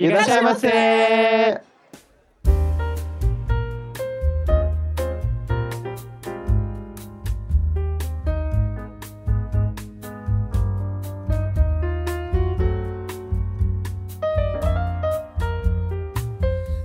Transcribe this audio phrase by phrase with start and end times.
[0.00, 1.60] E!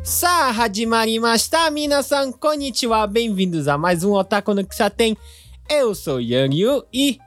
[0.04, 4.62] Sa hadimarimashita, minasan, konnichiwa, bem-vindos a mais um Otaku no
[4.94, 5.16] tem.
[5.70, 7.18] Eu sou Yang Yu e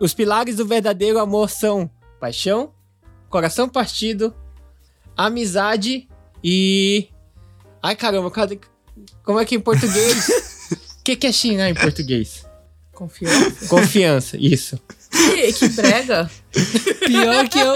[0.00, 2.72] os pilares do verdadeiro amor são paixão,
[3.28, 4.34] coração partido
[5.16, 6.08] amizade
[6.42, 7.08] e.
[7.82, 8.58] Ai caramba, cadê...
[9.22, 10.28] como é que em português?
[11.00, 12.46] O que, que é xingar em português?
[12.92, 13.66] Confiança.
[13.66, 14.80] Confiança, isso.
[15.10, 16.30] Que, que brega.
[17.06, 17.74] Pior que eu.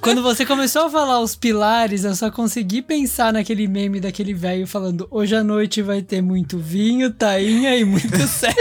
[0.00, 4.66] Quando você começou a falar os pilares, eu só consegui pensar naquele meme daquele velho
[4.66, 8.54] falando: hoje à noite vai ter muito vinho, tainha e muito sexo.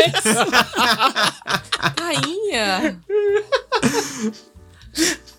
[1.96, 3.00] Tainha.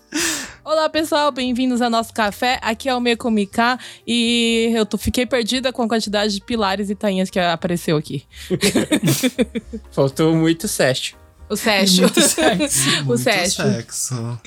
[0.65, 2.57] Olá pessoal, bem-vindos ao nosso café.
[2.61, 6.95] Aqui é o Mekomika e eu tô, fiquei perdida com a quantidade de pilares e
[6.95, 8.23] tainhas que apareceu aqui.
[9.91, 11.15] Faltou muito sexo.
[11.49, 12.01] O sexo.
[12.01, 12.89] Muito sexo.
[13.01, 13.61] o Muito sexo.
[13.61, 14.39] sexo.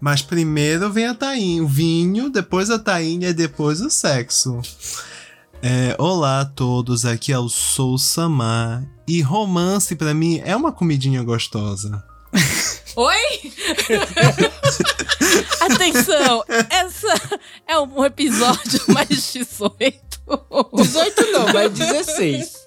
[0.00, 4.60] Mas primeiro vem a tainha, o vinho, depois a tainha e depois o sexo.
[5.62, 8.84] É, olá a todos, aqui é o Sou Samar.
[9.06, 12.02] E romance pra mim é uma comidinha gostosa.
[12.96, 13.52] Oi?
[15.60, 19.98] Atenção, essa é um episódio mais 18.
[20.74, 22.62] 18 não, mas 16.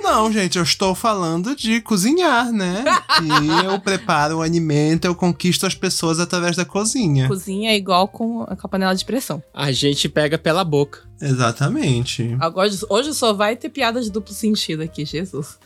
[0.00, 2.84] Não, gente, eu estou falando de cozinhar, né?
[3.22, 7.26] E eu preparo o alimento, eu conquisto as pessoas através da cozinha.
[7.26, 9.42] Cozinha é igual com a com a panela de pressão.
[9.52, 11.00] A gente pega pela boca.
[11.20, 12.36] Exatamente.
[12.38, 15.58] Agora, hoje só vai ter piada de duplo sentido aqui, Jesus.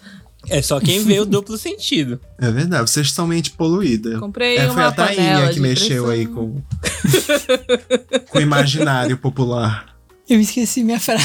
[0.48, 2.20] É só quem vê o duplo sentido.
[2.38, 4.18] É verdade, vocês são mente poluída.
[4.18, 6.10] Comprei É, foi uma a tainha que mexeu pressão.
[6.10, 6.60] aí com,
[8.28, 9.92] com o imaginário popular.
[10.28, 11.24] Eu esqueci minha frase.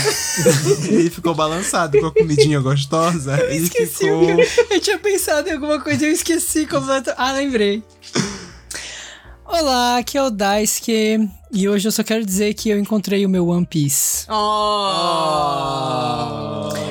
[0.89, 3.39] Ele ficou balançado com a comidinha gostosa.
[3.43, 4.23] Ele Esqueci ficou.
[4.23, 7.13] o que eu, eu tinha pensado em alguma coisa e eu esqueci completamente.
[7.17, 7.83] Ah, lembrei.
[9.47, 11.29] Olá, aqui é o Daisuke.
[11.53, 14.25] E hoje eu só quero dizer que eu encontrei o meu One Piece.
[14.29, 14.33] Oh!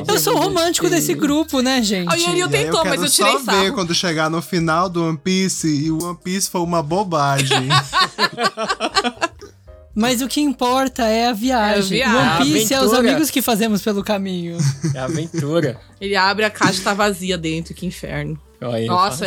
[0.08, 2.10] Eu sou o romântico desse grupo, né, gente?
[2.10, 3.74] A Yuri tentou, mas eu tirei só ver sarro.
[3.74, 7.68] quando chegar no final do One Piece e o One Piece foi uma bobagem.
[9.98, 12.00] Mas o que importa é a viagem.
[12.00, 12.14] É a viagem.
[12.14, 14.58] O One Piece é os amigos que fazemos pelo caminho.
[14.94, 15.80] É aventura.
[15.98, 18.38] Ele abre a caixa e tá vazia dentro, que inferno.
[18.60, 19.24] Olha, Nossa.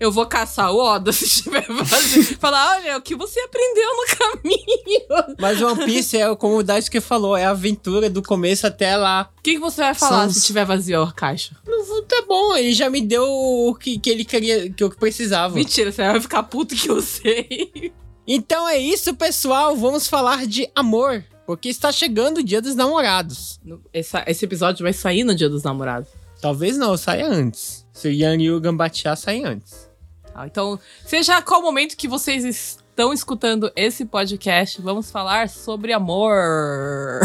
[0.00, 2.38] Eu vou caçar o Oda se estiver vazio.
[2.38, 5.36] Falar, olha, o que você aprendeu no caminho.
[5.38, 9.30] Mas One Piece é como o Daisuke falou, é a aventura do começo até lá.
[9.38, 11.56] O que, que você vai falar São se os- tiver vazio a caixa?
[11.66, 15.54] Não, Tá bom, ele já me deu o que, que ele queria, que eu precisava.
[15.54, 17.92] Mentira, você vai ficar puto que eu sei.
[18.26, 19.76] Então é isso, pessoal.
[19.76, 21.24] Vamos falar de amor.
[21.46, 23.60] Porque está chegando o dia dos namorados.
[23.92, 26.08] Essa- esse episódio vai sair no dia dos namorados.
[26.44, 27.86] Talvez não, saia antes.
[27.90, 29.88] Se o Yang e o Gambatiá saem antes.
[30.30, 37.22] Tá, então, seja qual momento que vocês estão escutando esse podcast, vamos falar sobre amor.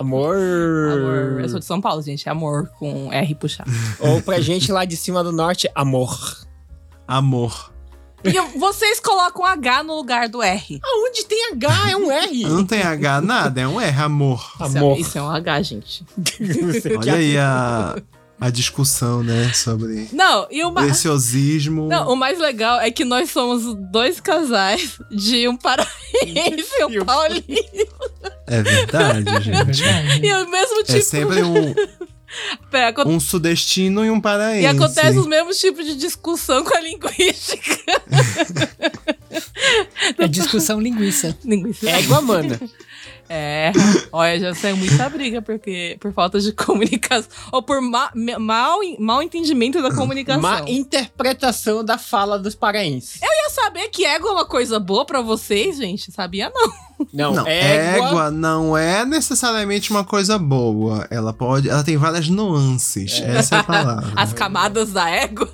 [0.00, 0.34] Amor.
[0.34, 1.40] Amor.
[1.42, 2.28] Eu sou de São Paulo, gente.
[2.28, 3.70] É amor com R puxado.
[4.00, 6.44] Ou pra gente lá de cima do norte, amor.
[7.06, 7.72] Amor.
[8.24, 10.80] E vocês colocam H no lugar do R.
[10.84, 11.90] Aonde tem H?
[11.92, 12.42] É um R.
[12.42, 14.40] Não tem H nada, é um R, amor.
[14.60, 14.98] Isso é- Amor.
[14.98, 16.04] Isso é um H, gente.
[16.98, 17.96] Olha aí a,
[18.40, 21.88] a discussão, né, sobre Não, e o, preciosismo.
[21.88, 25.90] não, o mais legal é que nós somos dois casais de um paraense
[26.78, 27.44] e um paulino.
[28.46, 29.82] É verdade, gente.
[30.22, 30.98] E o mesmo tipo.
[30.98, 31.74] É sempre um,
[32.70, 34.64] Pera, um sudestino e um paraense.
[34.64, 38.02] E acontece os mesmos tipos de discussão com a linguística.
[40.18, 41.36] É discussão linguiça.
[41.44, 41.90] Linguística.
[41.90, 42.60] Égua, mana.
[43.28, 43.72] É,
[44.12, 47.30] olha, já saiu muita briga porque, por falta de comunicação.
[47.52, 50.42] Ou por ma, mal, mal entendimento da comunicação.
[50.42, 53.20] Má interpretação da fala dos paraenses.
[53.22, 56.12] Eu ia saber que égua é uma coisa boa pra vocês, gente.
[56.12, 56.86] Sabia não.
[57.12, 58.06] Não, Não, égua.
[58.08, 61.06] égua não é necessariamente uma coisa boa.
[61.10, 61.68] Ela pode.
[61.68, 63.20] Ela tem várias nuances.
[63.20, 64.12] Essa é a palavra.
[64.16, 65.50] As camadas da égua.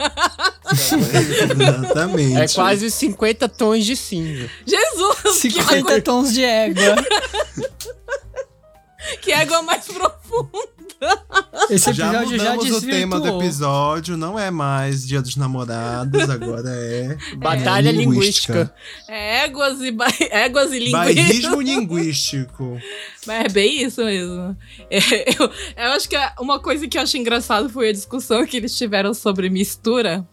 [0.70, 2.36] Exatamente.
[2.36, 4.48] É quase os 50 tons de cinza.
[4.66, 5.40] Jesus!
[5.40, 6.96] Que 50 égua, tons de égua.
[9.20, 10.71] que égua mais profunda.
[11.70, 16.28] Esse Já episódio já, mudamos o tema do episódio, não é mais Dia dos Namorados,
[16.28, 18.72] agora é Batalha linguística.
[19.08, 20.06] É éguas e, ba...
[20.30, 20.98] éguas e linguística.
[20.98, 22.78] bairrismo linguístico.
[23.26, 24.56] Mas é bem isso mesmo.
[24.90, 24.98] É,
[25.30, 28.76] eu, eu acho que uma coisa que eu acho engraçado foi a discussão que eles
[28.76, 30.26] tiveram sobre mistura.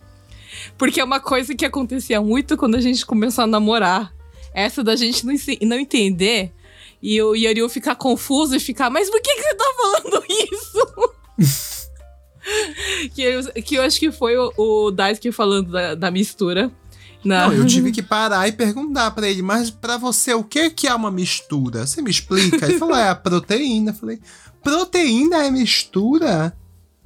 [0.78, 4.14] Porque é uma coisa que acontecia muito quando a gente começou a namorar.
[4.54, 6.52] Essa da gente não, não entender
[7.02, 10.24] E o Yariu ficar confuso e ficar, mas por que, que você tá falando
[11.40, 11.90] isso?
[13.16, 16.72] que, eu, que eu acho que foi o, o Daisuke falando da, da mistura.
[17.24, 17.48] Na...
[17.48, 20.88] Não, eu tive que parar e perguntar pra ele, mas pra você, o que que
[20.88, 21.86] é uma mistura?
[21.86, 22.66] Você me explica?
[22.66, 23.92] Ele falou, é a proteína.
[23.92, 24.20] Eu falei,
[24.64, 26.56] proteína é mistura?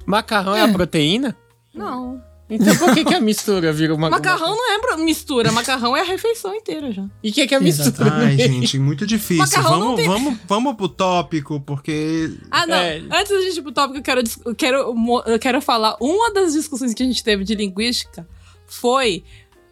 [0.06, 1.36] Macarrão é, a proteína?
[1.72, 2.22] Não.
[2.48, 6.04] Então por que, que a mistura vira uma Macarrão não é mistura, macarrão é a
[6.04, 7.04] refeição inteira já.
[7.22, 8.12] E o que, que é mistura?
[8.12, 9.38] Ai, gente, muito difícil.
[9.38, 12.76] Macarrão não Vamos, tem- vamos, vamos pro tópico, porque Ah, não.
[12.76, 12.98] É.
[13.10, 14.94] Antes da gente ir pro tópico, eu quero, eu quero,
[15.26, 15.96] eu quero falar.
[16.00, 18.26] Uma das discussões que a gente teve de linguística
[18.66, 19.24] foi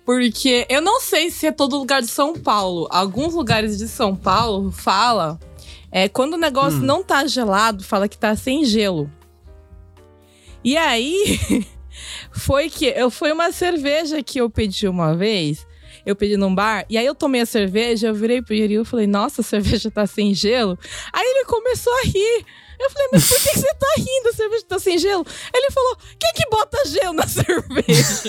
[0.04, 2.88] porque eu não sei se é todo lugar de São Paulo.
[2.90, 5.38] Alguns lugares de São Paulo fala.
[5.90, 6.82] É, quando o negócio Hum.
[6.84, 9.10] não tá gelado, fala que tá sem gelo.
[10.64, 11.38] E aí,
[12.30, 15.66] foi que eu foi uma cerveja que eu pedi uma vez.
[16.04, 18.84] Eu pedi num bar, e aí eu tomei a cerveja, eu virei pro Yuri e
[18.84, 20.76] falei, nossa, a cerveja tá sem gelo.
[21.12, 22.46] Aí ele começou a rir.
[22.80, 24.28] Eu falei, mas por que que você tá rindo?
[24.28, 25.24] A cerveja tá sem gelo?
[25.54, 28.22] Ele falou, quem que bota gelo na cerveja?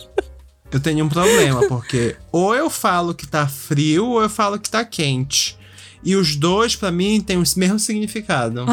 [0.72, 4.68] eu tenho um problema, porque ou eu falo que tá frio ou eu falo que
[4.68, 5.56] tá quente.
[6.02, 8.64] E os dois, pra mim, têm o mesmo significado.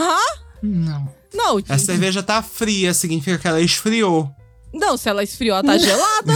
[0.61, 1.09] Não.
[1.33, 4.29] não, A cerveja tá fria, significa que ela esfriou.
[4.73, 6.33] não, se ela esfriou, ela tá gelada.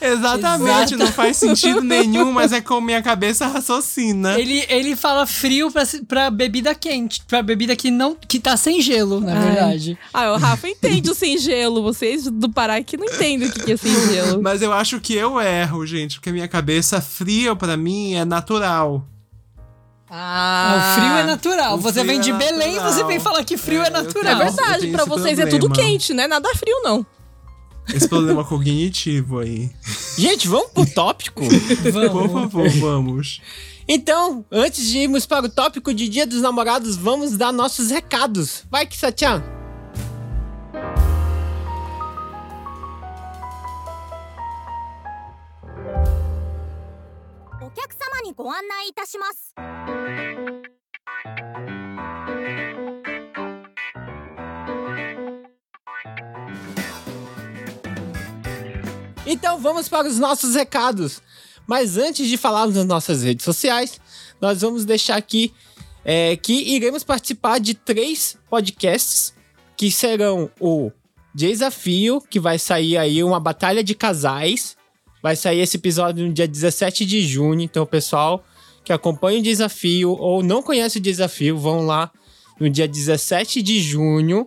[0.00, 0.96] Exatamente, Exato.
[0.98, 4.38] não faz sentido nenhum, mas é como minha cabeça raciocina.
[4.38, 8.80] Ele, ele fala frio pra, pra bebida quente, pra bebida que não que tá sem
[8.80, 9.44] gelo, na Ai.
[9.46, 9.98] verdade.
[10.12, 11.82] Ah, o Rafa entende o sem gelo.
[11.82, 14.40] Vocês do Pará que não entendem o que que é sem gelo.
[14.42, 19.04] Mas eu acho que eu erro, gente, porque minha cabeça fria pra mim é natural.
[20.16, 21.76] Ah, o frio é natural.
[21.78, 22.92] Você vem é de Belém, natural.
[22.92, 24.32] você vem falar que frio é, É, É natural.
[24.32, 25.88] Eu verdade, tenho pra esse vocês é tudo problema.
[25.90, 27.04] quente, não é nada frio, não.
[27.92, 29.70] Esse problema cognitivo aí.
[30.16, 31.42] Gente, vamos pro tópico?
[31.82, 32.32] Por Vamos.
[32.32, 33.40] favor, vamos.
[33.88, 38.62] Então, antes de irmos para o tópico de Dia dos Namorados, vamos dar nossos recados.
[38.70, 39.42] Vai, Kisachan.
[47.73, 49.53] 客様にご案内いたします。
[59.25, 61.21] Então vamos para os nossos recados.
[61.67, 64.01] Mas antes de falarmos das nossas redes sociais,
[64.41, 65.53] nós vamos deixar aqui
[66.03, 69.35] é, que iremos participar de três podcasts
[69.77, 70.91] que serão o
[71.33, 74.75] Desafio, que vai sair aí uma batalha de casais.
[75.24, 77.62] Vai sair esse episódio no dia 17 de junho.
[77.62, 78.44] Então, pessoal
[78.84, 82.12] que acompanha o desafio ou não conhece o desafio, vão lá
[82.60, 84.46] no dia 17 de junho,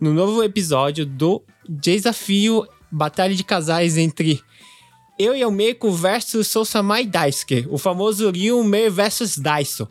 [0.00, 4.40] no novo episódio do Desafio Batalha de Casais entre
[5.18, 7.66] eu e o Meiko versus Sousamai Daisuke.
[7.68, 9.90] O famoso Ryu Mei versus Daiso.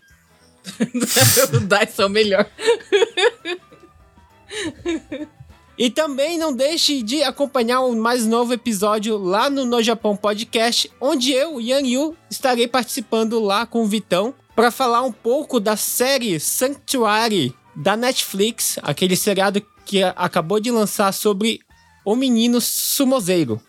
[1.54, 2.50] o Dyson é o melhor.
[5.78, 10.92] E também não deixe de acompanhar o mais novo episódio lá no No Japão Podcast,
[11.00, 15.78] onde eu, Yang Yu, estarei participando lá com o Vitão para falar um pouco da
[15.78, 21.60] série Sanctuary da Netflix, aquele seriado que acabou de lançar sobre
[22.04, 23.62] o menino sumozeiro.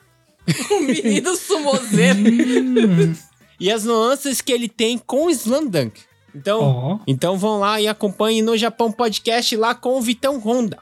[0.70, 2.18] O menino sumozeiro.
[3.60, 6.00] E as nuances que ele tem com o Slam Dunk.
[6.32, 6.98] Então, Ó.
[7.08, 10.78] Então vão lá e acompanhem no Japão Podcast lá com o Vitão Honda.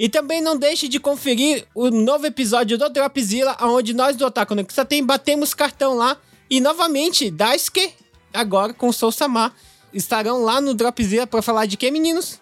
[0.00, 4.54] E também não deixe de conferir o novo episódio do Dropzilla, onde nós do Otaku
[4.54, 6.16] no tem batemos cartão lá.
[6.48, 7.92] E novamente, Daisuke,
[8.32, 9.54] agora com Soul Samar,
[9.92, 12.40] estarão lá no Dropzilla para falar de que, meninos?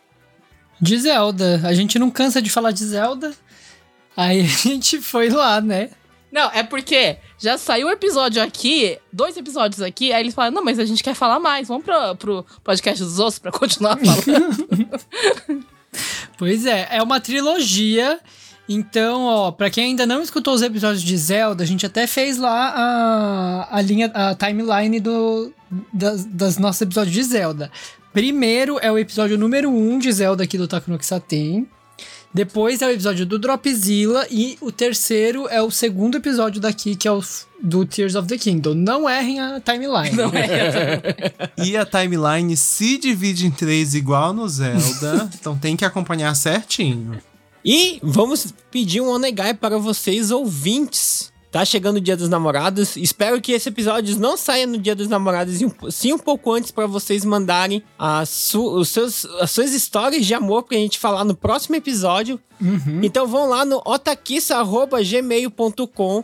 [0.80, 1.60] De Zelda.
[1.64, 3.34] A gente não cansa de falar de Zelda.
[4.16, 5.90] Aí a gente foi lá, né?
[6.30, 10.64] Não, é porque já saiu o episódio aqui, dois episódios aqui, aí eles falam, não,
[10.64, 15.66] mas a gente quer falar mais, vamos pro, pro podcast dos outros pra continuar falando.
[16.36, 18.18] Pois é, é uma trilogia.
[18.68, 22.36] Então, ó, pra quem ainda não escutou os episódios de Zelda, a gente até fez
[22.36, 25.52] lá a, a linha, a timeline do,
[25.92, 27.70] das, das nossos episódios de Zelda.
[28.12, 31.66] Primeiro é o episódio número 1 um de Zelda aqui do Takuno Kisaten.
[32.32, 34.26] Depois é o episódio do Dropzilla.
[34.30, 37.22] E o terceiro é o segundo episódio daqui, que é o
[37.60, 38.74] do Tears of the Kingdom.
[38.74, 40.14] Não errem a timeline.
[40.16, 40.30] não?
[41.64, 47.20] E a timeline se divide em três igual no Zelda, então tem que acompanhar certinho.
[47.64, 51.32] E vamos pedir um onegai para vocês ouvintes.
[51.50, 52.94] Tá chegando o Dia dos Namorados.
[52.96, 55.58] Espero que esse episódio não saia no Dia dos Namorados,
[55.90, 60.34] sim um pouco antes para vocês mandarem as, su- os seus, as suas histórias de
[60.34, 62.38] amor pra gente falar no próximo episódio.
[63.02, 66.22] Então vão lá no otakissa.gmail.com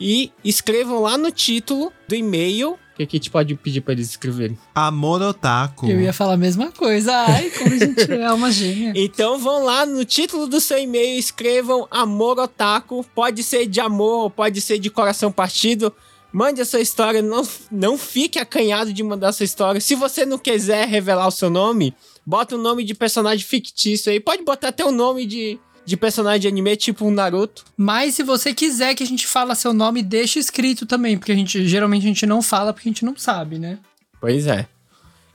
[0.00, 3.94] e escrevam lá no título do e-mail O que, que a gente pode pedir pra
[3.94, 4.58] eles escreverem?
[4.74, 5.88] Amor Otaku.
[5.88, 7.10] Eu ia falar a mesma coisa.
[7.10, 8.92] Ai, como a gente é uma gêmea.
[8.94, 13.04] Então vão lá no título do seu e-mail, escrevam Amor Otaku.
[13.14, 15.92] Pode ser de amor, pode ser de coração partido.
[16.30, 19.80] Mande a sua história, não, não fique acanhado de mandar a sua história.
[19.80, 21.94] Se você não quiser revelar o seu nome,
[22.24, 24.20] bota um nome de personagem fictício aí.
[24.20, 27.64] Pode botar até o nome de, de personagem de anime, tipo um Naruto.
[27.76, 31.34] Mas se você quiser que a gente fala seu nome, deixa escrito também, porque a
[31.34, 33.78] gente geralmente a gente não fala porque a gente não sabe, né?
[34.20, 34.68] Pois é.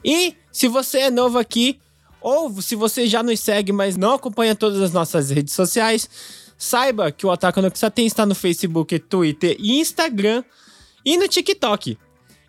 [0.04, 1.78] E se você é novo aqui,
[2.20, 6.08] ou se você já nos segue, mas não acompanha todas as nossas redes sociais,
[6.56, 10.42] saiba que o Otaku no Kisaten está no Facebook, Twitter e Instagram
[11.04, 11.98] e no TikTok.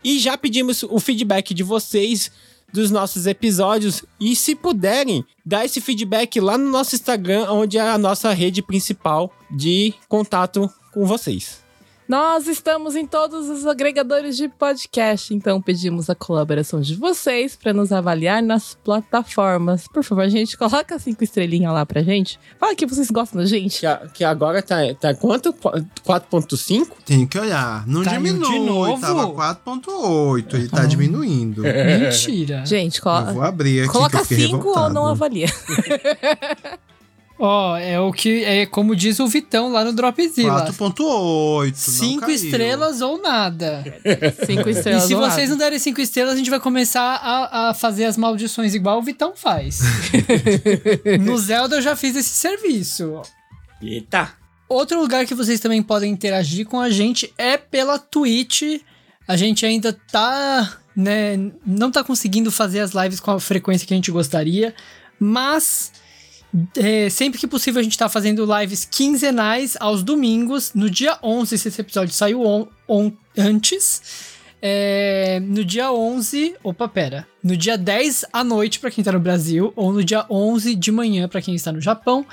[0.03, 2.31] E já pedimos o feedback de vocês
[2.73, 7.81] dos nossos episódios e se puderem, dar esse feedback lá no nosso Instagram, onde é
[7.81, 11.68] a nossa rede principal de contato com vocês.
[12.09, 17.71] Nós estamos em todos os agregadores de podcast, então pedimos a colaboração de vocês para
[17.71, 19.87] nos avaliar nas plataformas.
[19.87, 22.39] Por favor, gente, coloca cinco estrelinhas lá pra gente.
[22.59, 23.81] Fala que vocês gostam da gente.
[23.81, 25.53] Que, a- que agora tá, tá quanto?
[25.53, 25.69] Qu-
[26.03, 26.87] 4.5?
[27.05, 27.85] Tem que olhar.
[27.87, 28.59] Não de diminui.
[28.59, 28.99] novo?
[28.99, 30.53] Tava 4.8.
[30.55, 31.61] Ele tá diminuindo.
[31.61, 32.65] Mentira.
[32.65, 34.93] Gente, Eu colo vou abrir aqui coloca eu fiquei cinco ou revoltado.
[34.95, 35.45] não avalia.
[37.41, 40.69] Ó, é o que é como diz o Vitão lá no Dropzilla.
[40.73, 41.73] 4.8.
[41.73, 43.81] Cinco estrelas ou nada.
[44.45, 45.03] Cinco E estrelas.
[45.03, 45.49] se ou vocês nada.
[45.51, 49.01] não derem cinco estrelas, a gente vai começar a, a fazer as maldições igual o
[49.01, 49.79] Vitão faz.
[51.21, 53.21] no Zelda eu já fiz esse serviço.
[53.81, 54.33] Eita!
[54.67, 58.81] Outro lugar que vocês também podem interagir com a gente é pela Twitch.
[59.25, 63.93] A gente ainda tá, né, não tá conseguindo fazer as lives com a frequência que
[63.93, 64.75] a gente gostaria,
[65.19, 65.91] mas
[66.77, 71.57] é, sempre que possível a gente tá fazendo lives quinzenais aos domingos, no dia 11,
[71.57, 74.37] se esse episódio saiu on, on- antes.
[74.61, 77.25] É, no dia 11, opa, pera.
[77.41, 80.91] No dia 10 à noite pra quem tá no Brasil, ou no dia 11 de
[80.91, 82.25] manhã pra quem está no Japão.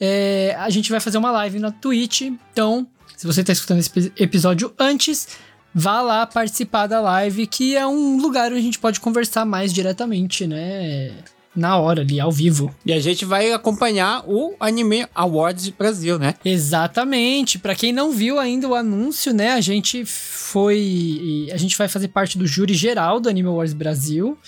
[0.00, 2.22] É, a gente vai fazer uma live na Twitch.
[2.52, 2.86] Então,
[3.16, 5.28] se você tá escutando esse epi- episódio antes,
[5.74, 9.70] vá lá participar da live, que é um lugar onde a gente pode conversar mais
[9.72, 11.12] diretamente, né?
[11.54, 12.74] Na hora ali, ao vivo.
[12.84, 16.34] E a gente vai acompanhar o Anime Awards Brasil, né?
[16.44, 17.58] Exatamente.
[17.58, 19.52] Pra quem não viu ainda o anúncio, né?
[19.52, 21.48] A gente foi.
[21.52, 24.38] A gente vai fazer parte do júri geral do Anime Awards Brasil.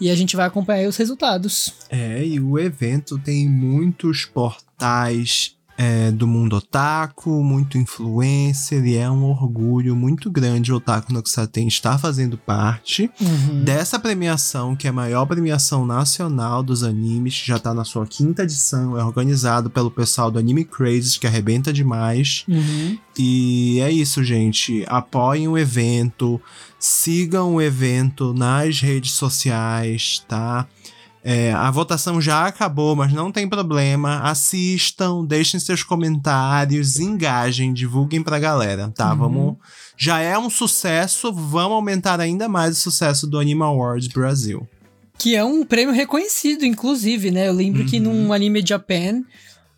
[0.00, 1.72] E a gente vai acompanhar aí os resultados.
[1.88, 9.10] É, e o evento tem muitos portais é, do mundo otaku, muito influencer, e é
[9.10, 13.10] um orgulho muito grande o Otaku no Kisaten estar fazendo parte
[13.62, 18.06] dessa premiação, que é a maior premiação nacional dos animes, que já tá na sua
[18.06, 22.44] quinta edição, é organizado pelo pessoal do Anime Crazes, que arrebenta demais.
[22.48, 22.98] Uhum.
[23.18, 24.84] E é isso, gente.
[24.88, 26.40] Apoiem o evento,
[26.78, 30.66] sigam o evento nas redes sociais, tá?
[31.28, 34.20] É, a votação já acabou, mas não tem problema.
[34.20, 39.10] Assistam, deixem seus comentários, engajem, divulguem pra galera, tá?
[39.10, 39.18] Uhum.
[39.18, 39.56] Vamos.
[39.96, 44.68] Já é um sucesso, vamos aumentar ainda mais o sucesso do Anime Awards Brasil.
[45.18, 47.48] Que é um prêmio reconhecido, inclusive, né?
[47.48, 49.24] Eu lembro que num Anime Japan,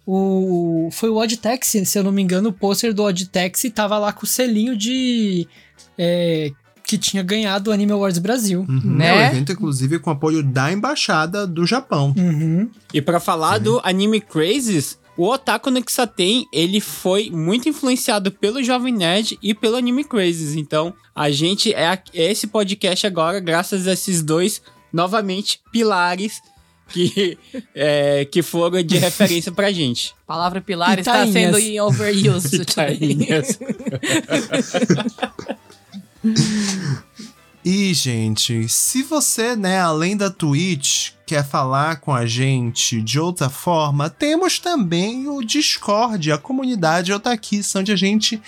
[0.07, 0.91] o...
[0.93, 3.97] foi o Odd Taxi, se eu não me engano, o pôster do Odd Taxi tava
[3.97, 5.49] lá com o selinho de.
[5.97, 6.51] é,
[6.89, 8.65] que tinha ganhado o Anime Awards Brasil.
[8.67, 8.81] Uhum.
[8.97, 9.09] Né?
[9.09, 12.15] É o evento, inclusive, com apoio da Embaixada do Japão.
[12.17, 12.71] Uhum.
[12.95, 18.63] E pra falar do Anime Crazes, o Otaku no Kisaten, ele foi muito influenciado pelo
[18.65, 20.55] Jovem Nerd e pelo Anime Crazes.
[20.55, 26.41] Então, a gente é a- é esse podcast agora, graças a esses dois, novamente, pilares
[26.89, 27.37] que,
[27.77, 30.15] é, que foram de referência pra gente.
[30.25, 32.57] A palavra pilar está sendo em overuse.
[32.63, 33.59] Itainhas.
[37.65, 43.51] E, gente, se você, né, além da Twitch, quer falar com a gente de outra
[43.51, 48.41] forma, temos também o Discord, a comunidade Otakiss, onde a gente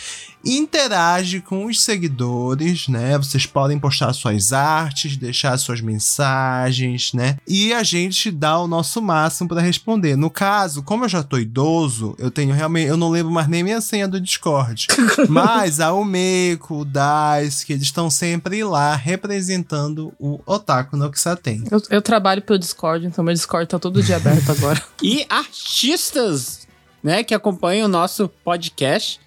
[0.44, 3.18] interage com os seguidores, né?
[3.18, 7.36] Vocês podem postar suas artes, deixar suas mensagens, né?
[7.46, 10.16] E a gente dá o nosso máximo para responder.
[10.16, 13.62] No caso, como eu já tô idoso, eu tenho realmente, eu não lembro mais nem
[13.62, 14.86] minha senha do Discord.
[15.28, 21.64] Mas a Umeko, o Dice, eles estão sempre lá representando o Otaku no Kisaten.
[21.70, 24.82] Eu, eu trabalho pelo Discord, então meu Discord tá todo dia aberto agora.
[25.02, 26.66] e artistas,
[27.02, 29.20] né, que acompanham o nosso podcast.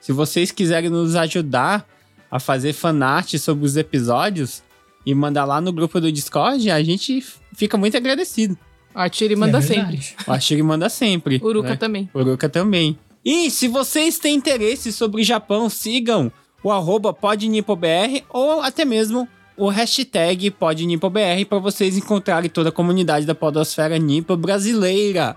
[0.00, 1.86] Se vocês quiserem nos ajudar
[2.30, 4.62] a fazer fanart sobre os episódios
[5.06, 8.56] e mandar lá no grupo do Discord, a gente fica muito agradecido.
[8.94, 10.00] A Tiri manda É sempre.
[10.26, 11.40] O Ashiri manda sempre.
[11.42, 11.76] Uruka né?
[11.76, 12.10] também.
[12.14, 12.98] Uruka também.
[13.24, 16.30] E se vocês têm interesse sobre o Japão, sigam
[16.62, 23.26] o arroba podnipobr ou até mesmo o hashtag podnipobr para vocês encontrarem toda a comunidade
[23.26, 25.36] da podosfera nipo brasileira.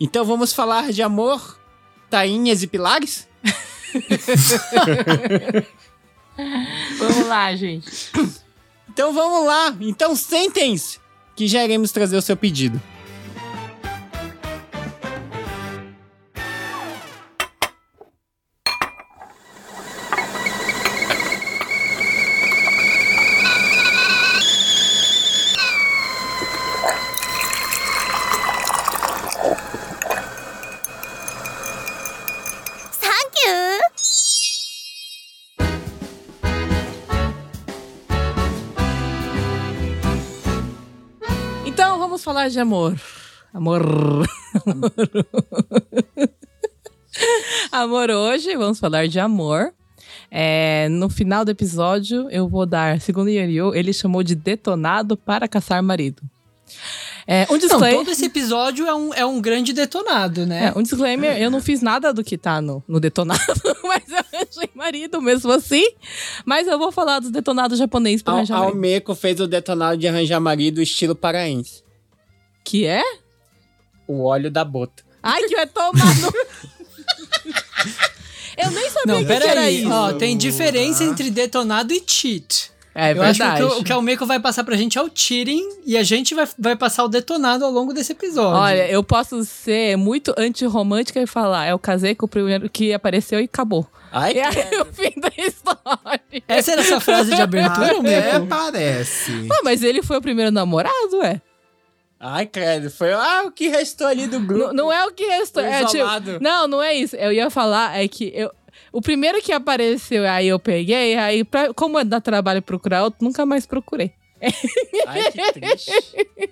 [0.00, 1.58] Então vamos falar de amor,
[2.10, 3.28] tainhas e pilares?
[6.98, 8.10] Vamos lá, gente.
[8.88, 9.76] Então vamos lá.
[9.80, 11.00] Então sentem-se
[11.34, 12.80] que já iremos trazer o seu pedido.
[42.50, 42.98] De amor.
[43.52, 43.82] Amor.
[47.70, 49.72] amor hoje, vamos falar de amor.
[50.30, 55.46] É, no final do episódio, eu vou dar, segundo Yoriu, ele chamou de detonado para
[55.46, 56.22] caçar marido.
[57.26, 57.98] É, um Não, disclaimer.
[57.98, 60.72] todo esse episódio é um, é um grande detonado, né?
[60.74, 63.40] É, um disclaimer, eu não fiz nada do que tá no, no detonado,
[63.84, 65.86] mas eu arranjei marido mesmo assim.
[66.46, 68.74] Mas eu vou falar dos detonados japoneses pra A arranjar marido.
[68.74, 71.86] Almeco fez o detonado de arranjar marido estilo paraense.
[72.68, 73.02] Que é?
[74.06, 75.02] O óleo da bota.
[75.22, 76.30] Ai, que vai tomar no...
[78.58, 79.80] Eu nem sabia Não, que, que era peraí.
[79.82, 79.90] isso.
[79.90, 82.70] Ó, tem diferença entre detonado e cheat.
[82.94, 83.56] É Eu acho que o verdade.
[83.56, 86.02] que o, o que a Almeco vai passar pra gente é o cheating e a
[86.02, 88.58] gente vai, vai passar o detonado ao longo desse episódio.
[88.60, 93.40] Olha, eu posso ser muito antirromântica e falar, eu casei com o primeiro que apareceu
[93.40, 93.86] e acabou.
[94.10, 96.20] Ai, E aí o fim da história.
[96.48, 98.46] Essa era a sua frase de abertura, Até Almeco?
[98.48, 99.46] parece.
[99.52, 101.40] Ah, mas ele foi o primeiro namorado, é?
[102.20, 102.90] Ai, credo.
[102.90, 104.68] Foi ah, o que restou ali do grupo.
[104.68, 105.62] Não, não é o que restou.
[105.62, 106.04] É, tipo,
[106.40, 107.14] não, não é isso.
[107.16, 108.50] Eu ia falar é que eu,
[108.92, 113.24] o primeiro que apareceu, aí eu peguei, aí pra, como é dar trabalho procurar outro,
[113.24, 114.12] nunca mais procurei.
[115.06, 115.92] Ai, que triste.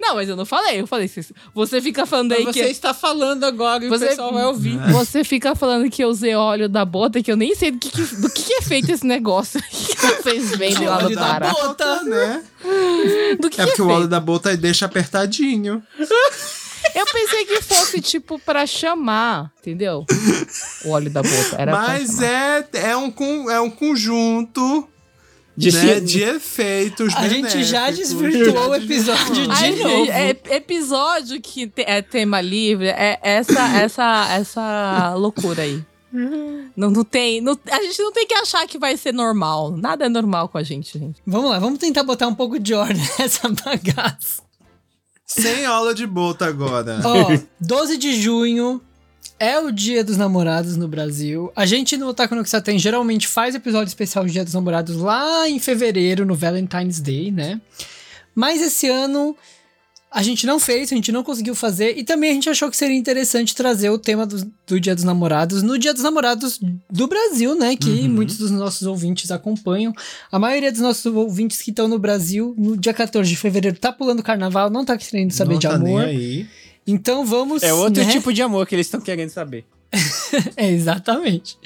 [0.00, 0.80] Não, mas eu não falei.
[0.80, 1.24] Eu falei, você-
[1.54, 2.62] você fica falando aí Mas que...
[2.64, 4.78] você está falando agora e Você- o pessoal vai ouvir.
[4.92, 7.90] Você fica falando que eu usei óleo da bota, que eu nem sei do que,
[7.90, 11.22] que- do que, que é feito esse negócio que vocês vendem lá no Óleo da
[11.26, 11.50] Pará.
[11.52, 12.02] bota.
[12.04, 12.42] né?
[13.40, 15.82] Do que, É que porque é o óleo da bota deixa apertadinho.
[16.94, 20.04] Eu pensei que fosse, tipo, pra chamar, entendeu?
[20.84, 21.56] O óleo da bota.
[21.58, 23.12] Era Mas é, é, um,
[23.50, 24.88] é um conjunto
[25.60, 28.08] De né, de efeitos A gente já benéficos.
[28.10, 29.88] desvirtuou o episódio de Ai, novo.
[30.06, 35.84] gente, é episódio que te- é tema livre, é essa, essa, essa loucura aí.
[36.76, 37.40] Não, não tem.
[37.40, 39.76] não- a gente não tem que achar que vai ser normal.
[39.76, 41.20] Nada é normal com a gente, gente.
[41.26, 44.42] Vamos lá, vamos tentar botar um pouco de ordem nessa bagaça.
[45.24, 47.00] Sem aula de bota agora.
[47.04, 48.80] Ó, 12 de junho
[49.38, 51.50] é o dia dos namorados no Brasil.
[51.56, 55.48] A gente no Otaku no Kisaten geralmente faz episódio especial do dia dos namorados lá
[55.48, 57.60] em fevereiro, no Valentine's Day, né?
[58.34, 59.36] Mas esse ano
[60.12, 61.96] a gente não fez, a gente não conseguiu fazer.
[61.96, 65.04] E também a gente achou que seria interessante trazer o tema do, do Dia dos
[65.04, 67.76] Namorados no Dia dos Namorados do Brasil, né?
[67.76, 69.94] Que muitos dos nossos ouvintes acompanham.
[70.30, 73.92] A maioria dos nossos ouvintes que estão no Brasil, no dia 14 de fevereiro, tá
[73.92, 76.04] pulando carnaval, não tá querendo saber Não de tá nem amor.
[76.04, 76.46] aí.
[76.90, 77.62] Então vamos.
[77.62, 78.10] É outro né?
[78.10, 79.64] tipo de amor que eles estão querendo saber.
[80.56, 81.58] É, exatamente.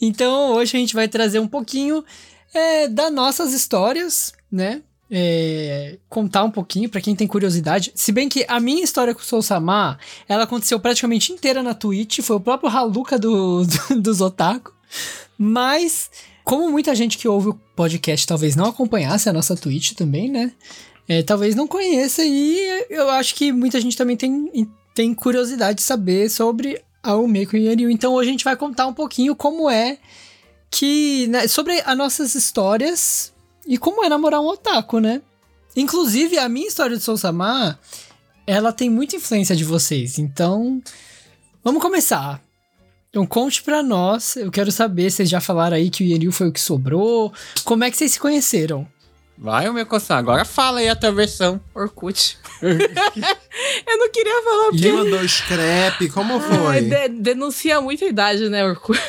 [0.00, 2.04] Então hoje a gente vai trazer um pouquinho
[2.52, 4.82] é, das nossas histórias, né?
[5.12, 7.92] É, contar um pouquinho pra quem tem curiosidade.
[7.94, 11.74] Se bem que a minha história com o Soul Sama, ela aconteceu praticamente inteira na
[11.74, 14.72] Twitch, foi o próprio Haluka do, do, dos Otaku.
[15.36, 16.10] Mas,
[16.44, 20.52] como muita gente que ouve o podcast talvez não acompanhasse a nossa Twitch também, né?
[21.10, 24.48] É, talvez não conheça e eu acho que muita gente também tem,
[24.94, 27.90] tem curiosidade de saber sobre a Umeko e Yanyu.
[27.90, 29.98] Então hoje a gente vai contar um pouquinho como é
[30.70, 31.26] que.
[31.26, 33.32] né, sobre as nossas histórias
[33.66, 35.20] e como é namorar um otaku, né?
[35.74, 37.76] Inclusive, a minha história de Sousama,
[38.46, 40.16] ela tem muita influência de vocês.
[40.16, 40.80] Então,
[41.64, 42.40] vamos começar.
[43.08, 44.36] Então, conte pra nós.
[44.36, 47.32] Eu quero saber, vocês já falaram aí que o Yanyu foi o que sobrou.
[47.64, 48.86] Como é que vocês se conheceram?
[49.42, 50.18] Vai, o meu coçar.
[50.18, 51.58] Agora fala aí a tua versão.
[51.74, 52.36] Orkut.
[52.60, 54.82] eu não queria falar porque.
[54.82, 56.08] Quem mandou scrap?
[56.10, 56.82] Como Ai, foi?
[56.82, 59.00] de- denuncia muita idade, né, Orkut?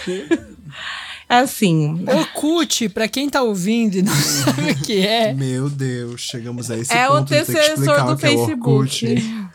[1.28, 2.06] É assim.
[2.08, 6.78] Orkut, pra quem tá ouvindo e não sabe o que é, Meu Deus, chegamos a
[6.78, 9.06] esse É o ponto de ter que antecessor explicar do o que é o Facebook.
[9.06, 9.52] Orkut.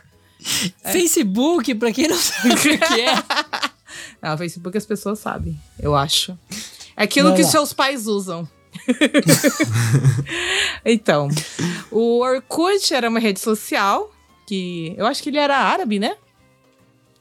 [0.93, 3.15] Facebook, pra quem não sabe o que é.
[4.21, 6.39] Ah, o Facebook as pessoas sabem, eu acho.
[6.97, 7.51] É aquilo Vamos que lá.
[7.51, 8.47] seus pais usam.
[10.85, 11.29] então,
[11.91, 14.13] o Orkut era uma rede social
[14.47, 16.17] que eu acho que ele era árabe, né?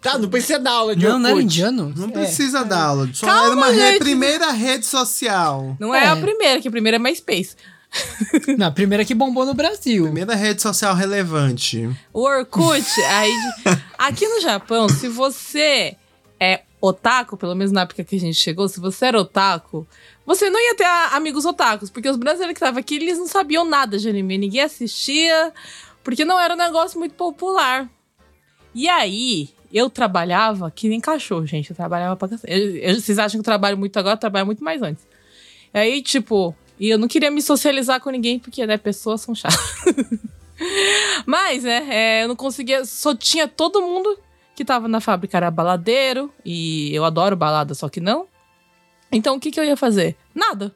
[0.01, 1.43] Tá, não precisa dar aula de Não, não era Orkut.
[1.55, 1.91] indiano?
[1.95, 2.11] Não É.
[2.11, 3.09] precisa dar aula.
[3.11, 5.75] Só Calma, era uma re- primeira rede social.
[5.79, 6.03] Não é.
[6.03, 6.07] É.
[6.09, 7.55] a primeira, que a primeira é MySpace.
[8.57, 10.03] Não, a primeira que bombou no Brasil.
[10.03, 11.89] Primeira rede social relevante.
[12.13, 13.31] O Orkut, aí.
[13.97, 15.95] Aqui no Japão, se você
[16.39, 19.87] é otaku, pelo menos na época que a gente chegou, se você era otaku,
[20.25, 23.65] você não ia ter amigos otakus, porque os brasileiros que estavam aqui, eles não sabiam
[23.65, 25.53] nada de anime, ninguém assistia,
[26.03, 27.89] porque não era um negócio muito popular.
[28.73, 31.69] E aí, eu trabalhava que nem cachorro, gente.
[31.69, 32.93] Eu trabalhava pra cacete.
[32.93, 34.15] Vocês acham que eu trabalho muito agora?
[34.15, 35.05] Eu trabalho muito mais antes.
[35.73, 39.33] E aí, tipo, e eu não queria me socializar com ninguém, porque, né, pessoas são
[39.33, 39.59] chatas.
[41.25, 42.85] Mas, né, é, eu não conseguia.
[42.85, 44.17] Só tinha todo mundo
[44.55, 46.31] que tava na fábrica era baladeiro.
[46.43, 48.27] E eu adoro balada, só que não.
[49.11, 50.15] Então, o que, que eu ia fazer?
[50.33, 50.73] Nada.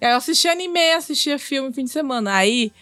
[0.00, 2.34] Eu assistia anime, assistia filme fim de semana.
[2.36, 2.72] Aí,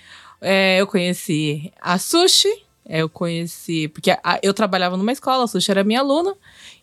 [0.41, 2.65] é, eu conheci a Sushi.
[2.85, 3.89] é, Eu conheci.
[3.89, 6.35] Porque a- eu trabalhava numa escola, a Sushi era minha aluna.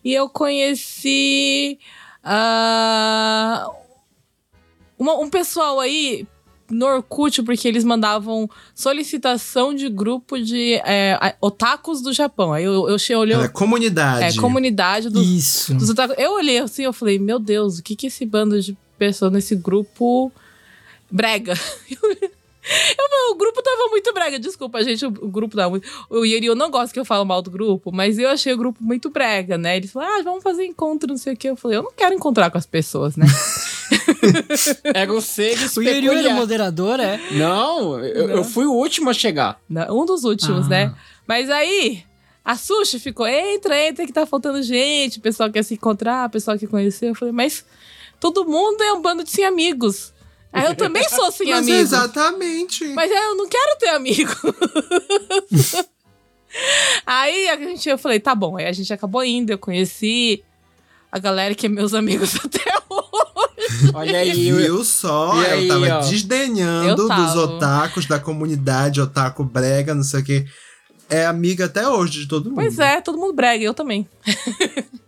[0.04, 1.80] E eu conheci.
[2.24, 3.70] ah,
[4.98, 6.26] uma- um pessoal aí
[6.74, 12.54] no Orkut, porque eles mandavam solicitação de grupo de é, otakus do Japão.
[12.54, 13.36] Aí eu, eu, che- olhei.
[13.36, 14.38] Era comunidade.
[14.38, 15.74] É, comunidade dos, Isso.
[15.74, 16.16] dos otakus.
[16.18, 19.56] Eu olhei assim, eu falei, meu Deus, o que que esse bando de pessoas nesse
[19.56, 20.32] grupo
[21.12, 21.54] brega?
[22.98, 25.88] Eu, o grupo tava muito brega, desculpa, gente, o, o grupo tava muito...
[26.10, 28.58] O Yuri, eu não gosto que eu falo mal do grupo, mas eu achei o
[28.58, 29.76] grupo muito brega, né?
[29.78, 31.50] Eles falaram, ah, vamos fazer encontro, não sei o quê.
[31.50, 33.26] Eu falei, eu não quero encontrar com as pessoas, né?
[34.94, 37.20] Era o seres O Yuri era moderador, é?
[37.32, 39.60] Não, eu, eu fui o último a chegar.
[39.70, 40.70] Não, Um dos últimos, Ah.
[40.70, 40.96] né?
[41.28, 42.04] Mas aí,
[42.44, 46.32] a Sushi ficou, entra, entra, que tá faltando gente, o pessoal quer se encontrar, o
[46.32, 47.10] pessoal quer conhecer.
[47.10, 47.66] Eu falei, mas
[48.20, 50.13] todo mundo é um bando de sem amigos.
[50.54, 51.82] Aí eu também sou sem Mas amigos.
[51.82, 52.86] exatamente.
[52.90, 54.32] Mas aí eu não quero ter amigo.
[57.06, 58.58] aí a gente, eu falei, tá bom.
[58.58, 60.44] Aí a gente acabou indo, eu conheci
[61.12, 63.92] a galera que é meus amigos até hoje.
[63.94, 65.42] Olha aí, eu- Viu só?
[65.42, 66.10] E aí, eu tava ó.
[66.10, 67.24] desdenhando Eu tava.
[67.26, 70.46] dos otakus da comunidade otaku brega, não sei o quê.
[71.10, 72.56] É amiga até hoje de todo mundo.
[72.56, 74.08] Pois é, todo mundo brega, eu também.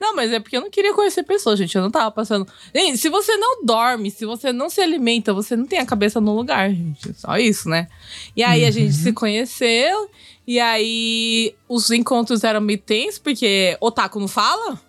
[0.00, 1.74] não, mas é porque eu não queria conhecer pessoas, gente.
[1.76, 2.46] Eu não tava passando.
[2.74, 6.20] Gente, se você não dorme, se você não se alimenta, você não tem a cabeça
[6.20, 7.12] no lugar, gente.
[7.14, 7.88] Só isso, né?
[8.36, 10.08] E aí a gente se conheceu,
[10.46, 14.80] e aí os encontros eram meio tensos, porque otaku não fala.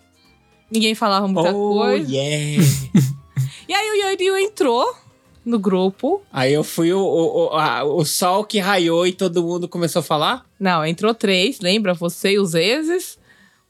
[0.70, 2.10] Ninguém falava muita Oh, coisa.
[2.12, 2.62] yeah.
[3.68, 4.84] E aí o Yoryu entrou
[5.44, 6.22] no grupo.
[6.32, 10.00] Aí eu fui o, o, o, a- o sol que raiou e todo mundo começou
[10.00, 10.44] a falar?
[10.58, 11.94] Não, entrou três, lembra?
[11.94, 13.16] Você e os exes.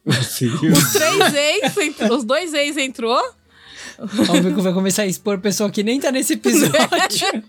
[0.07, 3.21] Os três ex, os dois ex entrou.
[3.99, 6.71] Vamos ver que vai começar a expor pessoa que nem tá nesse episódio.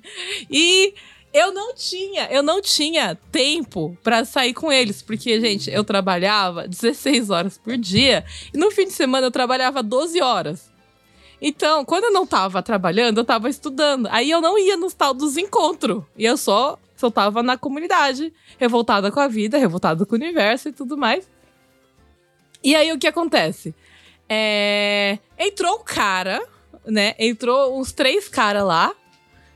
[0.49, 0.93] E
[1.33, 6.67] eu não tinha, eu não tinha tempo pra sair com eles, porque, gente, eu trabalhava
[6.67, 10.69] 16 horas por dia e no fim de semana eu trabalhava 12 horas.
[11.41, 14.07] Então, quando eu não tava trabalhando, eu tava estudando.
[14.11, 16.03] Aí eu não ia nos tal dos encontros.
[16.15, 20.69] E eu só, só tava na comunidade, revoltada com a vida, revoltada com o universo
[20.69, 21.27] e tudo mais.
[22.63, 23.73] E aí o que acontece?
[24.29, 26.41] É, Entrou um cara,
[26.85, 27.15] né?
[27.19, 28.93] Entrou uns três caras lá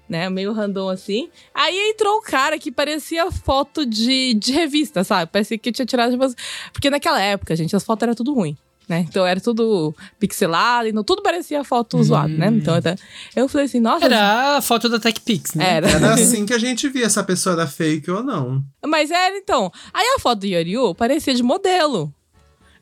[0.07, 0.29] né?
[0.29, 1.29] Meio random assim.
[1.53, 5.31] Aí entrou o cara que parecia foto de, de revista, sabe?
[5.31, 6.35] Parecia que tinha tirado de umas...
[6.71, 8.55] Porque naquela época, gente, as fotos eram tudo ruim.
[8.87, 8.99] Né?
[8.99, 12.49] Então era tudo pixelado, então tudo parecia foto zoada, né?
[12.49, 12.95] Então até-
[13.35, 14.05] eu falei assim, nossa.
[14.05, 15.77] Era a foto da TechPix, né?
[15.77, 15.89] Era.
[15.89, 18.63] Era assim que a gente via se a pessoa era fake ou não.
[18.85, 19.71] Mas era então.
[19.91, 22.13] Aí a foto do Yoryu parecia de modelo.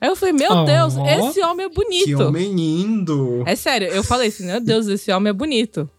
[0.04, 0.66] Aí eu falei, meu Oh.
[0.66, 2.24] Deus, esse homem é Que bonito.
[2.24, 3.42] homem lindo.
[3.46, 5.90] É sério, eu falei assim, meu Deus, esse homem é bonito.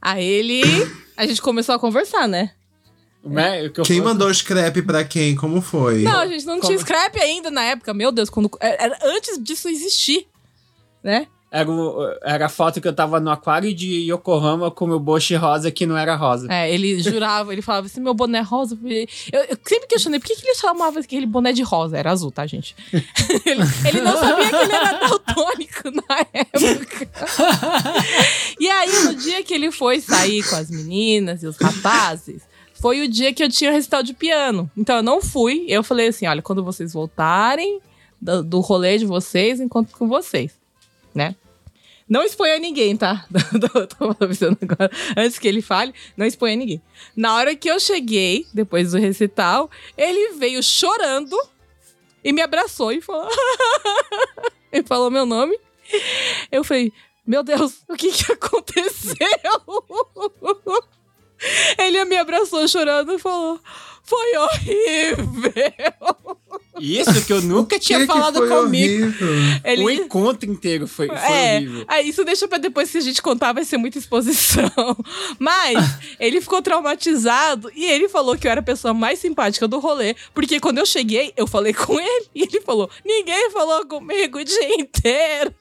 [0.00, 0.62] Aí ele.
[1.16, 2.52] A gente começou a conversar, né?
[3.72, 5.34] Que eu Quem mandou scrap pra quem?
[5.34, 6.02] Como foi?
[6.02, 7.92] Não, a gente não Como- tinha scrap ainda na época.
[7.94, 10.28] Meu Deus, quando, era antes disso existir,
[11.02, 11.26] né?
[11.56, 11.70] Era,
[12.24, 15.86] era a foto que eu tava no aquário de Yokohama com meu boche rosa que
[15.86, 16.52] não era rosa.
[16.52, 18.76] É, ele jurava, ele falava assim, meu boné é rosa.
[19.32, 21.96] Eu, eu sempre questionei, por que, que ele chamava aquele boné de rosa?
[21.96, 22.74] Era azul, tá, gente?
[22.92, 27.08] ele, ele não sabia que ele era daltônico na época.
[28.58, 32.42] e aí, no dia que ele foi sair com as meninas e os rapazes,
[32.80, 34.68] foi o dia que eu tinha recital de piano.
[34.76, 35.66] Então, eu não fui.
[35.68, 37.78] Eu falei assim, olha, quando vocês voltarem
[38.20, 40.58] do, do rolê de vocês, encontro com vocês,
[41.14, 41.36] né?
[42.08, 43.26] Não exponha ninguém, tá?
[43.98, 44.90] Tô avisando agora.
[45.16, 46.82] Antes que ele fale, não exponha ninguém.
[47.16, 51.36] Na hora que eu cheguei, depois do recital, ele veio chorando
[52.22, 53.28] e me abraçou e falou.
[54.70, 55.58] ele falou meu nome.
[56.52, 56.92] Eu falei,
[57.26, 59.16] meu Deus, o que que aconteceu?
[61.78, 63.58] ele me abraçou chorando e falou:
[64.02, 65.24] Foi horrível.
[66.80, 69.04] Isso que eu nunca tinha Que falado comigo.
[69.04, 69.60] horrível?
[69.64, 69.84] Ele...
[69.84, 71.84] O encontro inteiro foi, foi É, horrível.
[71.88, 74.70] aí isso deixa pra depois, se a gente contar, vai ser muita exposição.
[75.38, 75.78] Mas
[76.18, 80.14] ele ficou traumatizado e ele falou que eu era a pessoa mais simpática do rolê,
[80.34, 84.44] porque quando eu cheguei, eu falei com ele e ele falou: ninguém falou comigo o
[84.44, 85.54] dia inteiro.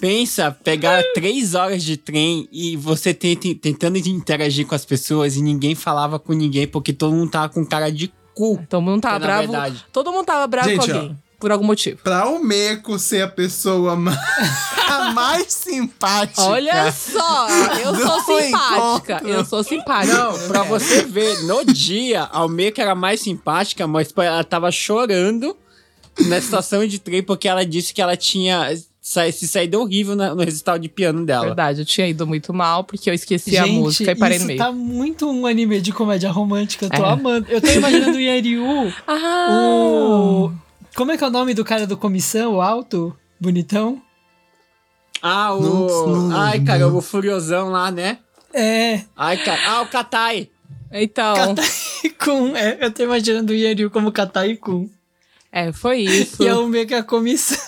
[0.00, 5.42] Pensa, pegar três horas de trem e você tenta- tentando interagir com as pessoas e
[5.42, 8.62] ninguém falava com ninguém porque todo mundo tava com cara de cu.
[8.68, 9.52] Todo mundo tava Na bravo.
[9.52, 9.84] verdade.
[9.92, 11.98] Todo mundo tava bravo Gente, com alguém, por algum motivo.
[12.04, 14.12] Pra o Meco ser a pessoa ma-
[14.88, 16.42] a mais simpática.
[16.42, 17.48] Olha só,
[17.82, 19.14] eu sou simpática.
[19.16, 19.28] encontro.
[19.28, 20.14] Eu sou simpática.
[20.14, 25.56] Não, pra você ver, no dia, a Almeida era mais simpática, mas ela tava chorando
[26.26, 28.70] na estação de trem porque ela disse que ela tinha
[29.32, 31.46] se saído horrível na- no recital de piano dela.
[31.46, 34.44] Verdade, eu tinha ido muito mal porque eu esqueci a Gente, música e parei isso
[34.44, 34.58] no meio.
[34.58, 36.86] tá muito um anime de comédia romântica.
[36.86, 37.08] Eu tô É.
[37.10, 37.46] amando.
[37.48, 38.64] Eu tô imaginando o Yariu,
[39.06, 39.46] Ah!
[39.50, 40.52] o...
[40.96, 43.16] Como é que é o nome do cara do comissão, o alto?
[43.38, 44.02] Bonitão?
[45.22, 45.60] Ah, o.
[45.62, 48.18] Não- não- Ai, cara, o Furiosão lá, né?
[48.52, 49.60] É, Ai, cara.
[49.68, 50.48] Ah, o Katai.
[50.90, 52.56] Então, Katai-kun.
[52.56, 54.88] É, eu tô imaginando o Yariu como Katai-kun.
[55.52, 56.42] é, foi isso.
[56.42, 57.58] E é o meio que a comissão.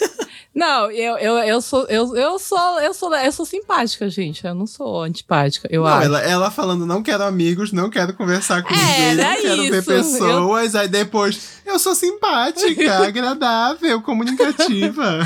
[0.58, 4.44] Não, eu, eu, eu, sou, eu, eu, sou, eu, sou, eu sou simpática, gente.
[4.44, 6.06] Eu não sou antipática, eu Não, acho.
[6.06, 9.86] ela, ela falando, não quero amigos, não quero conversar com É, ninguém, quero ver isso.
[10.18, 10.74] pessoas.
[10.74, 15.20] Aí depois, eu sou simpática, agradável, comunicativa.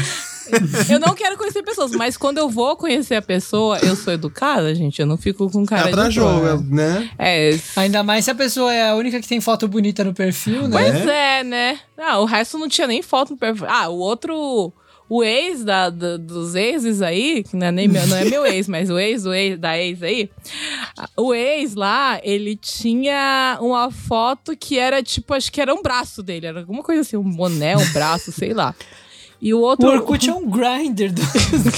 [0.91, 4.75] Eu não quero conhecer pessoas, mas quando eu vou conhecer a pessoa, eu sou educada,
[4.75, 5.01] gente.
[5.01, 6.65] Eu não fico com cara é pra de jogo, boa.
[6.69, 7.09] né?
[7.19, 10.67] É, Ainda mais se a pessoa é a única que tem foto bonita no perfil,
[10.69, 10.77] né?
[10.77, 11.79] Pois é, né?
[11.97, 13.67] Ah, o resto não tinha nem foto no perfil.
[13.69, 14.73] Ah, o outro.
[15.15, 18.47] O ex da, da- dos exes aí, que não é, nem meu, não é meu
[18.47, 20.31] ex, mas o ex, o ex da ex aí.
[21.17, 26.23] O ex lá, ele tinha uma foto que era tipo, acho que era um braço
[26.23, 28.75] dele, era alguma coisa assim, um boné, um braço, sei lá.
[29.45, 29.89] E o O outro.
[29.89, 31.27] Orkut é um grinder dos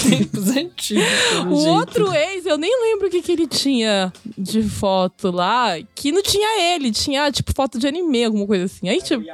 [0.03, 1.05] tempos antigos.
[1.47, 1.69] O jeito.
[1.71, 6.23] outro ex, eu nem lembro o que, que ele tinha de foto lá, que não
[6.23, 8.87] tinha ele, tinha tipo foto de anime, alguma coisa assim.
[8.89, 9.25] Aí, tipo.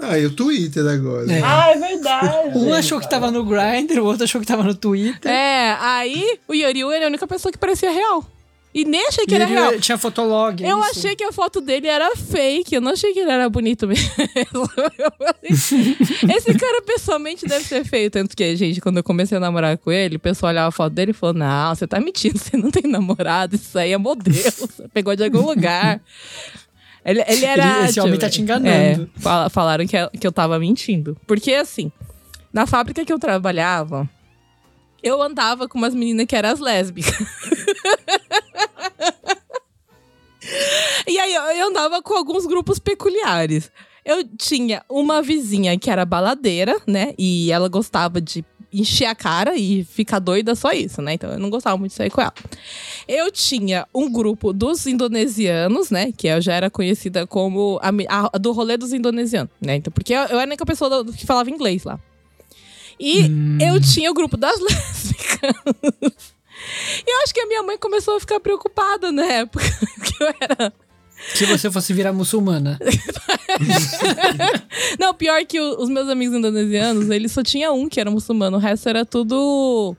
[0.00, 1.32] Ah, e o Twitter agora.
[1.32, 1.40] É.
[1.42, 2.58] Ah, é verdade.
[2.58, 5.30] Um achou que tava no Grindr, o outro achou que tava no Twitter.
[5.30, 8.24] É, aí o Yoriu ele é a única pessoa que parecia real.
[8.74, 9.80] E nem achei que E era ele real.
[9.80, 10.62] tinha fotolog.
[10.62, 10.90] Eu isso?
[10.90, 14.04] achei que a foto dele era fake, eu não achei que ele era bonito mesmo.
[15.42, 18.10] Esse cara pessoalmente deve ser feio.
[18.10, 20.92] Tanto que, gente, quando eu comecei a namorar com ele, o pessoal olhava a foto
[20.92, 24.34] dele e falou: Não, você tá mentindo, você não tem namorado, isso aí é modelo,
[24.58, 26.00] você pegou de algum lugar.
[27.10, 27.84] Ele, ele era.
[27.88, 29.10] Esse homem tá te enganando.
[29.16, 31.16] É, fala- falaram que, que eu tava mentindo.
[31.26, 31.90] Porque, assim,
[32.52, 34.08] na fábrica que eu trabalhava,
[35.02, 37.14] eu andava com umas meninas que eram as lésbicas.
[41.06, 43.70] E aí eu andava com alguns grupos peculiares.
[44.04, 47.12] Eu tinha uma vizinha que era baladeira, né?
[47.18, 51.14] E ela gostava de encher a cara e ficar doida só isso, né?
[51.14, 52.34] Então eu não gostava muito de sair com ela.
[53.06, 56.12] Eu tinha um grupo dos indonesianos, né?
[56.16, 57.88] Que eu já era conhecida como a,
[58.34, 59.76] a- do rolê dos indonesianos, né?
[59.76, 61.98] Então, porque eu, eu era a única pessoa do- que falava inglês lá.
[63.00, 66.34] E eu tinha o grupo das lésbicas.
[67.06, 69.64] E eu acho que a minha mãe começou a ficar preocupada na época
[70.04, 70.72] que eu era
[71.34, 72.78] Se você fosse virar muçulmana.
[74.98, 78.56] Não, pior que o- os meus amigos indonesianos, eles só tinha um que era muçulmano,
[78.56, 79.96] o resto era tudo.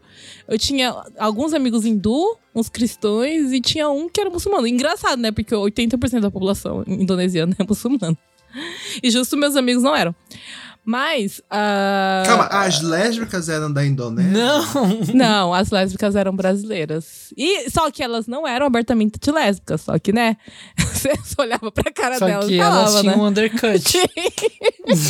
[0.48, 4.68] Eu tinha alguns amigos hindu, uns cristãos e tinha um que era muçulmano.
[4.68, 5.32] Engraçado, né?
[5.32, 8.18] Porque 80% da população indonesiana é muçulmana.
[9.04, 10.16] E justo meus amigos não eram.
[10.90, 11.40] Mas.
[11.52, 14.32] ah, Calma, as lésbicas eram da Indonésia?
[14.32, 14.64] Não!
[15.14, 17.32] Não, as lésbicas eram brasileiras.
[17.38, 20.36] E só que elas não eram abertamente lésbicas, só que, né?
[20.76, 23.22] Você só olhava pra cara Só delas que e elas falava, tinham né?
[23.22, 23.84] um undercut.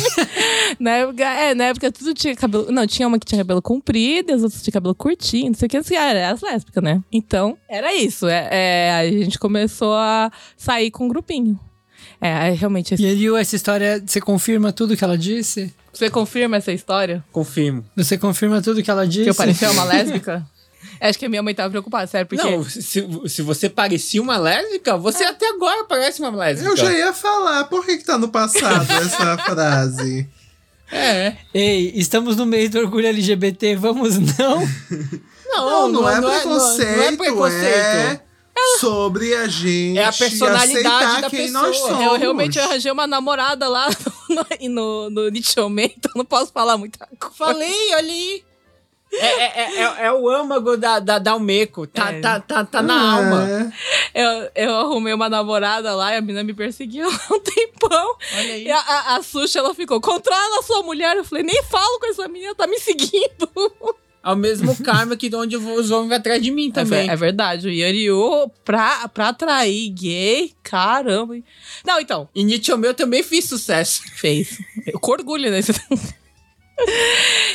[0.78, 2.70] na época, é, na época tudo tinha cabelo.
[2.70, 5.64] Não, tinha uma que tinha cabelo comprido, e as outras tinham cabelo curtinho, não sei
[5.64, 7.02] o que, assim, era as lésbicas, né?
[7.10, 8.28] Então, era isso.
[8.28, 11.58] É, é, a gente começou a sair com um grupinho.
[12.20, 12.94] É, aí, realmente.
[12.98, 15.74] E aí, essa história, você confirma tudo que ela disse?
[15.92, 17.24] Você confirma essa história?
[17.32, 17.84] Confirmo.
[17.96, 19.24] Você confirma tudo que ela disse?
[19.24, 20.46] Que eu parecia uma lésbica?
[21.00, 22.44] Acho que a minha mãe tava preocupada, sério, porque.
[22.44, 26.70] Não, se, se você parecia uma lésbica, você até agora parece uma lésbica.
[26.70, 30.28] Eu já ia falar, por que, que tá no passado essa frase?
[30.92, 31.36] É.
[31.54, 34.60] Ei, estamos no mês do orgulho LGBT, vamos não?
[35.46, 37.64] Não, não, é, não preconceito, não é preconceito.
[37.64, 38.20] é
[38.78, 41.62] sobre a gente É a personalidade da quem pessoa.
[41.62, 42.04] nós Eu somos.
[42.04, 43.88] Eu realmente arranjei uma namorada lá
[44.28, 47.34] no, no, no Nichomei, então não posso falar muita coisa.
[47.36, 48.44] Falei, olha aí.
[49.12, 51.84] É, é, é, é- é o âmago da, da, da Almeco.
[51.84, 52.20] Tá, É.
[52.20, 53.72] tá, tá, tá na alma.
[54.14, 54.22] É.
[54.22, 58.16] eu, eu arrumei uma namorada lá e a menina me perseguiu há um tempão.
[58.36, 58.64] Olha aí.
[58.66, 61.16] E a, a, a Xuxa, ela ficou, controla a sua mulher.
[61.16, 63.50] Eu falei, nem falo com essa menina, tá me seguindo.
[64.22, 67.06] É o mesmo karma que de onde os homens vão atrás de mim É, também.
[67.06, 71.36] ver- é verdade, o Yoriu, pra, pra atrair gay, caramba.
[71.86, 74.02] Não, então, E Nietzsche meu também fiz sucesso.
[74.16, 74.58] fez.
[74.86, 75.72] Eu com orgulho nesse.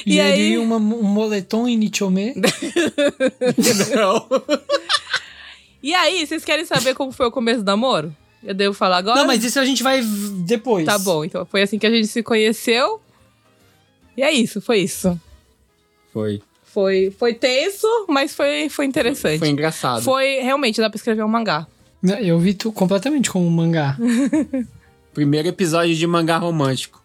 [0.05, 2.33] E, E ele aí- uma- um moletom em Nichome.
[3.95, 4.27] Não.
[5.81, 8.15] E aí, vocês querem saber como foi o começo do namoro?
[8.43, 9.19] Eu devo falar agora?
[9.19, 10.01] Não, mas isso a gente vai
[10.45, 10.85] depois.
[10.85, 13.01] Tá bom, então foi assim que a gente se conheceu.
[14.17, 15.19] E é isso, foi isso.
[16.13, 16.41] Foi.
[16.75, 19.39] Foi, foi tenso, mas foi, foi interessante.
[19.39, 20.01] Foi engraçado.
[20.03, 21.65] Foi, realmente, dá pra escrever um mangá.
[22.03, 23.97] Não, Eu vi tu completamente como um mangá.
[25.13, 27.01] Primeiro episódio de mangá romântico.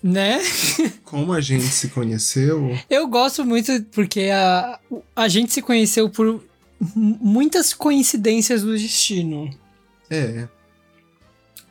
[0.00, 0.38] né?
[1.02, 2.70] Como a gente se conheceu?
[2.88, 4.78] Eu gosto muito porque a,
[5.16, 6.40] a gente se conheceu por
[6.94, 9.50] muitas coincidências do destino.
[10.08, 10.46] É.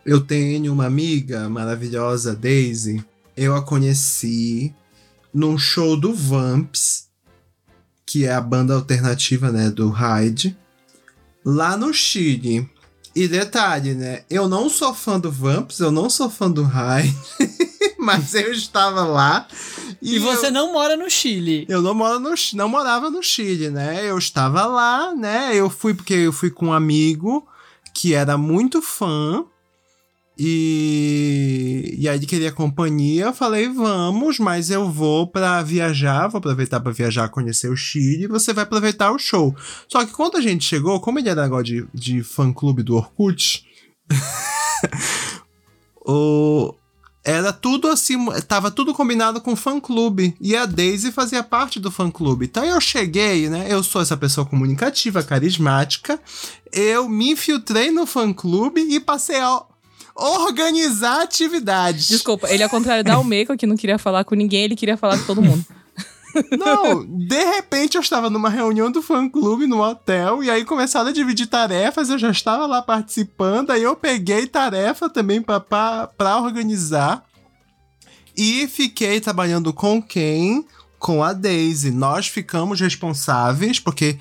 [0.05, 3.01] Eu tenho uma amiga maravilhosa, Daisy.
[3.37, 4.73] Eu a conheci
[5.33, 7.12] num show do Vamps,
[8.05, 10.57] que é a banda alternativa, né, do Hyde,
[11.45, 12.69] lá no Chile.
[13.15, 17.15] E detalhe, né, eu não sou fã do Vamps, eu não sou fã do Hyde,
[17.99, 19.47] mas eu estava lá.
[20.01, 21.65] E, você eu- não mora no Chile.
[21.69, 24.03] eu não moro no não morava no Chile, né?
[24.09, 25.51] Eu estava lá, né?
[25.55, 27.47] Eu fui porque eu fui com um amigo
[27.93, 29.45] que era muito fã.
[30.37, 36.39] E, e aí ele queria companhia, eu falei, vamos, mas eu vou pra viajar, vou
[36.39, 39.55] aproveitar pra viajar, conhecer o Chile, e você vai aproveitar o show.
[39.87, 43.63] Só que quando a gente chegou, como ele era negócio de, de fã-clube do Orkut,
[46.03, 46.73] o,
[47.23, 48.17] era tudo assim,
[48.47, 50.35] tava tudo combinado com fã-clube.
[50.41, 52.45] E a Daisy fazia parte do fã-clube.
[52.45, 53.67] Então eu cheguei, né?
[53.69, 56.19] Eu sou essa pessoa comunicativa, carismática.
[56.71, 59.61] Eu me infiltrei no fã-clube e passei a
[60.15, 62.07] organizar atividades.
[62.07, 65.17] Desculpa, ele ao contrário da Almeida, que não queria falar com ninguém, ele queria falar
[65.17, 65.65] com todo mundo.
[66.57, 71.13] Não, de repente eu estava numa reunião do fã-clube no hotel e aí começaram a
[71.13, 77.23] dividir tarefas, eu já estava lá participando, aí eu peguei tarefa também para organizar
[78.35, 80.65] e fiquei trabalhando com quem?
[80.97, 81.91] Com a Daisy.
[81.91, 84.17] Nós ficamos responsáveis porque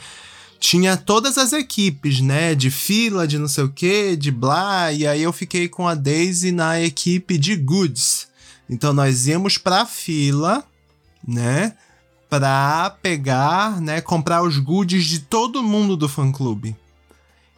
[0.63, 2.55] tinha todas as equipes, né?
[2.55, 5.95] De fila, de não sei o que, de blá, e aí eu fiquei com a
[5.97, 8.29] Daisy na equipe de goods.
[8.71, 10.65] Então nós íamos pra fila,
[11.27, 11.75] né?
[12.31, 14.01] Pra pegar, né?
[14.01, 16.77] Comprar os goodies de todo mundo do fã-clube.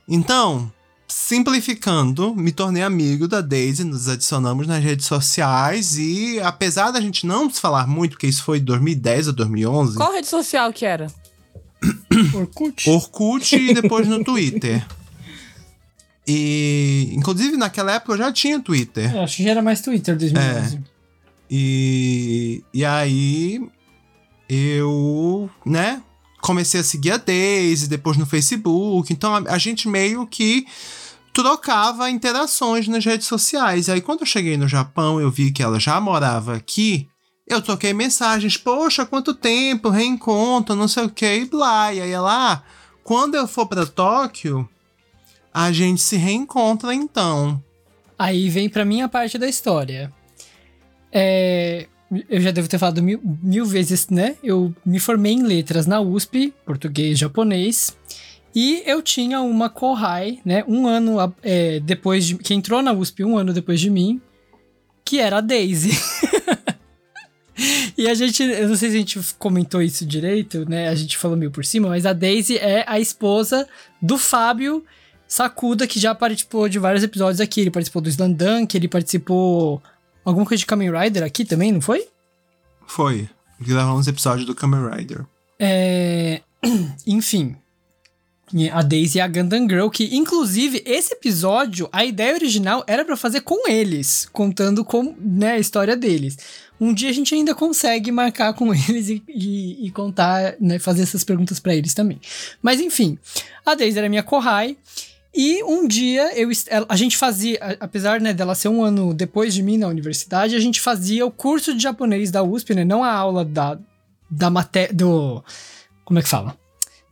[0.09, 0.73] Então,
[1.07, 7.27] simplificando, me tornei amigo da Daisy, nos adicionamos nas redes sociais e apesar da gente
[7.27, 11.13] não se falar muito, porque isso foi 2010 ou 2011, Qual rede social que era?
[12.35, 12.91] Orkut.
[12.91, 14.85] Orkut e depois no Twitter.
[16.27, 19.15] E, inclusive, naquela época eu já tinha Twitter.
[19.15, 20.81] Eu acho que já era mais Twitter 2011.
[21.51, 23.61] E, e aí
[24.49, 26.03] eu, né,
[26.41, 29.13] comecei a seguir a Daisy, depois no Facebook.
[29.13, 30.67] Então a, a gente meio que
[31.33, 33.89] trocava interações nas redes sociais.
[33.89, 37.09] E aí quando eu cheguei no Japão, eu vi que ela já morava aqui.
[37.47, 41.93] Eu troquei mensagens, poxa, quanto tempo, reencontro, não sei o que, e blá.
[41.93, 42.63] E aí ela, ah,
[43.03, 44.69] quando eu for pra Tóquio,
[45.53, 47.63] a gente se reencontra então.
[48.19, 50.11] Aí vem pra minha parte da história.
[51.13, 51.87] É,
[52.29, 54.37] eu já devo ter falado mil, mil vezes, né?
[54.43, 57.97] Eu me formei em letras na USP, português e japonês.
[58.55, 60.65] E eu tinha uma Kohai, né?
[60.67, 62.37] Um ano é, depois de.
[62.37, 64.21] Que entrou na USP um ano depois de mim,
[65.05, 65.91] que era a Daisy.
[67.97, 68.43] e a gente.
[68.43, 70.89] Eu não sei se a gente comentou isso direito, né?
[70.89, 73.67] A gente falou meio por cima, mas a Daisy é a esposa
[74.01, 74.85] do Fábio
[75.27, 77.61] Sakuda, que já participou de vários episódios aqui.
[77.61, 79.83] Ele participou do Slandunk, ele participou.
[80.25, 82.07] Alguma coisa de Kamen Rider aqui também, não foi?
[82.87, 83.29] Foi.
[83.61, 85.25] Gravamos episódios do Kamen Rider.
[85.59, 86.41] É...
[87.07, 87.57] Enfim.
[88.57, 93.05] E A Daisy e a Gundam Girl, que inclusive esse episódio, a ideia original era
[93.05, 96.39] pra fazer com eles, contando com, né, a história deles.
[96.81, 101.03] Um dia a gente ainda consegue marcar com eles e, e- e contar, né, fazer
[101.03, 102.21] essas perguntas pra eles também.
[102.63, 103.19] Mas enfim,
[103.67, 104.77] a Daisy era minha Kohai.
[105.37, 106.49] E um dia eu,
[106.89, 110.61] a gente fazia, apesar né, dela ser um ano depois de mim na universidade, a
[110.61, 112.85] gente fazia o curso de japonês da USP, né?
[112.85, 113.77] Não a aula da,
[114.31, 114.95] da matéria.
[114.95, 115.43] Do.
[116.05, 116.57] Como é que fala?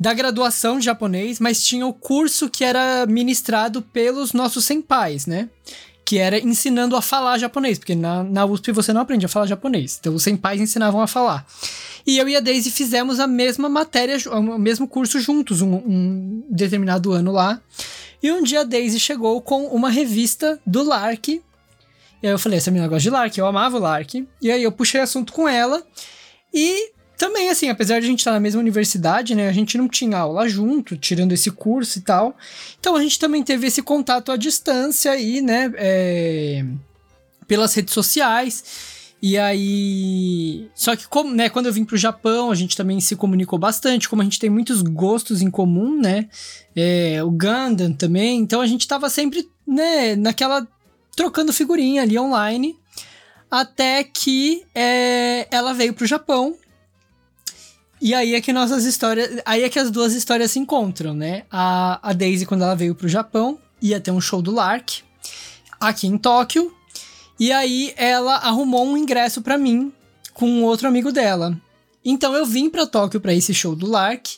[0.03, 5.49] Da graduação de japonês, mas tinha o curso que era ministrado pelos nossos senpais, né?
[6.05, 9.47] Que era ensinando a falar japonês, porque na, na USP você não aprende a falar
[9.47, 9.99] japonês.
[10.01, 11.47] Então os senpais ensinavam a falar.
[12.05, 16.45] E eu e a Daisy fizemos a mesma matéria, o mesmo curso juntos, um, um
[16.51, 17.61] determinado ano lá.
[18.21, 21.29] E um dia a Daisy chegou com uma revista do Lark.
[21.29, 21.41] E
[22.25, 24.15] aí eu falei, essa menina gosta de Lark, eu amava o Lark.
[24.41, 25.81] E aí eu puxei assunto com ela.
[26.53, 26.92] E
[27.23, 29.49] também, assim, apesar de a gente estar na mesma universidade, né?
[29.49, 32.37] A gente não tinha aula junto, tirando esse curso e tal.
[32.81, 35.73] Então a gente também teve esse contato à distância aí, né?
[35.77, 36.65] É,
[37.47, 38.65] pelas redes sociais.
[39.23, 40.69] E aí.
[40.75, 44.09] Só que, como, né, quando eu vim pro Japão, a gente também se comunicou bastante,
[44.09, 46.29] como a gente tem muitos gostos em comum, né?
[46.75, 48.41] É, o Gundam também.
[48.41, 50.67] Então a gente tava sempre, né, naquela.
[51.15, 52.77] trocando figurinha ali online.
[53.49, 56.57] Até que é, ela veio pro Japão.
[58.03, 59.41] E aí é que nossas histórias.
[59.47, 61.45] Aí é que as duas histórias se encontram, né?
[61.49, 65.03] A, a Daisy, quando ela veio pro Japão, ia ter um show do Lark
[65.81, 66.75] aqui em Tóquio.
[67.39, 69.93] E aí ela arrumou um ingresso para mim
[70.35, 71.57] com um outro amigo dela.
[72.05, 74.31] Então eu vim para Tóquio para esse show do Lark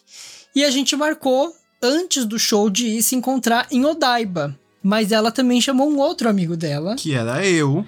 [0.54, 1.50] e a gente marcou
[1.82, 4.54] antes do show de ir se encontrar em Odaiba.
[4.82, 6.96] Mas ela também chamou um outro amigo dela.
[6.96, 7.86] Que era eu,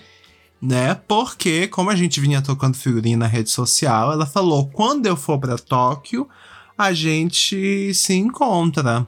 [0.66, 0.94] né?
[1.06, 5.38] Porque, como a gente vinha tocando figurinha na rede social, ela falou: quando eu for
[5.38, 6.28] para Tóquio,
[6.76, 9.06] a gente se encontra,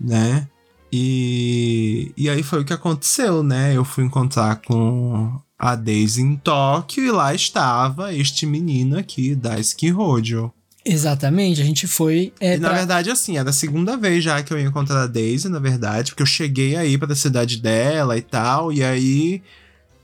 [0.00, 0.48] né?
[0.92, 3.74] E, e aí foi o que aconteceu, né?
[3.74, 9.88] Eu fui encontrar com a Daisy em Tóquio e lá estava este menino aqui, Daisuke
[9.90, 10.52] Rojo.
[10.84, 12.32] Exatamente, a gente foi.
[12.40, 15.02] É, e na pra- verdade, assim, era a segunda vez já que eu ia encontrar
[15.02, 19.42] a Daisy, na verdade, porque eu cheguei aí pra cidade dela e tal, e aí.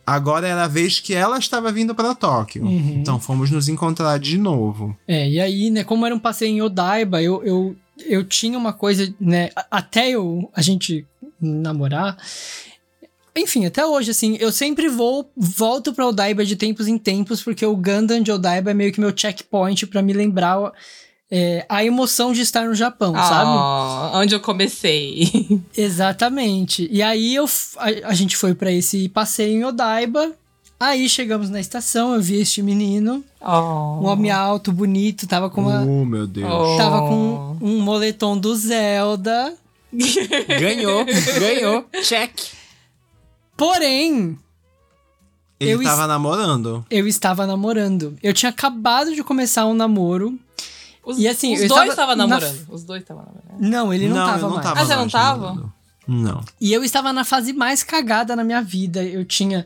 [0.09, 2.65] Agora era a vez que ela estava vindo pra Tóquio.
[2.65, 2.97] Uhum.
[3.01, 4.97] Então fomos nos encontrar de novo.
[5.07, 8.73] É, e aí, né, como era um passeio em Odaiba, eu, eu, eu tinha uma
[8.73, 11.07] coisa, né, até eu, a gente
[11.39, 12.17] namorar.
[13.37, 17.67] Enfim, até hoje, assim, eu sempre vou, volto pra Odaiba de tempos em tempos, porque
[17.67, 20.73] o Gundam de Odaiba é meio que meu checkpoint pra me lembrar
[21.31, 23.51] é, a emoção de estar no Japão, sabe?
[23.51, 25.61] Ah, onde eu comecei.
[25.77, 26.89] Exatamente.
[26.91, 27.45] E aí eu,
[27.77, 30.33] a, a gente foi pra esse passeio em Odaiba.
[30.81, 34.01] Aí chegamos na estação, eu vi este menino, Oh.
[34.01, 35.83] um homem alto, bonito, tava com uma.
[35.83, 36.49] Oh, meu Deus.
[36.51, 36.77] Oh.
[36.77, 39.55] Tava com um moletom do Zelda.
[40.61, 41.05] Ganhou,
[41.41, 41.85] ganhou.
[42.05, 42.31] Check.
[43.57, 44.39] Porém,
[45.59, 46.85] Ele eu tava namorando.
[46.91, 48.17] eu estava namorando.
[48.23, 50.39] Eu tinha acabado de começar um namoro.
[51.09, 52.67] Os, E assim, os eu dois estava estavam na- namorando.
[52.71, 53.71] Os dois estavam namorando.
[53.71, 54.63] Não, ele não, tava eu não mais.
[54.67, 55.47] tava Ah, você não tava?
[55.47, 55.73] namorando.
[56.07, 56.45] Não.
[56.61, 59.03] E eu estava na fase mais cagada na minha vida.
[59.05, 59.65] Eu tinha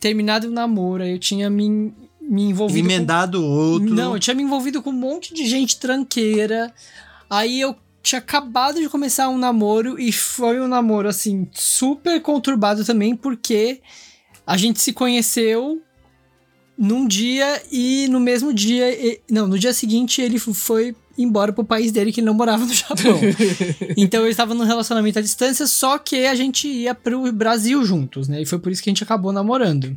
[0.00, 2.86] terminado o namoro, eu tinha me, me envolvido.
[2.86, 3.88] com- Emendado outro.
[3.94, 6.72] Não, eu tinha me envolvido com um monte de gente tranqueira.
[7.30, 12.84] Aí eu tinha acabado de começar um namoro e foi um namoro assim super conturbado
[12.84, 13.80] também porque
[14.46, 15.80] a gente se conheceu
[16.76, 21.64] num dia e no mesmo dia, e- não, no dia seguinte ele foi embora pro
[21.64, 23.20] país dele que ele não morava no Japão.
[23.96, 28.28] então eu estava num relacionamento à distância, só que a gente ia pro Brasil juntos,
[28.28, 28.42] né?
[28.42, 29.96] E foi por isso que a gente acabou namorando.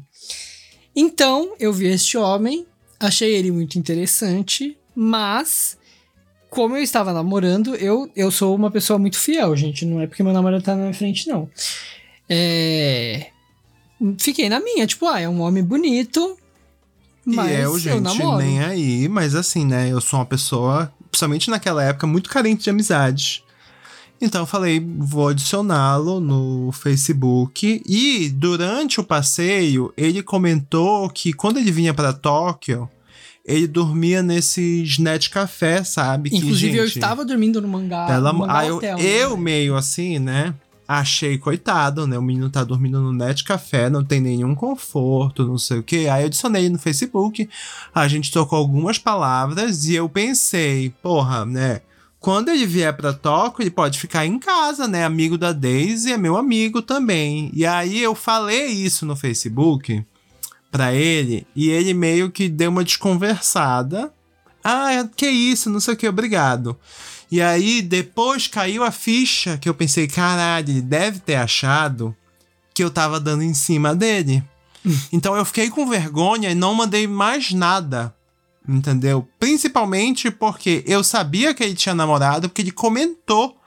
[0.95, 2.65] Então, eu vi este homem,
[2.99, 5.77] achei ele muito interessante, mas
[6.49, 9.85] como eu estava namorando, eu, eu sou uma pessoa muito fiel, gente.
[9.85, 11.49] Não é porque meu namorado tá na minha frente, não.
[12.29, 13.27] É.
[14.19, 16.37] Fiquei na minha, tipo, ah, é um homem bonito.
[17.35, 18.37] Mas e eu, eu gente, namoro.
[18.37, 19.91] nem aí, mas assim, né?
[19.91, 23.43] Eu sou uma pessoa, principalmente naquela época, muito carente de amizades.
[24.19, 27.81] Então eu falei, vou adicioná-lo no Facebook.
[27.85, 32.89] E durante o passeio, ele comentou que quando ele vinha pra Tóquio,
[33.45, 36.29] ele dormia nesses net café, sabe?
[36.29, 38.07] Que, Inclusive, eu gente, estava dormindo no mangá.
[38.09, 39.43] Ela, no mangá aí eu, hotel, eu né?
[39.43, 40.53] meio assim, né?
[40.87, 42.17] Achei, coitado, né?
[42.17, 46.07] O menino tá dormindo no net café, não tem nenhum conforto, não sei o quê.
[46.09, 47.49] Aí eu adicionei no Facebook,
[47.93, 51.81] a gente trocou algumas palavras e eu pensei, porra, né?
[52.19, 55.03] Quando ele vier pra Tóquio, ele pode ficar em casa, né?
[55.03, 57.51] Amigo da Daisy é meu amigo também.
[57.53, 60.03] E aí eu falei isso no Facebook
[60.71, 64.11] pra ele e ele meio que deu uma desconversada.
[64.63, 66.77] Ah, que isso, não sei o que, obrigado.
[67.31, 72.15] E aí, depois caiu a ficha que eu pensei, caralho, ele deve ter achado
[72.73, 74.43] que eu tava dando em cima dele.
[75.11, 78.13] então eu fiquei com vergonha e não mandei mais nada.
[78.67, 79.27] Entendeu?
[79.39, 83.57] Principalmente porque eu sabia que ele tinha namorado, porque ele comentou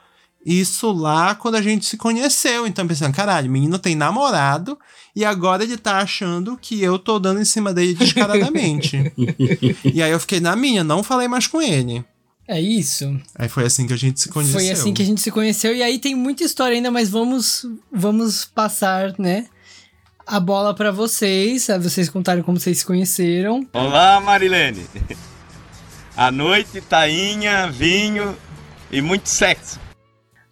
[0.45, 2.67] isso lá quando a gente se conheceu.
[2.67, 4.77] Então, pensando, caralho, o menino tem namorado
[5.15, 9.11] e agora ele tá achando que eu tô dando em cima dele descaradamente.
[9.83, 12.03] e aí eu fiquei na minha, não falei mais com ele.
[12.51, 13.17] É isso.
[13.33, 14.59] Aí foi assim que a gente se conheceu.
[14.59, 15.73] Foi assim que a gente se conheceu.
[15.73, 19.47] E aí tem muita história ainda, mas vamos, vamos passar, né?
[20.27, 23.65] A bola pra vocês, a vocês contarem como vocês se conheceram.
[23.71, 24.85] Olá, Marilene.
[26.13, 28.37] À noite, tainha, vinho
[28.91, 29.79] e muito sexo.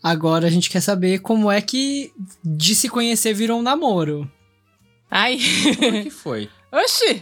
[0.02, 4.32] Agora a gente quer saber como é que de se conhecer virou um namoro.
[5.12, 5.38] Ai.
[5.78, 6.50] Como que foi?
[6.72, 7.22] Oxi!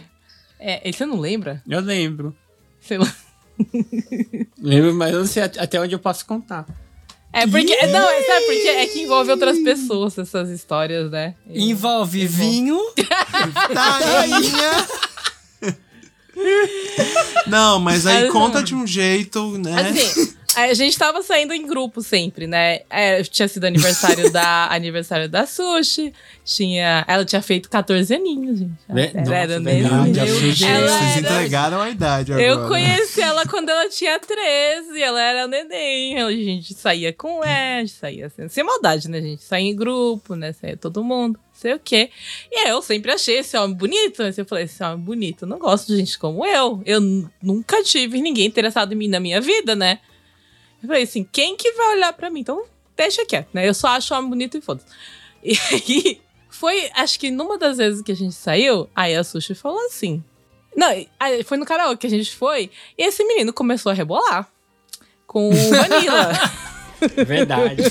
[0.56, 1.64] É, você não lembra?
[1.68, 2.32] Eu lembro.
[2.80, 3.12] Sei lá.
[4.60, 6.66] Lembro, mas eu não sei at- até onde eu posso contar.
[7.32, 7.74] É porque.
[7.86, 11.34] Não, é, sabe porque é que envolve outras pessoas essas histórias, né?
[11.48, 12.78] Envolve vinho.
[13.74, 14.86] Tainha!
[17.46, 18.64] Não, mas aí Mas conta não.
[18.64, 19.90] de um jeito, né?
[19.90, 20.34] Assim,
[20.64, 22.80] a gente tava saindo em grupo sempre, né?
[22.90, 26.12] É, tinha sido aniversário da aniversário da Sushi.
[26.44, 28.72] Tinha, ela tinha feito 14 aninhos, gente.
[28.88, 30.20] Ela Nossa, era verdade, neném.
[30.20, 32.46] a Sushi- Ela Vocês era- entregaram a idade agora.
[32.46, 36.18] Eu conheci ela quando ela tinha 13, ela era neném.
[36.22, 39.42] A gente saía com ela, saía assim, sem maldade, né, gente?
[39.44, 40.52] Saía em grupo, né?
[40.54, 42.08] Saía todo mundo, sei o quê.
[42.50, 44.22] E aí eu sempre achei esse homem bonito.
[44.22, 46.82] Eu falei, esse homem bonito, eu não gosto de gente como eu.
[46.86, 47.00] Eu
[47.42, 49.98] nunca tive ninguém interessado em mim na minha vida, né?
[50.82, 52.40] Eu falei assim, quem que vai olhar pra mim?
[52.40, 52.64] Então,
[52.96, 53.68] deixa quieto, né?
[53.68, 54.86] Eu só acho homem bonito e foda-se.
[55.42, 59.54] E aí, foi, acho que numa das vezes que a gente saiu, aí a Sushi
[59.54, 60.22] falou assim.
[60.76, 60.88] Não,
[61.44, 64.48] foi no karaokê que a gente foi, e esse menino começou a rebolar.
[65.26, 66.32] Com o Vanilla.
[67.26, 67.82] Verdade.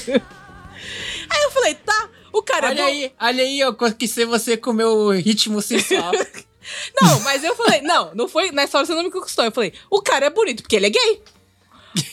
[1.30, 2.90] aí eu falei, tá, o cara é olha bom.
[2.90, 6.12] aí, olha aí, eu conquistei você com o meu ritmo sensual.
[7.02, 8.52] Não, mas eu falei, não, não foi.
[8.52, 9.46] Nessa hora você não me conquistou.
[9.46, 11.24] Eu falei, o cara é bonito porque ele é gay.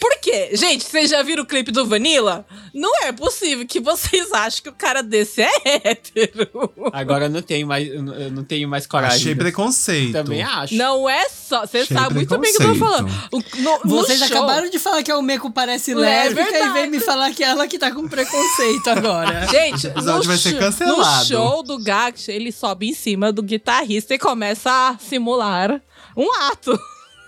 [0.00, 0.50] Por quê?
[0.54, 2.46] Gente, vocês já viram o clipe do Vanilla?
[2.72, 5.50] Não é possível que vocês achem que o cara desse é
[5.84, 6.50] hétero.
[6.92, 9.16] Agora eu não tenho mais, eu não- tenho mais coragem.
[9.18, 10.12] Achei preconceito.
[10.12, 10.74] Também acho.
[10.74, 11.66] Não é só.
[11.66, 13.10] Você sabe muito bem o que eu tô falando.
[13.32, 16.52] O- no- no Vocês show- acabaram de falar que a Meco parece É lésbica e
[16.52, 16.72] verdade.
[16.72, 19.46] vem me falar que é ela que tá com preconceito agora.
[19.52, 20.98] Gente, episódio no vai ser show- cancelado.
[21.18, 25.80] No show do Gact, ele sobe em cima do guitarrista e começa a simular
[26.16, 26.78] um ato.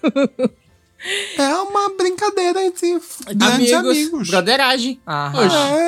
[1.38, 2.98] É uma brincadeira entre
[3.34, 4.28] grandes amigos.
[4.28, 5.00] Broderagem.
[5.06, 5.32] Ah,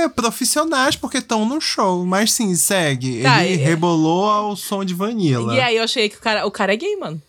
[0.05, 2.05] É, profissionais, porque estão no show.
[2.05, 3.23] Mas sim, segue.
[3.23, 5.55] Tá, Ele e- rebolou ao som de Vanilla.
[5.55, 7.21] E aí eu achei que o cara, o cara é gay, mano.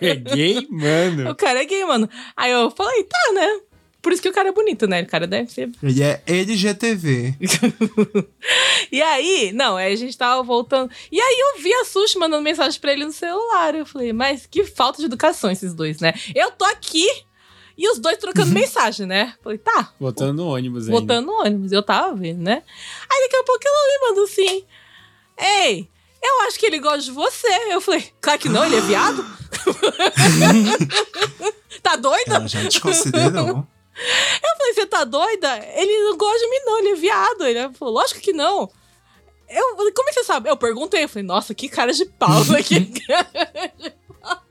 [0.00, 1.30] É gay, mano.
[1.30, 2.08] O cara é gay, mano.
[2.36, 3.60] Aí eu falei, tá, né?
[4.00, 5.02] Por isso que o cara é bonito, né?
[5.02, 5.70] O cara deve ser.
[5.82, 7.34] Ele é LGTV.
[8.90, 10.90] E aí, não, aí a gente tava voltando.
[11.12, 13.74] E aí eu vi a Sushi mandando mensagem pra ele no celular.
[13.74, 16.14] Eu falei, mas que falta de educação esses dois, né?
[16.34, 17.06] Eu tô aqui
[17.76, 19.34] e os dois trocando mensagem, né?
[19.42, 19.92] Falei, tá.
[20.00, 21.00] Voltando no ônibus ainda.
[21.00, 22.62] Botando no ônibus, eu tava vendo, né?
[23.10, 24.64] Aí daqui a pouco ela me mandou assim:
[25.38, 25.90] Ei,
[26.22, 27.46] eu acho que ele gosta de você.
[27.70, 29.24] Eu falei, claro que não, ele é viado.
[31.82, 32.36] tá doida?
[32.36, 33.66] Ela já desconsiderou.
[33.98, 35.56] Eu falei, você tá doida?
[35.74, 37.46] Ele não gosta de mim, não, ele é viado.
[37.46, 38.70] Ele falou, lógico que não.
[39.48, 40.48] Eu, falei, como é que você sabe?
[40.48, 42.62] Eu perguntei, eu falei, nossa, que cara de pau, né?
[42.62, 44.42] Que cara de pau.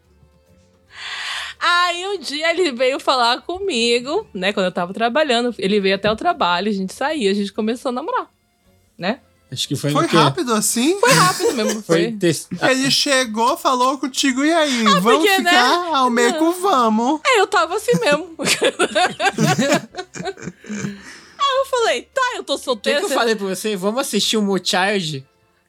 [1.60, 4.54] Aí um dia ele veio falar comigo, né?
[4.54, 5.54] Quando eu tava trabalhando.
[5.58, 8.30] Ele veio até o trabalho, a gente saía, a gente começou a namorar,
[8.98, 9.22] né?
[9.50, 11.00] Acho que foi, Foi rápido assim?
[11.00, 12.12] Foi rápido mesmo, Foi foi.
[12.14, 14.84] tes- Ele chegou, falou contigo, e aí?
[14.84, 15.52] vamos porque, né?
[15.52, 17.22] ficar ao meio vamos.
[17.26, 18.36] Aí eu tava assim mesmo.
[21.40, 23.00] Aí eu falei, tá, eu tô O que, solteira.
[23.00, 23.76] que eu falei pra você?
[23.78, 25.26] Vamos assistir o Moonchild?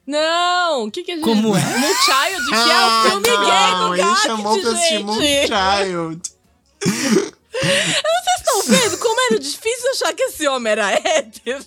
[0.06, 1.24] Não, o que que a gente...
[1.24, 1.60] Como é?
[1.60, 4.98] Child, que é o filme gay do não, ele Gact, chamou pra assistir.
[5.04, 6.22] Moonchild.
[7.60, 11.64] Vocês estão vendo como era difícil achar que esse homem era hétero?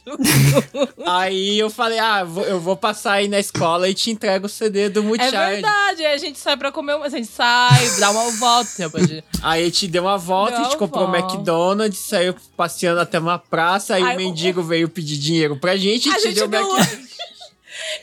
[1.06, 4.90] Aí eu falei, ah, eu vou passar aí na escola e te entrego o CD
[4.90, 5.32] do É Moonchild.
[5.32, 8.70] verdade, aí a gente sai pra comer, a gente sai, dá uma volta.
[8.78, 11.34] depois de- Aí a gente deu uma volta, a Deu gente uma comprou um volta.
[11.36, 15.76] McDonald's, saiu passeando até uma praça, aí Aí o o- mendigo veio pedir dinheiro pra
[15.78, 16.78] gente e A te gente deu deu Mac...
[16.80, 17.12] lanche.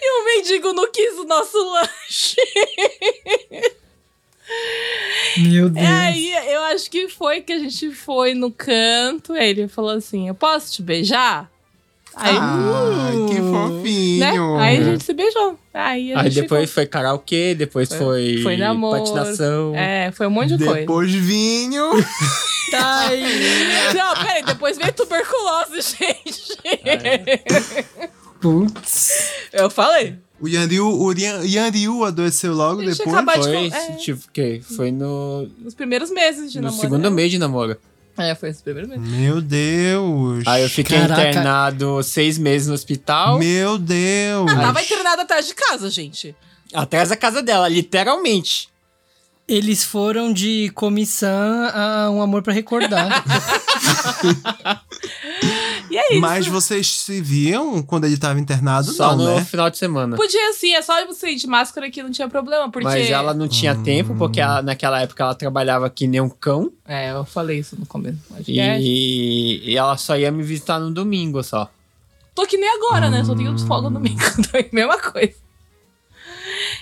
[0.01, 2.37] E o mendigo não quis o nosso lanche.
[5.39, 5.85] Meu Deus.
[5.87, 9.91] E aí, eu acho que foi que a gente foi no canto, aí ele falou
[9.91, 11.51] assim, eu posso te beijar?
[12.17, 13.53] Aí, Ai, que né?
[13.53, 14.57] fofinho.
[14.57, 15.57] Aí a gente se beijou.
[15.73, 18.99] Aí, a Aí gente depois foi karaokê, depois foi, Foi namoro.
[18.99, 19.73] patinação.
[19.77, 20.81] É, foi um monte de coisa.
[20.81, 21.91] Depois vinho.
[22.71, 23.23] Tá aí.
[23.95, 26.59] Não, peraí, depois veio tuberculose, gente.
[28.43, 29.33] Putz.
[29.53, 30.17] Eu falei.
[30.41, 33.25] O Yanryu, o Yan- Yanryu adoeceu logo Deixa depois.
[33.39, 33.93] de Foi, con- é.
[33.97, 36.81] tipo, que foi no, Nos primeiros meses de no namoro.
[36.81, 37.11] segundo né?
[37.11, 37.77] mês de namoro.
[38.17, 39.09] É, foi nos primeiros meses.
[39.09, 40.45] Meu Deus.
[40.47, 41.29] Aí eu fiquei Caraca.
[41.31, 44.51] internado seis meses no hospital, Meu Deus.
[44.53, 46.35] Ah, tava internada atrás de casa, gente.
[46.75, 48.69] atrás da casa dela, literalmente.
[49.47, 53.25] Eles foram de comissão a um amor pra recordar.
[55.91, 56.21] E é isso.
[56.21, 58.93] Mas vocês se viam quando ele tava internado?
[58.93, 59.45] Só não, no né?
[59.45, 60.17] final de semana.
[60.17, 62.85] Podia sim, é só você ir de máscara que não tinha problema, porque...
[62.87, 66.71] Mas ela não tinha tempo, porque ela- naquela época ela trabalhava que nem um cão.
[66.87, 68.83] É, eu falei isso no começo do podcast.
[68.85, 71.71] E, e ela só ia me visitar no domingo só.
[72.35, 73.25] Tô que nem agora, né?
[73.25, 74.21] Só tenho de folga no domingo.
[74.39, 75.35] Então é a mesma coisa.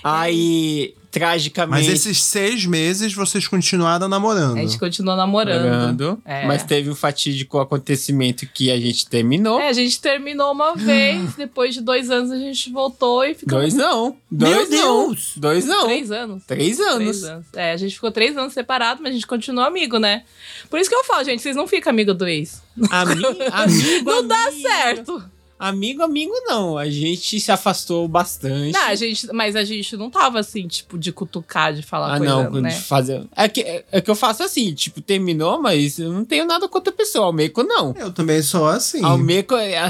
[0.03, 1.87] Aí, tragicamente.
[1.87, 4.57] Mas esses seis meses vocês continuaram namorando.
[4.57, 5.63] A gente continuou namorando.
[5.63, 6.45] namorando, É.
[6.45, 9.59] Mas teve um fatídico acontecimento que a gente terminou.
[9.59, 13.59] É, a gente terminou uma vez, depois de dois anos a gente voltou e ficou
[13.59, 14.15] Dois não.
[14.29, 15.07] Dois Meu não.
[15.07, 15.33] Deus!
[15.37, 15.85] Dois não.
[15.85, 16.43] três anos.
[16.45, 16.97] Três anos.
[16.97, 17.45] Três anos.
[17.55, 20.23] É, a gente ficou três anos separado, mas a gente continuou amigo, né?
[20.69, 22.61] Por isso que eu falo, gente, vocês não ficam amigo do ex.
[22.89, 24.61] Ami- amigo, Não dá amigo.
[24.61, 25.23] certo.
[25.59, 26.77] Amigo, amigo não.
[26.77, 28.73] A gente se afastou bastante.
[28.73, 32.17] Não, a gente, mas a gente não tava assim, tipo, de cutucar, de falar Ah,
[32.19, 32.69] coisa, não, né?
[32.69, 33.23] de fazer.
[33.35, 36.93] É que, é que eu faço assim, tipo, terminou, mas eu não tenho nada contra
[36.93, 37.25] a pessoa.
[37.25, 37.93] Almeco não.
[37.97, 39.03] Eu também sou assim.
[39.03, 39.81] Almeco, é,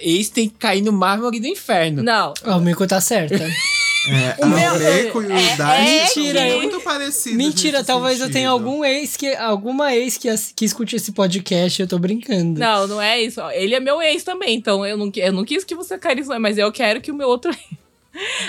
[0.00, 2.02] ex tem que cair no mármore do inferno.
[2.02, 2.34] Não.
[2.44, 3.36] O Mico tá certa.
[4.08, 7.36] É, O meu- Almeco e é- o Dai é são Mentira, que- muito parecidos.
[7.38, 8.32] Mentira, talvez eu sentido.
[8.34, 9.34] tenha algum ex que.
[9.34, 12.58] Alguma ex que, que escute esse podcast, eu tô brincando.
[12.60, 13.40] Não, não é isso.
[13.50, 16.58] Ele é meu ex também, então eu não, eu não quis que você caísse, mas
[16.58, 17.50] eu quero que o meu outro.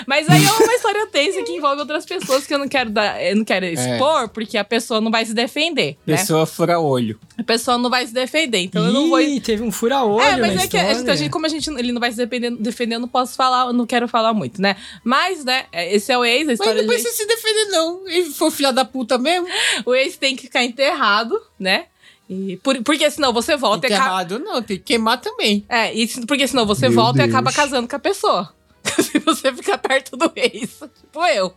[0.06, 3.22] Mas aí é uma história tensa que envolve outras pessoas que eu não quero dar,
[3.22, 6.16] eu não quero expor, porque a pessoa não vai se defender, né?
[6.16, 7.18] Pessoa fura olho.
[7.36, 9.20] A pessoa não vai se defender, então eu não vou.
[9.20, 10.20] Ih, teve um fura-olho.
[10.22, 11.12] É, mas na é que a gente, história.
[11.12, 13.66] a gente- como a gente, ele não vai se defender, defender, eu não posso falar,
[13.66, 14.76] eu não quero falar muito, né?
[15.04, 18.08] Mas, né, esse é o ex, a Mas história não de precisa se defender, não.
[18.08, 19.46] Ele foi filha da puta mesmo.
[19.86, 21.86] O ex tem que ficar enterrado, né?
[22.30, 24.22] E por- porque senão você volta e acaba.
[24.22, 25.64] Enterrado não, tem que queimar também.
[25.68, 27.30] É, e porque senão você Meu volta e Deus.
[27.34, 28.52] acaba casando com a pessoa.
[29.02, 30.80] se você ficar perto do ex.
[31.00, 31.54] Tipo eu.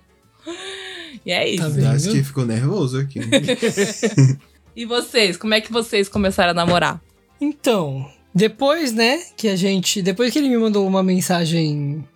[1.25, 1.81] E é isso.
[1.81, 1.91] Tá?
[1.91, 3.19] Acho que ficou nervoso aqui.
[4.75, 5.37] E vocês?
[5.37, 7.01] Como é que vocês começaram a namorar?
[7.39, 10.01] Então, depois, né, que a gente.
[10.01, 12.07] Depois que ele me mandou uma mensagem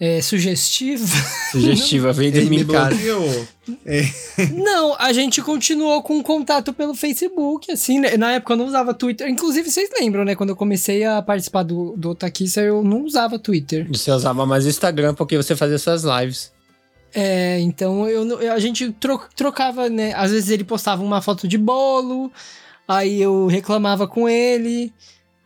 [0.00, 1.06] é, sugestiva.
[1.52, 2.96] Sugestiva, vem dormir me em casa.
[4.54, 8.16] não, a gente continuou com contato pelo Facebook, assim, né?
[8.16, 9.28] Na época eu não usava Twitter.
[9.28, 10.34] Inclusive, vocês lembram, né?
[10.34, 13.86] Quando eu comecei a participar do, do Otakissa, eu não usava Twitter.
[13.90, 16.50] Você usava mais o Instagram porque você fazia suas lives.
[17.12, 20.12] É, então eu, a gente tro- trocava, né?
[20.14, 22.30] Às vezes ele postava uma foto de bolo,
[22.86, 24.92] aí eu reclamava com ele,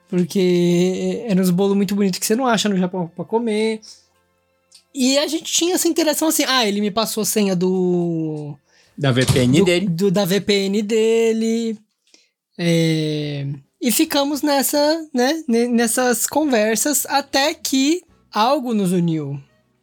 [0.08, 3.80] porque eram uns bolos muito bonitos que você não acha no Japão pra comer.
[4.94, 8.54] E a gente tinha essa interação assim, ah, ele me passou a senha do,
[8.96, 9.88] Da VPN do, dele.
[9.88, 11.76] do- da VPN dele.
[12.58, 13.46] é,
[13.80, 14.78] e ficamos nessa,
[15.12, 19.38] né, ne- nessas conversas até que algo nos uniu.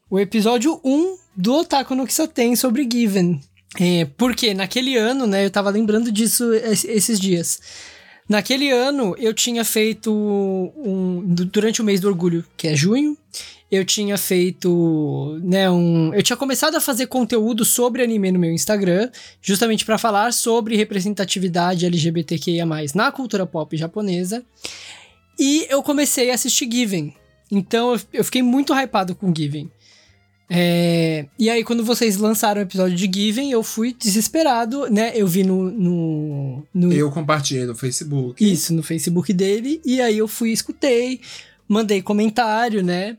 [0.09, 3.39] O episódio 1 do Otaku no Kisaten sobre Given.
[3.79, 7.59] É, porque naquele ano, né, eu tava lembrando disso es- esses dias.
[8.27, 11.21] Naquele ano, eu tinha feito um.
[11.25, 13.17] du- Durante o mês do orgulho, que é junho,
[13.71, 16.13] eu tinha feito, né, um.
[16.13, 19.09] Eu tinha começado a fazer conteúdo sobre anime no meu Instagram,
[19.41, 24.43] justamente para falar sobre representatividade LGBTQIA+, na cultura pop japonesa.
[25.39, 27.13] E eu comecei a assistir Given.
[27.49, 29.71] Então eu- fiquei muito hypado com Given.
[30.53, 35.13] É, e aí, quando vocês lançaram o episódio de Given, eu fui desesperado, né?
[35.15, 35.71] Eu vi no.
[35.71, 38.43] no, no Eu compartilhei no Facebook.
[38.51, 39.79] Isso, no Facebook dele.
[39.85, 41.21] E aí eu fui escutei,
[41.69, 43.15] mandei comentário, né?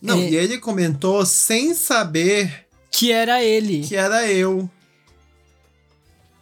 [0.00, 0.30] Não, É.
[0.30, 3.82] e ele comentou sem saber Que era ele.
[3.86, 4.68] que era eu.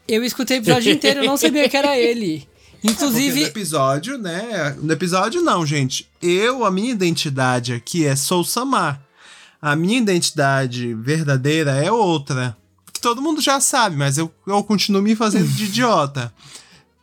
[0.06, 2.48] Eu escutei o episódio inteiro, eu não sabia que era ele.
[2.80, 4.76] Porque no Inclusive, episódio, né?
[4.80, 6.08] No episódio, não, gente.
[6.22, 9.02] Eu, a minha identidade aqui é Sou Samar.
[9.60, 12.56] A minha identidade verdadeira é outra.
[12.92, 16.32] Que todo mundo já sabe, mas eu, eu continuo me fazendo de idiota.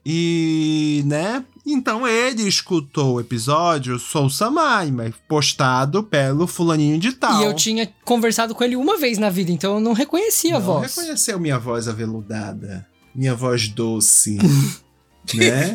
[0.06, 1.44] E, né?
[1.66, 7.42] Então ele escutou o episódio Sou Samar, mas postado pelo fulaninho de tal.
[7.42, 10.60] e eu tinha conversado com ele uma vez na vida, então eu não reconhecia a
[10.60, 10.96] Não voz.
[10.96, 12.86] reconheceu minha voz aveludada.
[13.16, 14.38] Minha voz doce.
[15.34, 15.74] né?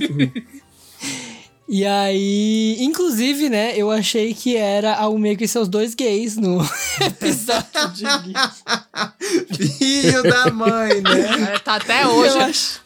[1.69, 6.61] E aí, inclusive, né, eu achei que era a Umeko e seus dois gays no
[7.01, 8.05] episódio de.
[9.79, 11.55] Filho da mãe, né?
[11.55, 12.35] É, Tá até hoje.
[12.37, 12.80] Eu acho-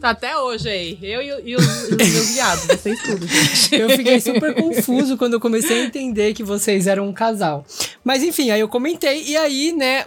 [0.00, 0.98] Tá até hoje aí.
[1.02, 3.74] Eu e, e e os meus viados, vocês tudo, gente.
[3.74, 7.66] Eu fiquei super confuso quando eu comecei a entender que vocês eram um casal.
[8.02, 10.06] Mas enfim, aí eu comentei, e aí, né.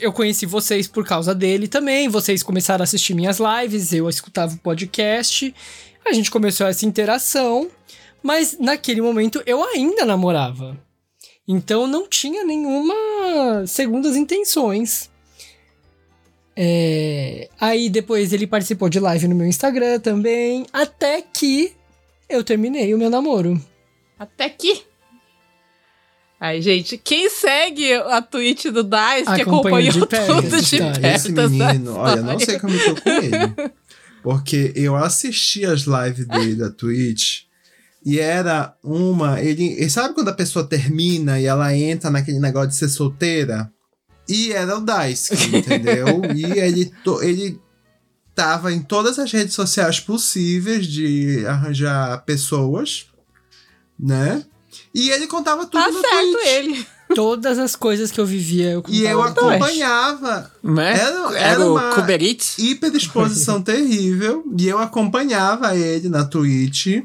[0.00, 2.08] Eu conheci vocês por causa dele também.
[2.08, 5.52] Vocês começaram a assistir minhas lives, eu escutava o podcast.
[6.06, 7.68] A gente começou essa interação.
[8.22, 10.76] Mas naquele momento eu ainda namorava.
[11.46, 15.08] Então não tinha nenhuma segundas intenções.
[16.60, 21.72] É, Aí depois ele participou de live no meu Instagram também, até que
[22.28, 23.62] eu terminei o meu namoro.
[24.18, 24.82] Até que.
[26.40, 31.06] Ai, gente, quem segue a tweet do Dice, que acompanhou de perto tudo de perto
[31.06, 33.72] Esse menino, olha, não sei como eu tô com ele.
[34.20, 37.42] Porque eu assisti as lives dele da Twitch
[38.04, 39.40] e era uma.
[39.40, 43.72] Ele, sabe quando a pessoa termina e ela entra naquele negócio de ser solteira?
[44.28, 46.06] E era o Daisuke, entendeu?
[46.36, 47.58] e ele, to- ele
[48.34, 53.06] tava em todas as redes sociais possíveis de arranjar pessoas,
[53.98, 54.44] né?
[54.94, 56.46] E ele contava tudo Tá no certo Twitch.
[56.46, 56.86] ele.
[57.14, 60.92] Todas as coisas que eu vivia, eu E eu acompanhava Né?
[60.98, 62.58] Era- Era, era o uma- Uber Eats.
[62.58, 64.44] hiperexposição terrível.
[64.58, 67.02] E eu acompanhava ele na Twitch,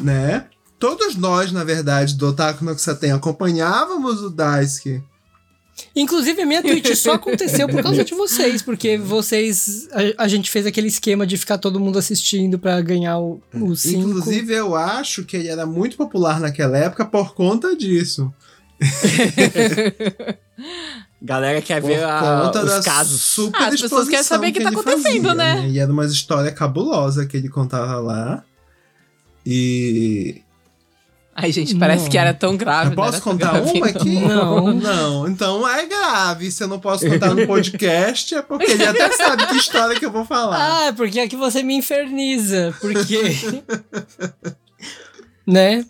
[0.00, 0.46] né?
[0.78, 5.02] Todos nós, na verdade, do Otaku no Kusaten, acompanhávamos o Daisuke.
[5.94, 9.88] Inclusive, a minha Twitch só aconteceu por causa de vocês, porque vocês.
[10.18, 13.40] A, a gente fez aquele esquema de ficar todo mundo assistindo pra ganhar o
[13.76, 14.08] 5.
[14.08, 18.32] Inclusive, eu acho que ele era muito popular naquela época por conta disso.
[21.20, 23.20] Galera quer Por ver a- os casos.
[23.22, 25.68] super Ah, as pessoas querem saber o que tá ele acontecendo, fazia, né?
[25.68, 28.44] E era uma história cabulosa que ele contava lá.
[29.44, 30.42] E
[31.38, 32.10] Ai, gente, parece Não.
[32.10, 32.92] que era tão grave.
[32.92, 34.18] Eu posso contar uma aqui?
[34.20, 34.72] Não.
[34.72, 36.50] Não, então é grave.
[36.50, 40.06] Se eu não posso contar no podcast, é porque ele até sabe que história que
[40.06, 40.88] eu vou falar.
[40.88, 42.74] Ah, porque é que você me inferniza.
[42.80, 43.20] Porque.
[45.46, 45.84] né?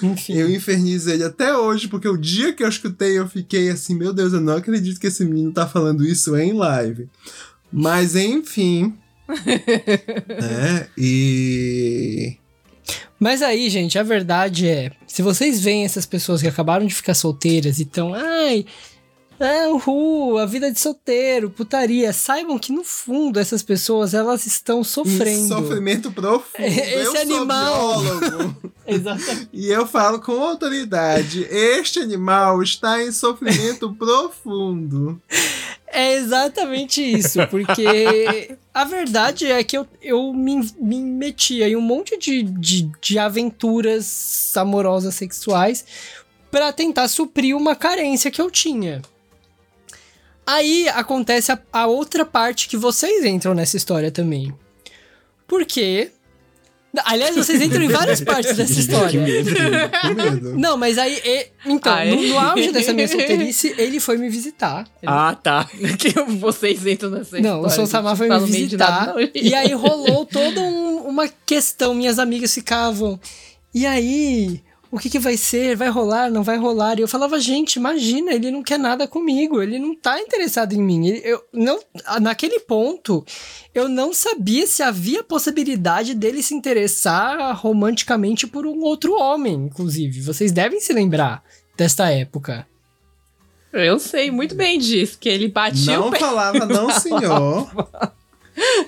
[0.00, 0.34] Enfim.
[0.34, 4.12] Eu infernizo ele até hoje, porque o dia que eu escutei, eu fiquei assim, meu
[4.12, 7.08] Deus, eu não acredito que esse menino tá falando isso em live.
[7.72, 8.94] Mas enfim.
[9.28, 10.86] né?
[10.96, 12.36] E.
[13.22, 17.14] Mas aí, gente, a verdade é: se vocês veem essas pessoas que acabaram de ficar
[17.14, 18.66] solteiras e estão, ai,
[19.44, 24.84] ah, uhul, a vida de solteiro, putaria, saibam que no fundo essas pessoas elas estão
[24.84, 25.48] sofrendo.
[25.48, 26.44] sofrimento profundo.
[26.64, 27.94] Esse eu animal.
[28.00, 28.72] sou biólogo.
[28.86, 29.48] Exatamente.
[29.52, 35.20] E eu falo com autoridade: este animal está em sofrimento profundo.
[35.94, 41.82] É exatamente isso, porque a verdade é que eu, eu me, me metia em um
[41.82, 45.84] monte de, de, de aventuras amorosas sexuais
[46.50, 49.02] pra tentar suprir uma carência que eu tinha.
[50.46, 54.52] Aí acontece a, a outra parte que vocês entram nessa história também.
[55.46, 56.10] Porque.
[57.06, 59.18] Aliás, vocês entram em várias partes dessa história.
[59.18, 60.58] Com medo.
[60.58, 61.18] Não, mas aí.
[61.24, 62.10] e- então, Ai.
[62.10, 64.86] no, no auge dessa minha solteirice, ele foi me visitar.
[65.06, 65.66] Ah, tá.
[65.98, 68.76] Que vocês entram nessa Não, o história, Sou Samar gente, foi me no meio de
[68.76, 68.90] visitar.
[69.06, 69.28] nada, não.
[69.34, 71.94] e aí rolou toda um- uma questão.
[71.94, 73.18] Minhas amigas ficavam.
[73.74, 74.60] E aí?
[74.92, 75.74] O que, que vai ser?
[75.74, 76.30] Vai rolar?
[76.30, 76.98] Não vai rolar?
[76.98, 80.82] E eu falava, gente, imagina, ele não quer nada comigo, ele não tá interessado em
[80.82, 81.06] mim.
[81.06, 81.80] Ele- eu, não,
[82.20, 83.24] naquele ponto,
[83.74, 90.20] eu não sabia se havia possibilidade dele se interessar romanticamente por um outro homem, inclusive.
[90.20, 91.42] Vocês devem se lembrar
[91.74, 92.66] desta época.
[93.72, 96.18] Eu sei muito bem disso, que ele batia o Não pé.
[96.18, 97.66] falava, não, senhor.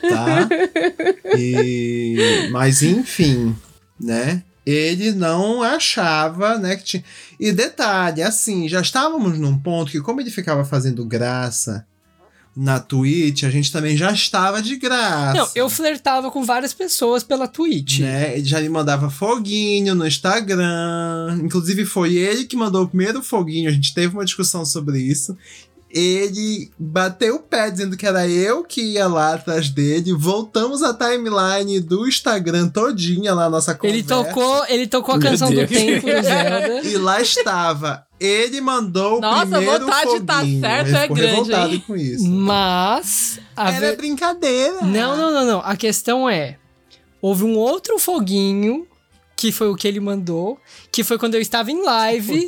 [0.06, 0.46] Tá?
[1.38, 2.48] E...
[2.50, 3.56] Mas enfim,
[3.98, 4.42] né?
[4.66, 7.04] Ele não achava, né, que tinha...
[7.38, 11.86] E detalhe, assim, já estávamos num ponto que como ele ficava fazendo graça
[12.56, 15.36] na Twitch, a gente também já estava de graça.
[15.36, 17.98] Não, eu flertava com várias pessoas pela Twitch.
[17.98, 18.38] Né?
[18.38, 21.40] Ele já me mandava foguinho no Instagram.
[21.42, 23.68] Inclusive, foi ele que mandou o primeiro foguinho.
[23.68, 25.36] A gente teve uma discussão sobre isso.
[25.96, 30.12] Ele bateu o pé dizendo que era eu que ia lá atrás dele.
[30.12, 33.96] Voltamos a timeline do Instagram todinha lá, nossa conversa.
[33.96, 36.80] Ele tocou, ele tocou a canção do tempo do Zelda.
[36.82, 38.04] E lá estava.
[38.18, 40.60] Ele mandou Nossa, o primeiro a vontade de tá foguinho.
[40.60, 41.08] certo Ele é
[41.44, 42.28] grande, com isso.
[42.28, 44.80] Mas a Era ve- brincadeira.
[44.82, 45.60] não, não, não, não.
[45.60, 46.56] A questão é,
[47.22, 48.86] houve um outro foguinho
[49.36, 50.58] que foi o que ele mandou,
[50.90, 52.46] que foi quando eu estava em live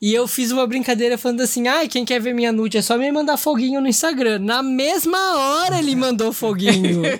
[0.00, 2.96] e eu fiz uma brincadeira falando assim: "Ai, quem quer ver minha nude é só
[2.96, 4.38] me mandar foguinho no Instagram".
[4.38, 7.02] Na mesma hora ele mandou foguinho.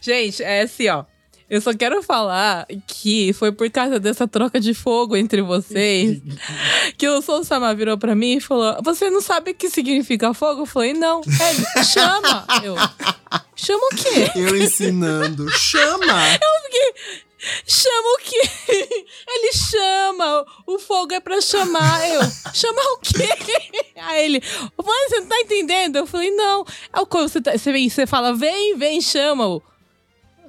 [0.00, 1.04] Gente, é assim, ó.
[1.48, 6.20] Eu só quero falar que foi por causa dessa troca de fogo entre vocês
[6.98, 10.34] que o Sou Sama virou pra mim e falou: Você não sabe o que significa
[10.34, 10.62] fogo?
[10.62, 11.20] Eu falei: Não.
[11.24, 12.44] Ele chama.
[12.64, 12.74] Eu.
[13.54, 14.30] Chama o quê?
[14.34, 15.48] Eu ensinando.
[15.50, 16.04] Chama!
[16.04, 16.94] Chama o quê?
[20.96, 22.08] Fogo é pra chamar.
[22.08, 22.20] Eu.
[22.54, 23.28] Chama o quê?
[24.00, 24.40] Aí ele.
[24.40, 25.96] Você não tá entendendo?
[25.96, 26.64] Eu falei: Não.
[26.92, 29.62] É o você, tá, você, vem, você fala: Vem, vem, chama-o.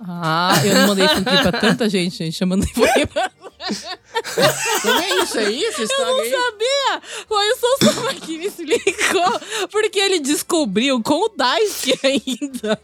[0.07, 2.39] Ah, eu não mandei isso aqui pra tanta gente, gente.
[2.39, 3.31] Eu mandei pra
[4.85, 5.65] Não é isso aí?
[5.65, 6.31] Essa história aí?
[6.31, 7.01] Sabia?
[7.27, 9.67] Foi o Sousa que me explicou.
[9.69, 12.79] Porque ele descobriu com o Daisuke ainda.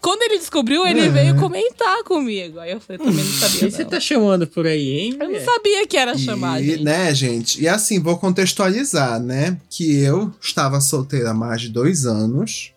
[0.00, 1.08] Quando ele descobriu, ele É.
[1.08, 2.58] veio comentar comigo.
[2.58, 3.58] Aí eu falei, também não sabia.
[3.60, 3.90] Quem você não.
[3.90, 5.16] tá chamando por aí, hein?
[5.20, 6.62] Eu não sabia que era chamado.
[6.64, 7.60] E, né, gente?
[7.60, 9.56] E assim, vou contextualizar, né?
[9.70, 12.72] Que eu estava solteira há mais de dois anos.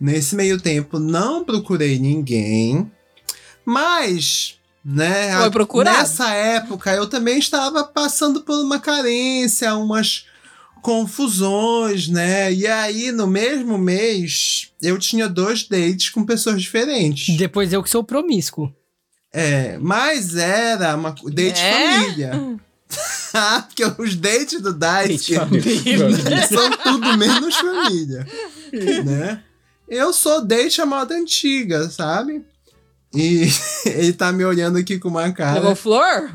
[0.00, 2.90] Nesse meio tempo, não procurei ninguém.
[3.64, 4.54] Mas,
[4.84, 5.36] né?
[5.40, 5.98] Foi procurado.
[5.98, 10.26] Nessa época, eu também estava passando por uma carência, umas
[10.80, 12.52] confusões, né?
[12.52, 17.36] E aí, no mesmo mês, eu tinha dois dates com pessoas diferentes.
[17.36, 18.72] Depois eu que sou promíscuo.
[19.32, 22.00] É, mas era uma date É?
[22.00, 22.58] família.
[23.32, 24.72] Ah, Porque os dates do
[25.34, 26.08] família.
[26.48, 28.26] são tudo menos família,
[29.04, 29.42] né?
[29.88, 32.44] Eu sou date a moda antiga, sabe?
[33.14, 33.48] E
[33.86, 36.32] ele tá me olhando aqui com uma cara, Levou flor?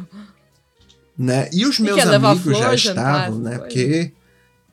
[1.18, 1.50] né?
[1.54, 3.52] E os meus amigos já flor, jantar, estavam, né?
[3.52, 4.12] essas Porque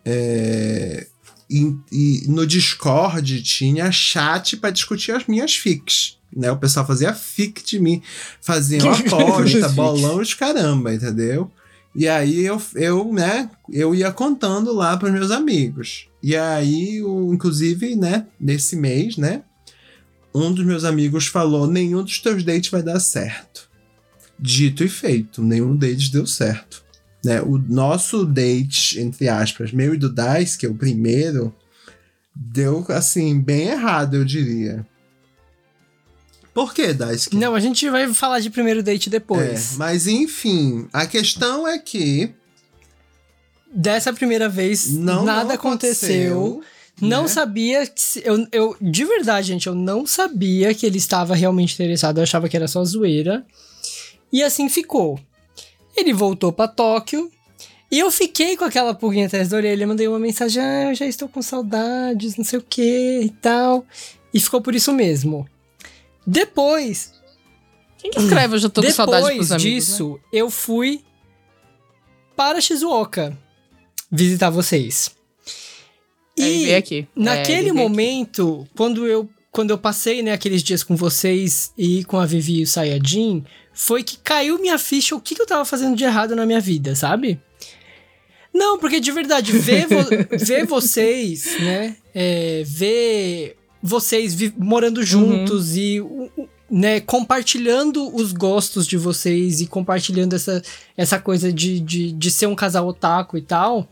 [0.05, 1.07] é,
[1.49, 6.19] e, e no Discord tinha chat pra discutir as minhas fics.
[6.35, 8.03] Né, o pessoal fazia fic de mim,
[8.41, 11.51] faziam aposta, bolão os caramba, entendeu?
[11.95, 16.09] E aí eu, eu, né, eu ia contando lá pros meus amigos.
[16.23, 19.43] E aí, o, inclusive, né, nesse mês, né,
[20.35, 23.71] um dos meus amigos falou: nenhum dos teus dates vai dar certo.
[24.39, 26.82] Dito e feito, nenhum deles deu certo.
[27.25, 31.55] Né, o nosso date, entre aspas, meu e do Dice, que é o primeiro,
[32.35, 34.85] deu assim, bem errado, eu diria.
[36.53, 37.35] Por que, Dice?
[37.35, 39.77] Não, a gente vai falar de primeiro date É, depois.
[39.77, 42.35] mas enfim, a questão é que
[43.75, 46.63] Dessa primeira vez, não nada não aconteceu.
[47.01, 47.29] Não né?
[47.29, 51.73] sabia que se- eu, eu de verdade, gente, eu não sabia que ele estava realmente
[51.73, 53.47] interessado, eu achava que era só zoeira.
[54.31, 55.19] E assim ficou.
[55.97, 57.31] Ele voltou pra Tóquio
[57.91, 61.07] e eu fiquei com aquela pulguinha atrás da orelha, mandei uma mensagem: "Ah, eu já
[61.07, 63.85] estou com saudades, não sei o que e tal".
[64.33, 65.47] E ficou por isso mesmo.
[66.27, 67.13] Depois,
[67.99, 68.55] Quem que escreve?
[68.55, 69.65] Eu já tô com saudade depois pros amigos.
[69.71, 69.77] né?
[69.77, 71.03] disso, eu fui
[72.37, 73.37] para Shizuoka
[74.11, 75.15] visitar vocês.
[76.39, 76.45] Né?
[76.45, 76.99] Aí veio aqui.
[77.01, 77.79] É, Naquele aqui.
[77.79, 82.61] momento, quando eu, quando eu passei né, aqueles dias com vocês e com a Vivi
[82.61, 86.05] e o Sayajin, foi que caiu minha ficha o que, que eu tava fazendo de
[86.05, 87.41] errado na minha vida, sabe?
[88.53, 90.09] Não, porque de verdade, ver, vo-
[90.45, 91.97] ver vocês, né?
[92.15, 99.67] é, ver vocês morando juntos e o- o- né, compartilhando os gostos de vocês e
[99.67, 100.63] compartilhando essa,
[100.97, 103.87] essa coisa de, de, de ser um casal otaku e tal,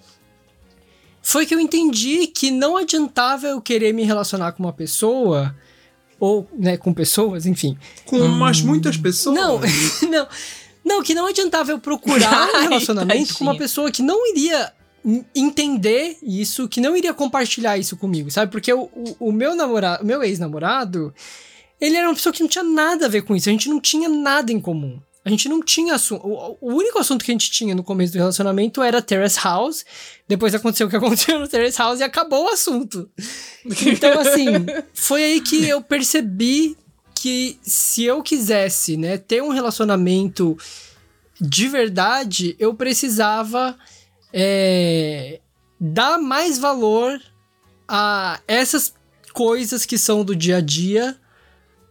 [1.23, 5.55] foi que eu entendi que não adiantava eu querer me relacionar com uma pessoa,
[6.21, 7.77] ou né, com pessoas, enfim.
[8.05, 9.35] Com umas muitas pessoas.
[9.35, 9.59] Não,
[10.09, 10.29] não.
[10.83, 14.73] Não, que não adiantava eu procurar um Ai, relacionamento com uma pessoa que não iria
[15.05, 18.51] en- entender isso, que não iria compartilhar isso comigo, sabe?
[18.53, 21.13] Porque o, o, o meu namorado, meu ex-namorado,
[21.81, 23.49] ele era uma pessoa que não tinha nada a ver com isso.
[23.49, 25.01] A gente não tinha nada em comum.
[25.31, 26.27] A gente não tinha assunto.
[26.27, 29.87] O, único assunto que a gente tinha no começo do relacionamento era Terrace House.
[30.27, 33.09] Depois aconteceu o que aconteceu no Terrace House e acabou o assunto.
[33.87, 34.45] Então, assim,
[34.93, 36.77] foi aí que eu percebi
[37.15, 40.59] que se eu quisesse, né, ter um relacionamento
[41.41, 43.79] de verdade, eu precisava
[44.33, 45.39] é,
[45.79, 47.21] dar mais valor
[47.87, 48.93] a essas
[49.33, 51.20] coisas que são do dia a dia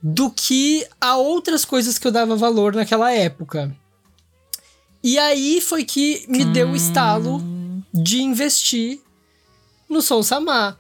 [0.02, 3.76] do que a outras coisas que eu dava valor naquela época.
[5.04, 7.42] E aí foi que me deu o estalo
[7.94, 9.00] de investir
[9.90, 10.78] no Soul Samar.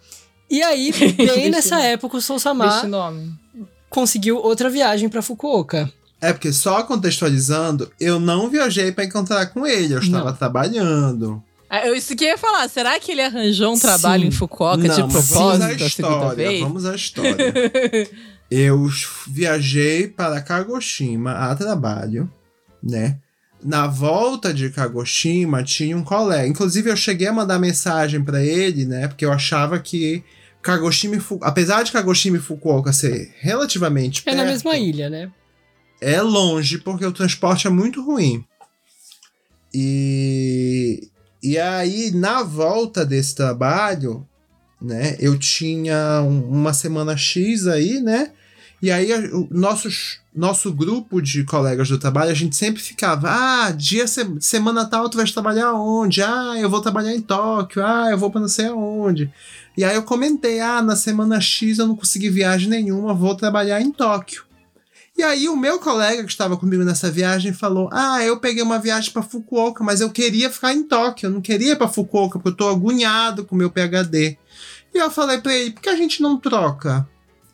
[0.49, 3.13] E aí, bem nessa época, o Soul Deixa Samar
[3.89, 5.91] conseguiu outra viagem pra Fukuoka.
[6.21, 10.37] É porque só contextualizando, eu não viajei pra encontrar com ele, eu estava Não.
[10.37, 11.41] trabalhando.
[11.69, 12.67] Ah, eu isso que eu ia falar.
[12.67, 14.27] Será que ele arranjou um trabalho Sim.
[14.27, 17.53] em Fukuoka não, de mas vamos à propósito história, vamos à história.
[18.49, 18.87] eu
[19.27, 22.31] viajei para Kagoshima a trabalho,
[22.81, 23.19] né?
[23.63, 26.47] Na volta de Kagoshima tinha um colega.
[26.47, 29.07] Inclusive eu cheguei a mandar mensagem pra ele, né?
[29.07, 30.23] Porque eu achava que
[30.61, 31.37] Kagoshima e Fu...
[31.41, 35.31] apesar de Kagoshima e Fukuoka ser relativamente É na perto, mesma ilha, né?
[36.01, 38.45] é longe porque o transporte é muito ruim.
[39.73, 41.09] E,
[41.43, 44.25] e aí, na volta desse trabalho,
[44.81, 48.31] né, eu tinha um- uma semana X aí, né?
[48.81, 53.71] E aí, o nossos, nosso grupo de colegas do trabalho, a gente sempre ficava: ah,
[53.71, 56.21] dia, se- semana tal, tu vais trabalhar onde?
[56.21, 59.29] Ah, eu vou trabalhar em Tóquio, ah, eu vou pra não sei aonde.
[59.75, 63.81] E aí eu comentei: ah, na semana X eu não consegui viagem nenhuma, vou trabalhar
[63.81, 64.43] em Tóquio.
[65.17, 68.79] E aí o meu colega que estava comigo nessa viagem falou: "Ah, eu peguei uma
[68.79, 72.39] viagem para Fukuoka, mas eu queria ficar em Tóquio, eu não queria ir para Fukuoka
[72.39, 74.37] porque eu tô agoniado com o meu PhD".
[74.93, 77.05] E eu falei para ele: "Por que a gente não troca?"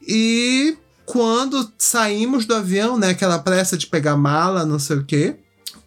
[0.07, 5.35] E quando saímos do avião, né, aquela pressa de pegar mala, não sei o quê,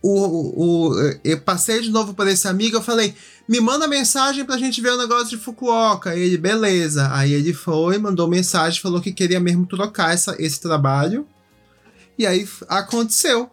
[0.01, 0.95] o, o,
[1.25, 3.15] eu passei de novo por esse amigo, eu falei,
[3.49, 6.15] me manda mensagem pra gente ver o negócio de Fukuoka.
[6.15, 7.09] Ele, beleza.
[7.13, 11.27] Aí ele foi, mandou mensagem, falou que queria mesmo trocar essa, esse trabalho.
[12.19, 13.51] E aí aconteceu.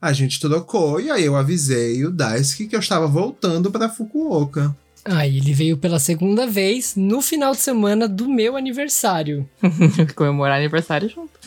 [0.00, 4.76] A gente trocou e aí eu avisei o Daisuke que eu estava voltando pra Fukuoka.
[5.04, 9.48] Aí ele veio pela segunda vez no final de semana do meu aniversário.
[10.16, 11.38] Comemorar aniversário junto.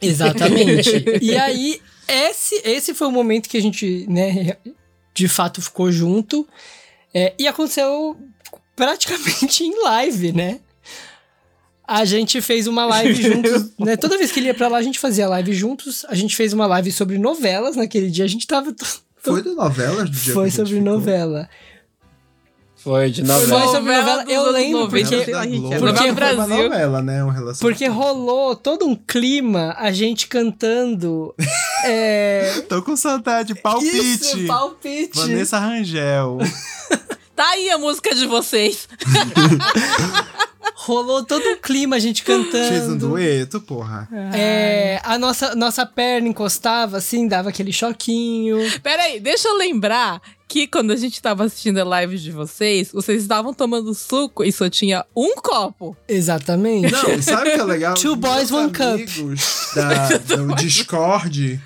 [0.00, 1.04] Exatamente.
[1.20, 4.56] e aí, esse, esse foi o momento que a gente, né,
[5.12, 6.46] de fato ficou junto.
[7.12, 8.16] É, e aconteceu
[8.76, 10.60] praticamente em live, né?
[11.86, 13.96] A gente fez uma live juntos, né?
[13.96, 16.04] Toda vez que ele ia pra lá, a gente fazia live juntos.
[16.08, 18.24] A gente fez uma live sobre novelas naquele dia.
[18.24, 18.74] A gente tava.
[19.18, 20.92] Foi de novelas do dia Foi que a gente sobre ficou?
[20.94, 21.48] novela.
[22.84, 23.72] Foi de Foi novela.
[23.72, 25.68] sobre novela, eu lembro, 90, porque- gente, Globo.
[25.70, 27.24] porque novela do foi uma novela, né?
[27.24, 27.58] Um relacionamento.
[27.60, 31.34] Porque rolou todo um clima, a gente cantando.
[31.86, 33.96] é, Tô com saudade, palpite.
[33.96, 35.18] Isso, palpite.
[35.18, 36.38] Vanessa Rangel.
[37.34, 38.88] Tá aí a música de vocês.
[40.76, 42.68] Rolou todo um clima, a gente cantando.
[42.68, 44.08] Fez um dueto, porra.
[44.32, 48.58] É, a nossa, nossa perna encostava assim, dava aquele choquinho.
[48.82, 50.20] Peraí, deixa eu lembrar
[50.54, 54.52] que quando a gente tava assistindo a live de vocês, vocês estavam tomando suco e
[54.52, 55.96] só tinha um copo.
[56.06, 56.92] Exatamente.
[56.92, 57.94] Não, sabe o que é legal?
[57.98, 58.84] Two Os boys, meus one cup.
[58.92, 61.60] amigos Da, do Discord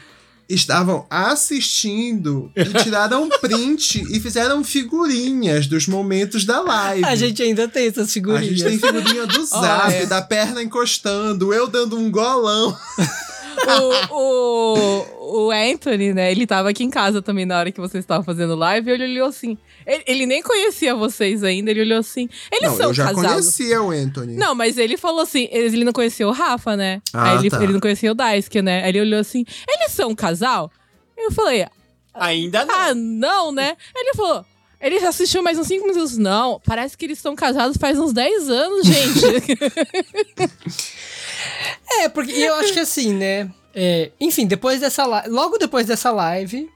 [0.48, 7.04] estavam assistindo e tiraram print e fizeram figurinhas dos momentos da live.
[7.04, 8.58] A gente ainda tem essas A figurinhas.
[8.58, 10.06] gente tem figurinha do Zap, é.
[10.06, 12.74] da perna encostando, eu dando um golão.
[14.10, 16.30] O, o, o Anthony, né?
[16.30, 19.04] Ele tava aqui em casa também na hora que vocês estavam fazendo live e ele
[19.04, 19.58] olhou assim.
[19.86, 22.28] Ele, ele nem conhecia vocês ainda, ele olhou assim.
[22.52, 23.30] Eles não, são eu já casados.
[23.30, 24.36] conhecia o Anthony.
[24.36, 27.00] Não, mas ele falou assim, ele não conhecia o Rafa, né?
[27.12, 27.62] Ah, Aí ele, tá.
[27.62, 28.82] ele não conhecia o Daisuke, né?
[28.84, 30.70] Aí ele olhou assim, eles são um casal?
[31.16, 31.66] Eu falei,
[32.14, 32.74] Ainda não.
[32.74, 33.76] ah, não, né?
[33.94, 34.44] Ele falou,
[34.80, 36.16] ele já assistiu mais uns 5 minutos.
[36.16, 39.58] Não, parece que eles estão casados faz uns 10 anos, gente.
[42.00, 43.50] É, porque eu acho que assim, né?
[43.74, 45.28] é, enfim, depois dessa live.
[45.28, 46.68] Logo depois dessa live,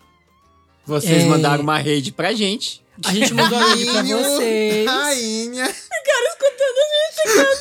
[0.86, 1.26] Vocês É.
[1.26, 2.82] mandaram uma rede pra gente.
[3.06, 4.86] a gente mandou a live pra vocês.
[4.86, 5.74] Rainha.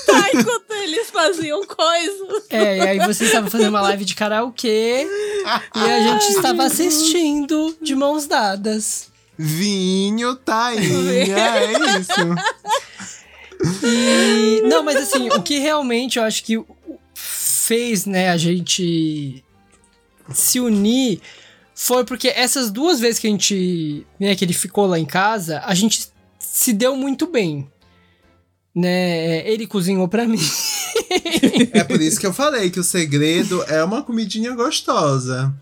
[0.05, 2.43] tá, enquanto eles faziam coisas.
[2.49, 5.07] É, e aí vocês estavam fazendo uma live de karaokê
[5.75, 9.09] e a gente estava assistindo de mãos dadas.
[9.37, 12.11] Vinho, tainha, é isso.
[13.83, 16.59] E, não, mas assim, o que realmente eu acho que
[17.61, 19.43] fez, né, a gente
[20.33, 21.21] se unir
[21.75, 25.61] foi porque essas duas vezes que a gente, né, que ele ficou lá em casa,
[25.65, 26.09] a gente
[26.39, 27.67] se deu muito bem.
[28.73, 30.39] Né, ele cozinhou pra mim.
[31.73, 35.53] É por isso que eu falei que o segredo é uma comidinha gostosa.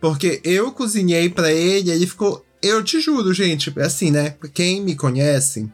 [0.00, 2.44] Porque eu cozinhei pra ele, ele ficou.
[2.62, 4.36] Eu te juro, gente, assim, né?
[4.54, 5.68] Quem me conhece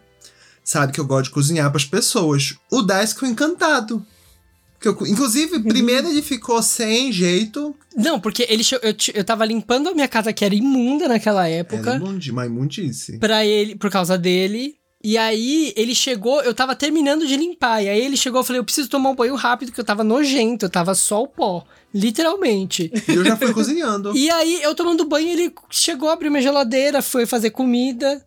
[0.63, 2.55] sabe que eu gosto de cozinhar pras pessoas.
[2.71, 4.05] O Dice ficou encantado.
[4.89, 7.75] Inclusive, primeiro ele ficou sem jeito.
[7.97, 11.95] Não, porque ele eu, eu tava limpando a minha casa que era imunda naquela época.
[11.95, 13.19] Era imundi, uma imundice.
[13.19, 14.77] pra ele, por causa dele.
[15.07, 17.83] E aí ele chegou, eu tava terminando de limpar.
[17.83, 20.03] E aí ele chegou, eu falei, eu preciso tomar um banho rápido, que eu tava
[20.03, 21.63] nojento, eu tava só o pó.
[21.93, 22.91] Literalmente.
[23.09, 24.13] E eu já fui cozinhando.
[24.17, 28.25] E aí, eu tomando banho, ele chegou, abriu minha geladeira, foi fazer comida.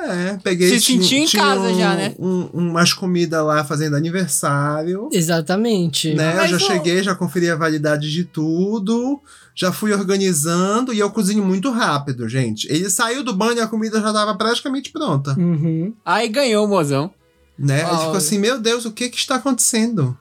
[0.00, 0.68] É, peguei.
[0.68, 2.14] Se sentiu em casa já, né?
[2.18, 5.08] Um, umas comidas lá fazendo aniversário.
[5.12, 6.14] Exatamente.
[6.14, 6.34] Né?
[6.34, 9.20] Mas eu já o- cheguei, já conferi a validade de tudo,
[9.54, 12.66] já fui organizando e eu cozinho muito rápido, gente.
[12.70, 15.92] Ele saiu do banho e a comida já tava praticamente pronta, Uhum.
[16.04, 17.10] Aí ganhou o mozão.
[17.58, 17.80] né?
[17.80, 20.16] Ele ficou assim, meu Deus, o que que está acontecendo?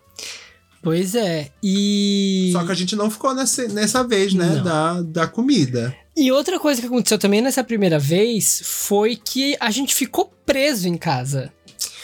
[0.82, 1.50] Pois é.
[1.62, 2.50] E.
[2.54, 4.64] Só que a gente não ficou nessa, nessa vez, né, Não.
[4.64, 5.94] da, da comida.
[6.18, 10.88] E outra coisa que aconteceu também nessa primeira vez foi que a gente ficou preso
[10.88, 11.54] em casa.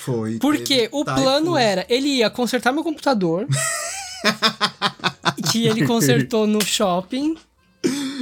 [0.06, 0.38] Foi.
[0.38, 1.22] Porque o typhoon.
[1.24, 3.48] plano era, ele ia consertar meu computador,
[5.52, 7.36] que ele consertou no shopping,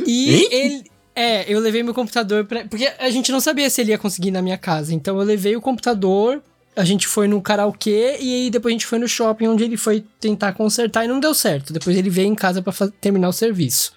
[0.05, 0.47] e Hein?
[0.51, 0.91] ele...
[1.13, 2.63] É, eu levei meu computador pra...
[2.65, 5.23] Porque a gente não sabia se ele ia conseguir ir na minha casa, então eu
[5.25, 6.41] levei o computador,
[6.73, 9.75] a gente foi no karaokê, e aí depois a gente foi no shopping, onde ele
[9.75, 11.73] foi tentar consertar e não deu certo.
[11.73, 13.91] Depois ele veio em casa pra fa- terminar o serviço.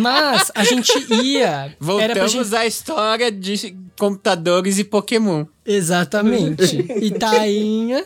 [0.00, 0.92] Mas a gente
[1.22, 1.74] ia...
[1.80, 2.54] Voltamos gente...
[2.54, 5.44] à história de computadores e Pokémon.
[5.64, 6.86] Exatamente.
[7.00, 8.04] E tainha.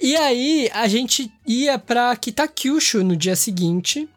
[0.00, 4.08] E aí, a gente ia pra Kitakyushu no dia seguinte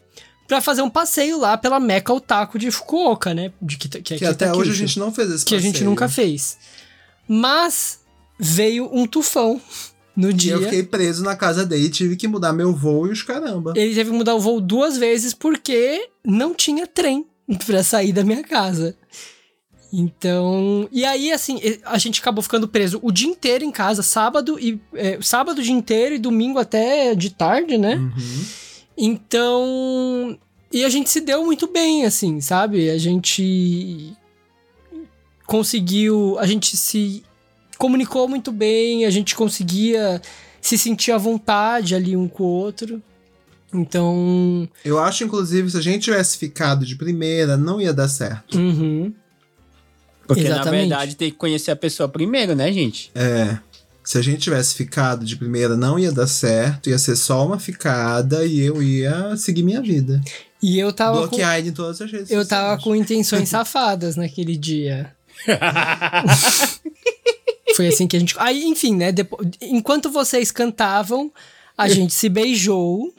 [0.47, 3.51] pra fazer um passeio lá pela Meca Otaku de Fukuoka, né?
[3.61, 5.59] De Kita, que é Que até Kitakyushu, hoje a gente não fez esse Que a
[5.59, 5.89] gente passeio.
[5.89, 6.57] nunca fez.
[7.27, 7.99] Mas
[8.39, 9.61] veio um tufão
[10.17, 10.53] no E dia.
[10.53, 13.71] eu fiquei preso na casa dele e tive que mudar meu voo e os caramba.
[13.75, 17.25] Ele teve que mudar o voo duas vezes porque não tinha trem
[17.65, 18.95] pra sair da minha casa.
[19.93, 24.03] Então, e aí assim, e- a gente acabou ficando preso o dia inteiro em casa,
[24.03, 27.95] sábado e é, sábado o dia inteiro e domingo até de tarde, né?
[27.95, 28.45] Uhum.
[28.97, 30.37] Então,
[30.73, 32.89] e a gente se deu muito bem, assim, sabe?
[32.89, 34.11] A gente
[35.45, 37.23] conseguiu, a gente se
[37.77, 40.21] comunicou muito bem, a gente conseguia
[40.61, 43.01] se sentir à vontade ali um com o outro.
[43.73, 48.57] Então, Eu acho, inclusive, se a gente tivesse ficado de primeira, não ia dar certo.
[48.57, 49.13] uhum.
[50.25, 50.79] Porque na Exatamente.
[50.89, 53.09] verdade tem que conhecer a pessoa primeiro, né, gente?
[53.15, 53.59] É.
[54.03, 56.89] Se a gente tivesse ficado de primeira, não ia dar certo.
[56.89, 60.21] Ia ser só uma ficada e eu ia seguir minha vida.
[60.61, 62.83] E eu tava com, Bloquear ele em todas as redes eu tava sociais.
[62.83, 65.13] com intenções safadas naquele dia.
[67.75, 68.35] Foi assim que a gente.
[68.39, 69.11] Aí, enfim, né?
[69.11, 71.31] depo- Enquanto vocês cantavam,
[71.77, 73.13] a gente se beijou,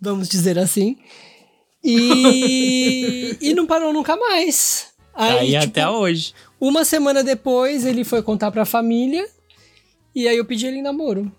[0.00, 0.96] vamos dizer assim.
[1.82, 3.36] E.
[3.40, 4.86] e não parou nunca mais.
[5.14, 6.34] Aí, Aí tipo, até hoje.
[6.60, 9.26] uma semana depois, ele foi contar pra família.
[10.14, 11.30] E aí eu pedi ele em namoro.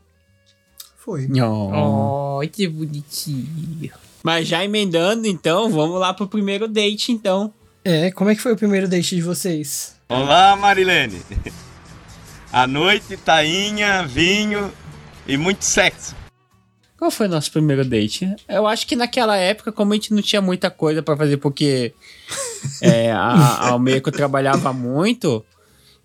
[0.98, 1.28] Foi.
[1.74, 3.92] Oh, que bonitinho.
[4.24, 7.54] Mas já emendando, então, vamos lá pro primeiro date, então.
[7.84, 9.95] É, como é que foi o primeiro date de vocês?
[10.08, 11.20] Olá, Marilene.
[12.54, 14.72] A noite, tainha, vinho
[15.28, 16.16] e muito sexo.
[16.98, 18.36] Qual foi o nosso primeiro date?
[18.48, 21.94] Eu acho que naquela época, como a gente não tinha muita coisa pra fazer, porque
[22.82, 25.44] é, a, a Almeco trabalhava muito,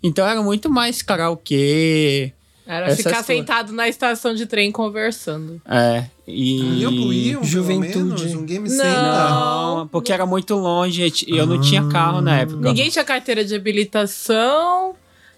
[0.01, 2.33] então era muito mais karaokê.
[2.65, 3.25] Era ficar coisas.
[3.25, 5.61] sentado na estação de trem conversando.
[5.65, 6.81] É, e.
[6.81, 8.23] Iam, Juventude.
[8.23, 8.75] menos, um game Não.
[8.75, 8.93] center.
[8.93, 12.59] Não, porque era muito longe e eu não tinha carro na época.
[12.59, 14.95] Ninguém tinha carteira de habilitação,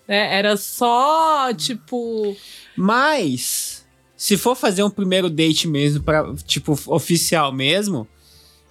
[0.08, 0.36] né?
[0.36, 2.36] Era só, tipo...
[2.76, 3.86] Mas,
[4.18, 8.08] se for fazer um primeiro date mesmo, pra, tipo, oficial mesmo,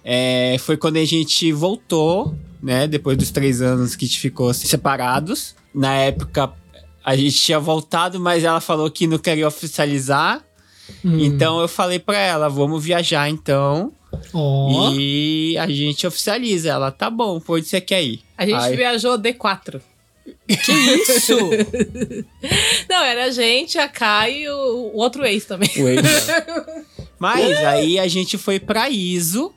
[0.03, 2.87] é, foi quando a gente voltou, né?
[2.87, 5.55] Depois dos três anos que a gente ficou separados.
[5.73, 6.53] Na época,
[7.03, 10.43] a gente tinha voltado, mas ela falou que não queria oficializar.
[11.03, 11.19] Hum.
[11.19, 13.91] Então eu falei pra ela, vamos viajar então.
[14.33, 14.91] Ó.
[14.93, 16.69] E a gente oficializa.
[16.69, 18.21] Ela, tá bom, por onde você quer ir?
[18.37, 19.81] A gente Aí- viajou D4.
[20.47, 21.35] Que isso?
[22.89, 25.69] Não, era a gente, a Kai e o, o outro ex também.
[25.77, 26.01] O ex.
[27.19, 29.53] Mas aí a gente foi pra Iso,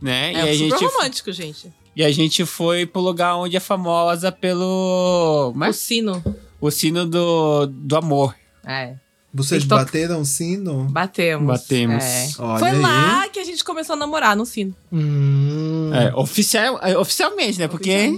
[0.00, 0.32] né?
[0.34, 1.72] É e, a super gente, romântico, gente.
[1.96, 5.52] e a gente foi pro lugar onde é famosa pelo.
[5.54, 6.22] O Mas, sino.
[6.60, 8.34] O sino do, do amor.
[8.64, 8.94] É.
[9.32, 10.84] Vocês to- bateram o sino?
[10.90, 11.46] Batemos.
[11.46, 12.02] Batemos.
[12.04, 12.28] É.
[12.38, 12.80] Olha Foi aí.
[12.80, 14.74] lá que a gente começou a namorar no sino.
[14.92, 15.90] Hum.
[15.94, 17.68] É, oficial, é, oficialmente, né?
[17.68, 18.12] Porque.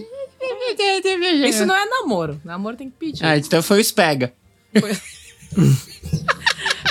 [1.49, 2.41] Isso não é namoro.
[2.45, 3.25] Namoro tem que pedir.
[3.25, 4.33] Ah, então foi o Spega.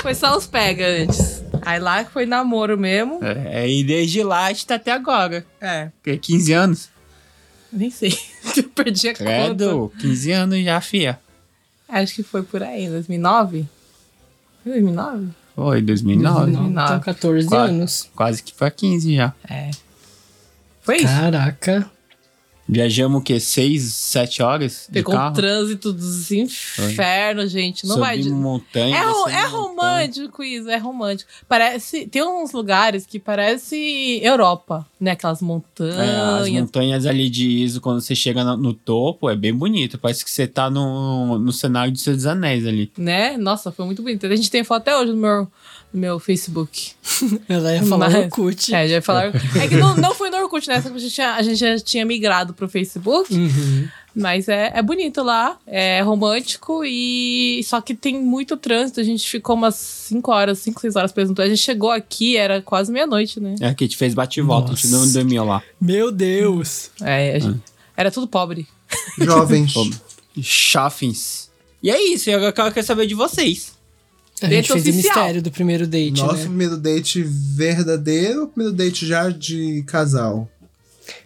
[0.02, 1.44] Foi só os pega antes.
[1.62, 3.20] Aí lá que foi namoro mesmo.
[3.24, 5.46] É, e desde lá a gente tá até agora.
[5.60, 5.90] É.
[6.04, 6.90] Que 15 anos.
[7.72, 8.18] Nem sei.
[8.58, 9.24] Eu perdi a conta.
[9.24, 11.20] Credo, 15 anos já, fia.
[11.92, 13.68] Acho que foi por aí, 2009?
[14.64, 15.28] Foi 2009?
[15.54, 16.52] Foi, 2009.
[16.52, 17.72] Não, então 14 Quase.
[17.74, 18.10] anos.
[18.16, 19.34] Quase que foi 15 já.
[19.50, 19.72] É.
[20.82, 21.06] Foi isso.
[21.08, 21.92] Caraca.
[22.72, 23.38] Viajamos o quê?
[23.38, 27.86] 6, 7 horas Pegou um trânsito dos infernos, gente.
[27.86, 28.18] Não vai.
[28.18, 28.96] Subimos montanha.
[28.96, 29.48] É, ro- é montanha.
[29.48, 31.30] romântico isso, é romântico.
[31.50, 32.08] Parece.
[32.08, 35.12] Tem uns lugares que parece Europa, né?
[35.12, 36.50] Aquelas É, as montanhas.
[36.50, 39.98] montanhas ali de Iso, quando você chega no, no topo, é bem bonito.
[39.98, 42.92] Parece que você tá no, no cenário de dos Anéis ali.
[42.98, 43.38] né?
[43.38, 44.26] Nossa, foi muito bonito.
[44.26, 45.48] A gente tem foto até hoje no meu,
[45.94, 46.92] meu Facebook.
[47.50, 48.74] Ela ia falar Mas- Orkut.
[48.74, 49.32] É, já ia falar.
[49.62, 50.76] É que não, não foi no Orkut, né?
[50.76, 53.34] A gente, tinha- a gente já tinha migrado pro Facebook.
[53.34, 53.88] Uhum.
[54.14, 57.62] Mas é, é bonito lá, é romântico e.
[57.64, 59.00] Só que tem muito trânsito.
[59.00, 61.34] A gente ficou umas 5 horas, 5, 6 horas preso.
[61.38, 63.56] A gente chegou aqui, era quase meia-noite, né?
[63.62, 65.64] É que a gente fez bate e volta, a gente não dormiu lá.
[65.80, 66.92] Meu Deus.
[67.02, 67.62] É, a gente-
[67.96, 68.68] era tudo pobre.
[69.18, 69.74] Jovens.
[70.42, 71.50] Chafins.
[71.84, 73.71] E é isso, eu agora quero saber de vocês.
[74.42, 75.16] A Date gente fez o oficial.
[75.18, 76.44] mistério do primeiro date, Nosso né?
[76.46, 80.50] primeiro date verdadeiro ou primeiro date já de casal?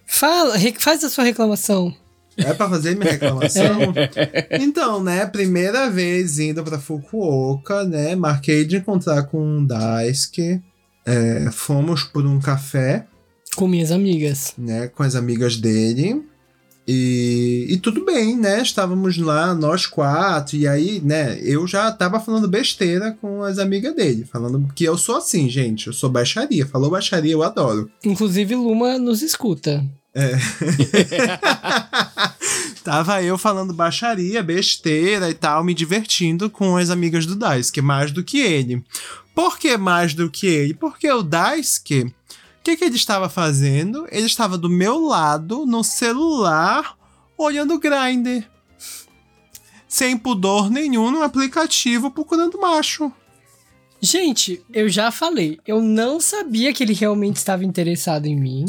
[0.05, 1.93] Fala, faz a sua reclamação.
[2.37, 3.93] É pra fazer minha reclamação?
[4.51, 10.61] Então, né, primeira vez indo pra Fukuoka, né, marquei de encontrar com o Daisuke.
[11.05, 13.05] É, fomos por um café,
[13.55, 14.53] Com minhas amigas.
[14.57, 16.21] né, com as amigas dele.
[16.87, 18.61] E, e tudo bem, né?
[18.61, 23.95] Estávamos lá, nós quatro, e aí, né, eu já tava falando besteira com as amigas
[23.95, 26.65] dele, falando que eu sou assim, gente, eu sou baixaria.
[26.65, 27.89] Falou baixaria, eu adoro.
[28.03, 29.83] Inclusive, Luma nos escuta.
[32.83, 38.11] Tava eu falando baixaria, besteira e tal, me divertindo com as amigas do Daisuke, mais
[38.11, 38.83] do que ele.
[39.33, 40.73] Por que mais do que ele?
[40.73, 42.13] Porque o Daisuke,
[42.65, 44.07] que, que ele estava fazendo?
[44.11, 46.97] Ele estava do meu lado, no celular,
[47.37, 48.43] olhando o Grindr.
[49.87, 53.11] Sem pudor nenhum no aplicativo, procurando macho.
[54.01, 58.65] Gente, eu já falei, eu não sabia que ele realmente estava interessado em mim.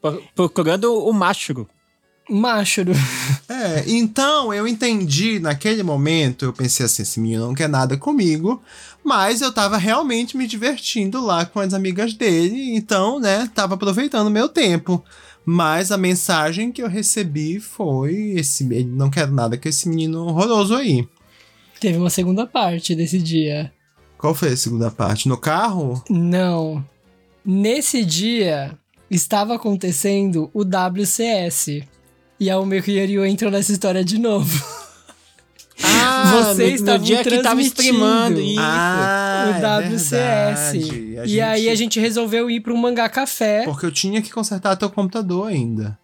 [0.00, 1.66] Pro- Procurando o macho.
[2.30, 2.82] Macho.
[3.48, 8.62] É, então eu entendi naquele momento, eu pensei assim, esse menino não quer nada comigo,
[9.04, 14.28] mas eu tava realmente me divertindo lá com as amigas dele, então, né, tava aproveitando
[14.28, 15.04] o meu tempo.
[15.44, 20.76] Mas a mensagem que eu recebi foi esse, não quer nada com esse menino horroroso
[20.76, 21.08] aí.
[21.80, 23.72] Teve uma segunda parte desse dia.
[24.16, 25.28] Qual foi a segunda parte?
[25.28, 26.04] No carro?
[26.08, 26.84] Não.
[27.44, 28.78] Nesse dia,
[29.10, 31.82] estava acontecendo o WCS.
[32.40, 34.50] E a Omeko Yoryu entrou nessa história de novo.
[35.82, 37.80] Ah, Você no, no estavam dia que tava transmitindo.
[37.82, 38.40] streamando.
[38.40, 38.60] Isso.
[38.60, 40.72] Ah, o é WCS.
[40.72, 41.18] verdade.
[41.18, 43.62] A E aí a gente resolveu ir para um mangá café.
[43.64, 45.98] Porque eu tinha que consertar teu computador ainda.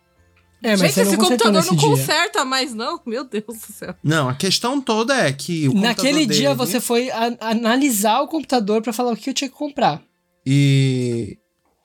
[0.62, 1.88] É, mas Gente, esse computador não dia.
[1.88, 2.98] conserta mais, não?
[3.04, 3.94] Meu Deus do céu.
[4.02, 8.28] Não, a questão toda é que o Naquele dia dele- você foi a- analisar o
[8.28, 10.00] computador para falar o que eu tinha que comprar.
[10.46, 11.36] E,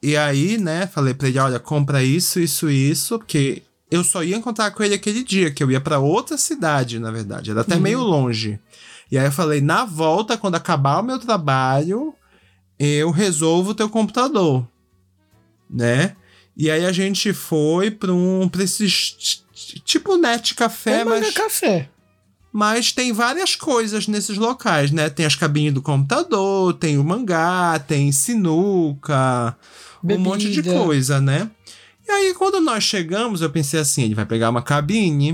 [0.01, 3.61] e aí, né, falei pra ele, olha, compra isso, isso, isso, porque
[3.91, 7.11] eu só ia encontrar com ele aquele dia, que eu ia pra outra cidade, na
[7.11, 7.81] verdade, era até Uhum.
[7.81, 8.59] meio longe.
[9.11, 12.13] E aí eu falei, na volta, quando acabar o meu trabalho,
[12.79, 14.65] eu resolvo o teu computador,
[15.69, 16.15] né?
[16.55, 19.43] E aí a gente foi pra um, pra esses,
[19.85, 21.33] tipo net café, É, mas...
[21.33, 21.89] café.
[22.53, 25.09] Mas tem várias coisas nesses locais, né?
[25.09, 29.55] Tem as cabines do computador, tem o mangá, tem sinuca,
[30.03, 30.83] um monte de Bebida.
[30.83, 31.49] coisa, né?
[32.11, 35.33] E aí, quando nós chegamos, eu pensei assim: ele vai pegar uma cabine,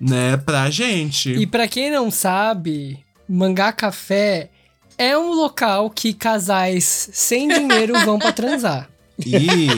[0.00, 1.30] né, pra gente.
[1.30, 2.98] E pra quem não sabe,
[3.28, 4.50] Mangá Café
[4.98, 8.90] é um local que casais sem dinheiro vão pra transar.
[9.26, 9.68] E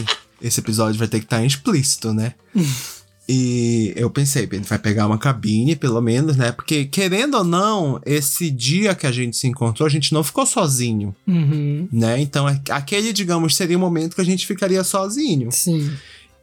[0.43, 2.35] esse episódio vai ter que estar explícito, né?
[3.33, 6.51] E eu pensei, ele vai pegar uma cabine, pelo menos, né?
[6.51, 10.45] Porque, querendo ou não, esse dia que a gente se encontrou, a gente não ficou
[10.45, 11.15] sozinho.
[11.29, 12.21] Uhum, né?
[12.21, 15.53] Então, a- aquele, digamos, seria o momento que a gente ficaria sozinho.
[15.53, 15.91] sim.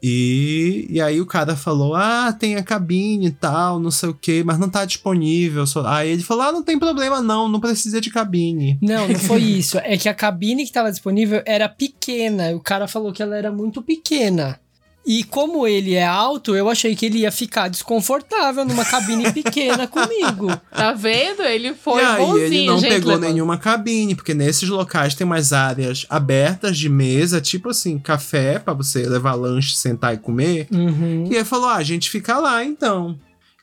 [0.02, 4.14] E, e aí o cara falou: Ah, tem a cabine e tal, não sei o
[4.14, 5.66] que, mas não tá disponível.
[5.66, 5.84] Só...
[5.88, 8.78] Aí ele falou: Ah, não tem problema, não, não precisa de cabine.
[8.80, 9.80] Não, não foi isso.
[9.80, 12.52] É que a cabine que tava disponível era pequena.
[12.56, 14.60] O cara falou que ela era muito pequena.
[15.08, 19.88] E como ele é alto, eu achei que ele ia ficar desconfortável numa cabine pequena
[19.88, 20.48] comigo.
[20.70, 21.44] Tá vendo?
[21.44, 22.90] Ele foi e aí bonzinho, ele não gente.
[22.90, 23.32] pegou levando.
[23.32, 28.74] nenhuma cabine, porque nesses locais tem umas áreas abertas de mesa, tipo assim, café pra
[28.74, 30.68] você levar lanche, sentar e comer.
[30.70, 31.30] Uhum.
[31.32, 33.18] E ele falou: Ah, a gente fica lá então.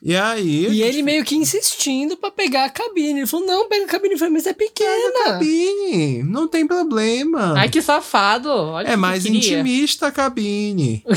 [0.07, 0.67] E aí.
[0.67, 3.21] a E ele meio que insistindo pra pegar a cabine.
[3.21, 4.13] Ele falou: não, pega a cabine.
[4.13, 5.23] Eu falei, mas é pequena.
[5.25, 7.55] Cabine, não tem problema.
[7.57, 8.49] Ai, que safado.
[8.49, 9.37] Olha É que mais queria.
[9.39, 11.03] intimista a cabine.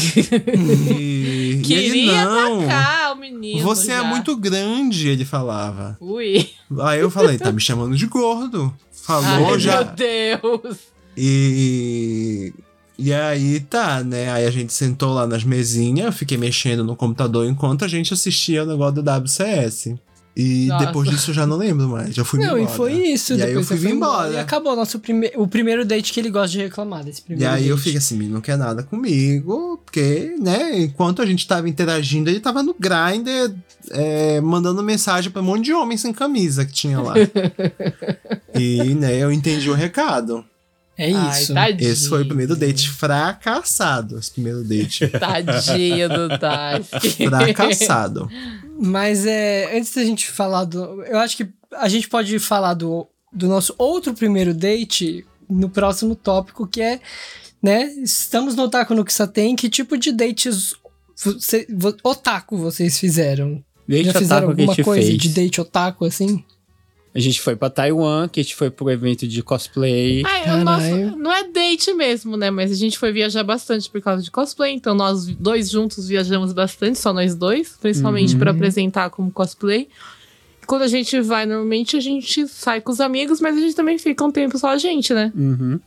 [0.99, 2.61] E, e ele Queria não.
[2.63, 3.63] atacar o menino.
[3.63, 4.05] Você é já.
[4.05, 5.99] muito grande, ele falava.
[6.01, 6.49] Ui.
[6.81, 8.73] Aí eu falei, tá me chamando de gordo.
[8.91, 9.85] Falou Ai, já.
[9.85, 10.79] meu Deus.
[11.17, 12.53] E.
[12.99, 14.29] E aí tá, né?
[14.31, 18.13] Aí a gente sentou lá nas mesinhas, eu fiquei mexendo no computador enquanto a gente
[18.13, 19.95] assistia o negócio do WCS.
[20.37, 20.87] E Nossa.
[20.87, 22.15] depois disso eu já não lembro mais.
[22.15, 22.63] Já fui Não, embora.
[22.73, 23.35] e foi isso.
[23.35, 24.33] E aí eu fui foi embora.
[24.35, 27.53] E acabou nosso prime o primeiro date que ele gosta de reclamar desse E primeiro
[27.53, 27.85] aí eu date.
[27.85, 32.39] fiquei assim, "Menino não quer nada comigo, porque, né, enquanto a gente tava interagindo, ele
[32.39, 33.53] tava no Grindr,
[33.91, 37.15] é, mandando mensagem pra um monte de homem sem camisa que tinha lá.
[38.55, 40.45] e, né, eu entendi o recado.
[40.99, 41.55] É Ai, isso.
[41.55, 41.91] tadinho.
[41.93, 47.27] Esse foi o primeiro date fracassado, esse primeiro date Tadinho do Daisuke.
[47.29, 48.29] fracassado.
[48.81, 51.03] Mas é, antes da gente falar do.
[51.05, 56.17] Eu acho que a gente pode falar do, do nosso outro primeiro date no próximo
[56.17, 57.01] tópico, que é,
[57.63, 57.85] né?
[58.03, 60.75] Estamos no Otaku no Kisaten, que tipo de dates
[61.17, 63.63] você, vo- otaku vocês fizeram?
[63.87, 65.21] Desde Já fizeram alguma coisa fez.
[65.23, 66.45] de date otaku assim?
[67.19, 70.23] A gente foi pra Taiwan, que a gente foi pro evento de cosplay.
[70.25, 70.65] Ai, o Caralho.
[70.65, 72.49] nosso, não é date mesmo, né?
[72.49, 74.73] Mas a gente foi viajar bastante por causa de cosplay.
[74.73, 77.77] Então nós dois juntos viajamos bastante, só nós dois.
[77.81, 78.39] Principalmente Uhum.
[78.39, 79.89] pra apresentar como cosplay.
[80.65, 83.99] Quando a gente vai, normalmente a gente sai com os amigos, mas a gente também
[83.99, 85.33] fica um tempo só a gente, né?
[85.35, 85.81] Uhum.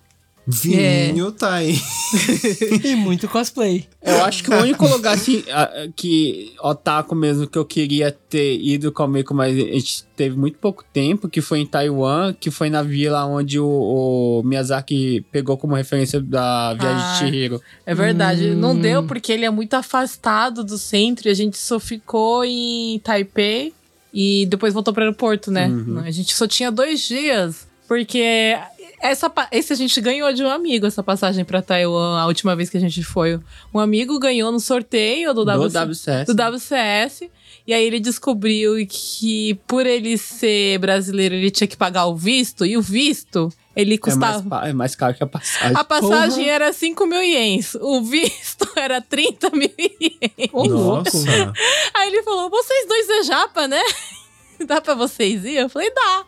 [0.47, 1.79] Vinho tá aí.
[2.83, 3.85] E muito cosplay.
[4.01, 8.59] Eu acho que o único lugar assim, ah, que otaku mesmo que eu queria ter
[8.59, 12.69] ido comigo, mas a gente teve muito pouco tempo, que foi em Taiwan, que foi
[12.69, 17.13] na vila onde o, o Miyazaki pegou como referência da Viagem Ah.
[17.13, 17.61] de Chihiro.
[17.85, 18.55] É verdade.
[18.55, 22.99] Não deu porque ele é muito afastado do centro e a gente só ficou em
[22.99, 23.73] Taipei
[24.13, 25.71] e depois voltou para o aeroporto, né?
[26.05, 27.69] A gente só tinha dois dias.
[27.87, 28.57] Porque
[29.01, 32.69] essa, esse a gente ganhou de um amigo, essa passagem para Taiwan, a última vez
[32.69, 33.39] que a gente foi.
[33.73, 36.25] Um amigo ganhou no sorteio do, Do WC, WCS.
[36.27, 37.29] do WCS.
[37.67, 42.65] E aí ele descobriu que por ele ser brasileiro, ele tinha que pagar o visto.
[42.65, 44.31] E o visto, ele É custava.
[44.39, 45.77] mais, pa- é mais caro que a passagem.
[45.77, 47.75] A passagem era 5 mil ienes.
[47.75, 50.51] O visto era 30 mil ienes.
[50.53, 51.53] Nossa.
[51.93, 53.81] Aí ele falou: vocês dois é japa, né?
[54.65, 55.55] Dá pra vocês ir?
[55.55, 56.25] Eu falei, dá.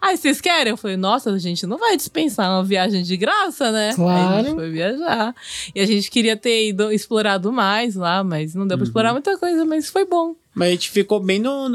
[0.00, 0.70] Aí vocês querem?
[0.70, 3.86] Eu falei, nossa, a gente não vai dispensar uma viagem de graça, né?
[3.88, 4.44] Aí a Claro.
[4.46, 5.34] gente foi viajar.
[5.74, 9.36] E a gente queria ter ido, explorado mais lá, mas não deu pra explorar muita
[9.38, 10.34] coisa, mas foi bom.
[10.54, 11.70] Mas a gente ficou bem no.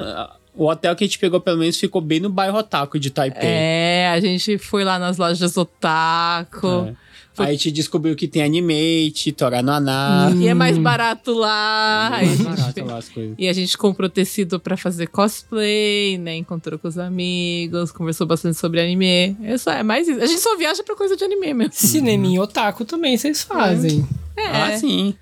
[0.56, 3.42] O hotel que a gente pegou, pelo menos, ficou bem no bairro Otaku de Taipei.
[3.50, 6.88] É, a gente foi lá nas lojas Otaku.
[6.90, 6.96] É.
[7.38, 10.32] Aí a gente descobriu que tem Animate, Toranoná.
[10.36, 12.10] E é mais barato lá.
[12.14, 13.36] Aí a Mais barato fez- lá as coisas.
[13.40, 16.36] E a gente comprou tecido pra fazer cosplay, né?
[16.36, 19.36] Encontrou com os amigos, conversou bastante sobre anime.
[19.44, 20.22] É só, é mais isso.
[20.22, 21.74] A gente só viaja pra coisa de anime mesmo.
[21.74, 24.08] Cineminha otaku também vocês fazem.
[24.38, 24.48] É.
[24.48, 25.16] Ah, sim.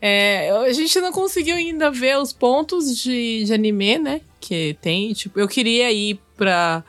[0.00, 4.20] É, a gente não conseguiu ainda ver os pontos de, de anime, né?
[4.38, 5.12] Que tem.
[5.14, 6.84] Tipo, eu queria ir pra,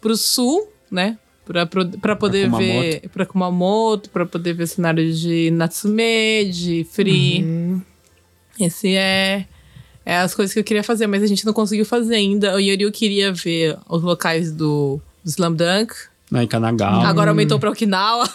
[0.00, 1.16] pro sul, né?
[1.44, 2.80] Pra, pra poder Kumamoto.
[2.80, 3.08] ver.
[3.12, 7.42] Pra Kumamoto, pra poder ver cenários de Natsume, de Free.
[7.44, 7.82] Uhum.
[8.58, 9.46] Esse é.
[10.06, 12.54] É as coisas que eu queria fazer, mas a gente não conseguiu fazer ainda.
[12.54, 15.94] O Yuri queria ver os locais do, do Slam Dunk.
[16.30, 17.06] Lá em Kanagawa.
[17.06, 18.28] Agora aumentou pra Okinawa.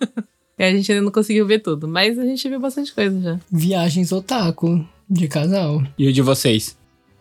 [0.58, 1.86] e a gente ainda não conseguiu ver tudo.
[1.86, 3.40] Mas a gente viu bastante coisa já.
[3.52, 5.82] Viagens otaku de casal.
[5.98, 6.76] E o de vocês?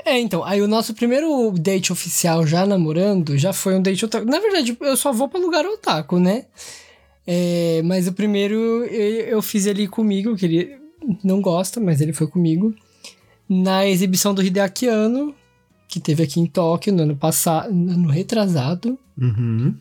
[0.10, 4.26] É, então, aí o nosso primeiro date oficial já namorando já foi um date otaku.
[4.26, 6.45] Na verdade, eu só vou pra lugar otaku, né?
[7.27, 8.56] É, mas o primeiro
[8.86, 10.77] eu, eu fiz ele comigo, que ele
[11.23, 12.73] não gosta, mas ele foi comigo.
[13.48, 15.36] Na exibição do Hideaki Anno,
[15.88, 18.98] que teve aqui em Tóquio no ano passado, no ano retrasado.
[19.15, 19.76] Uhum.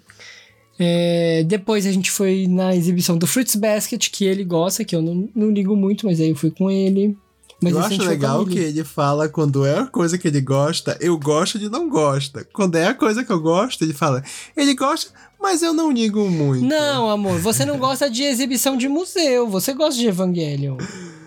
[0.78, 5.00] É, depois a gente foi na exibição do Fruits Basket, que ele gosta, que eu
[5.00, 7.16] não, não ligo muito, mas aí eu fui com ele.
[7.60, 10.96] Mas eu a acho legal que ele fala quando é a coisa que ele gosta,
[11.00, 12.46] eu gosto de não gosta.
[12.52, 14.22] Quando é a coisa que eu gosto, ele fala,
[14.56, 15.10] ele gosta,
[15.40, 16.64] mas eu não ligo muito.
[16.64, 20.76] Não, amor, você não gosta de exibição de museu, você gosta de Evangelion.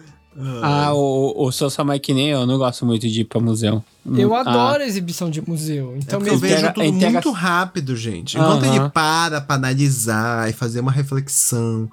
[0.63, 3.83] Ah, o, o Sou Samai que nem eu, não gosto muito de ir pra museu.
[4.15, 5.91] Eu Ah, adoro exibição de museu.
[5.93, 6.39] É Então, porque eu mesmo.
[6.39, 8.37] vejo Integra- tudo integra- muito rápido, gente.
[8.37, 8.75] Enquanto Aham.
[8.75, 11.89] ele para pra analisar e fazer uma reflexão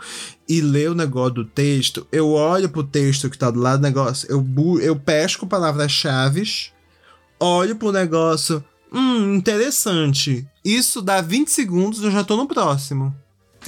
[0.48, 3.82] e ler o negócio do texto, eu olho pro texto que tá do lado do
[3.82, 6.44] negócio, eu, bu- eu pesco palavras-chave,
[7.40, 8.62] olho pro negócio,
[8.92, 10.46] hum, interessante.
[10.64, 13.14] Isso dá 20 segundos, eu já tô no próximo.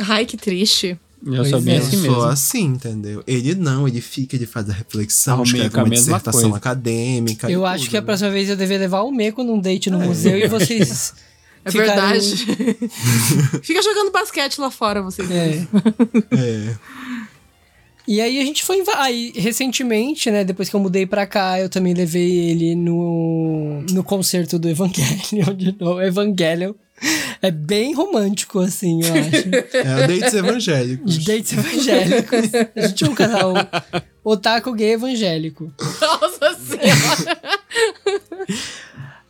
[0.09, 0.98] Ai, que triste.
[1.24, 1.78] Eu Pois sou bem é.
[1.78, 2.14] assim eu mesmo.
[2.16, 3.22] sou assim, entendeu?
[3.26, 6.56] Ele não, ele fica, ele faz a reflexão, o escreve é uma dissertação coisa.
[6.56, 7.51] acadêmica.
[7.51, 8.05] Eu acho tudo, que a né?
[8.06, 11.12] próxima vez eu deveria levar o Meco num date no museu e vocês.
[11.62, 12.36] É ficarem- verdade.
[13.62, 15.30] Fica jogando basquete lá fora, vocês.
[15.30, 15.66] É.
[16.34, 16.74] É.
[18.09, 18.82] E aí a gente foi.
[18.97, 20.42] Aí, recentemente, né?
[20.42, 25.52] Depois que eu mudei pra cá, eu também levei ele no, no concerto do Evangelion
[25.55, 26.01] de novo.
[26.01, 26.72] Evangelion.
[27.43, 29.51] É bem romântico, assim, eu acho.
[29.72, 31.18] É, dates evangélicos.
[31.18, 32.39] De dates evangélicos.
[32.77, 33.55] A gente é um casal
[34.22, 35.72] otaku gay evangélico.
[36.01, 37.60] Nossa senhora.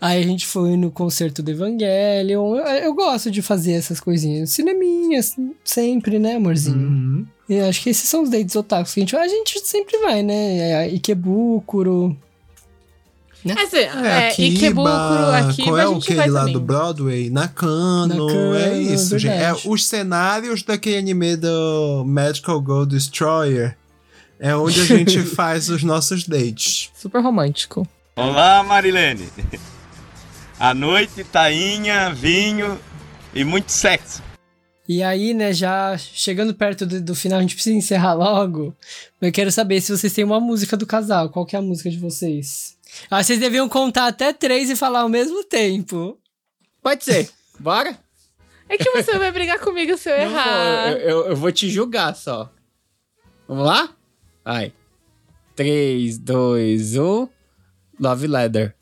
[0.00, 2.56] Aí a gente foi no concerto do Evangelion.
[2.56, 4.50] Eu, eu gosto de fazer essas coisinhas.
[4.50, 6.78] Cineminhas, sempre, né, amorzinho?
[6.78, 7.26] Uhum.
[7.46, 9.16] Eu acho que esses são os dates otakus que a gente.
[9.16, 10.58] A gente sempre vai, né?
[10.58, 10.88] É,
[13.44, 13.62] Ikebukuro.
[13.62, 16.52] Esse, É, é, Akiba, Ikebukuro, Akiba, qual é a o que lá também.
[16.52, 17.30] do Broadway?
[17.30, 19.32] Nakano, Nakano, é isso, gente.
[19.32, 23.76] É os cenários daquele anime do Magical Girl Destroyer.
[24.38, 26.90] É onde a gente faz os nossos dates.
[26.94, 27.86] Super romântico.
[28.16, 29.28] Olá, Marilene.
[30.58, 32.78] À noite, tainha, vinho
[33.34, 34.22] e muito sexo.
[34.86, 38.74] E aí, né, já chegando perto do, do final, a gente precisa encerrar logo.
[39.20, 41.30] Eu quero saber se vocês têm uma música do casal.
[41.30, 42.76] Qual que é a música de vocês?
[43.10, 46.18] Ah, vocês deviam contar até três e falar ao mesmo tempo.
[46.82, 47.28] Pode ser.
[47.58, 47.96] Bora?
[48.68, 50.92] É que você vai brigar comigo se eu Eu, errar.
[50.92, 52.50] eu- eu vou te julgar só.
[53.48, 53.90] Vamos lá?
[54.44, 54.72] Vai.
[55.56, 57.28] 3, 2, 1.
[57.98, 58.74] Love Leather.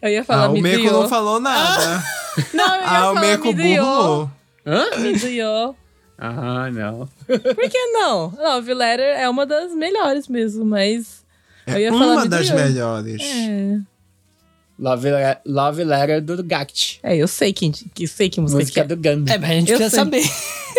[0.00, 0.92] Eu ia falar ah, o Meiko Mizuyo.
[1.02, 2.02] não falou nada.
[2.54, 3.82] Não, eu ia ah, o falar Meiko Mizuyo.
[3.84, 4.30] burlou.
[4.66, 4.96] Hã?
[4.98, 5.76] Mizuyo.
[6.16, 7.08] Ah, não.
[7.26, 8.30] Por que não?
[8.36, 11.24] Love Letter é uma das melhores mesmo, mas.
[11.76, 13.20] Eu É uma das melhores.
[13.22, 13.78] É.
[14.78, 17.00] Love, Le- Love Letter do Gact.
[17.02, 18.84] É, eu sei que, que sei que música, que Música é.
[18.84, 19.34] do Gundam.
[19.34, 20.22] É, mas a gente Eu precisa sei.
[20.22, 20.30] saber.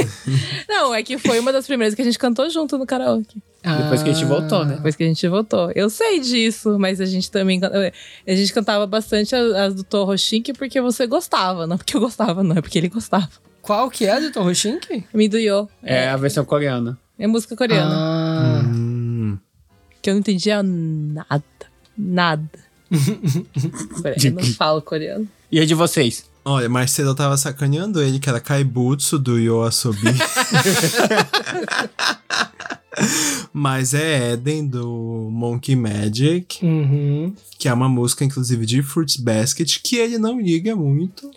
[0.69, 3.41] Não, é que foi uma das primeiras que a gente cantou junto no karaoke.
[3.61, 4.75] Depois que a gente voltou, né?
[4.75, 5.69] Depois que a gente voltou.
[5.75, 7.59] Eu sei disso, mas a gente também.
[7.59, 7.71] can-
[8.25, 11.99] A gente cantava bastante as, as do Torro Shink porque você gostava, não porque eu
[11.99, 13.27] gostava, não, é porque ele gostava.
[13.61, 15.03] Qual que é do Torro Shink?
[15.13, 15.67] Miduyo.
[15.83, 16.97] É a versão coreana.
[17.19, 17.91] É música coreana.
[17.93, 18.18] Ah.
[20.01, 21.43] Que eu não entendia nada.
[21.97, 22.49] Nada.
[24.23, 25.27] Eu não falo coreano.
[25.51, 26.25] E a de vocês?
[26.43, 29.99] Olha, mais cedo eu tava sacaneando ele, que era Kaibutsu do Yoasobi.
[33.53, 37.35] Mas é Eden do Monkey Magic, uhum.
[37.57, 41.29] que é uma música, inclusive, de Fruits Basket, que ele não liga muito,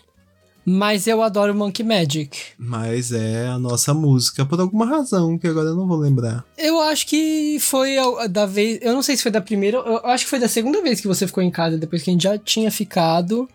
[0.64, 2.38] Mas eu adoro Monkey Magic.
[2.56, 6.44] mas é a nossa música por alguma razão, que agora eu não vou lembrar.
[6.56, 7.96] Eu acho que foi
[8.30, 8.78] da vez.
[8.80, 9.78] Eu não sei se foi da primeira.
[9.78, 12.12] Eu acho que foi da segunda vez que você ficou em casa, depois que a
[12.12, 13.48] gente já tinha ficado.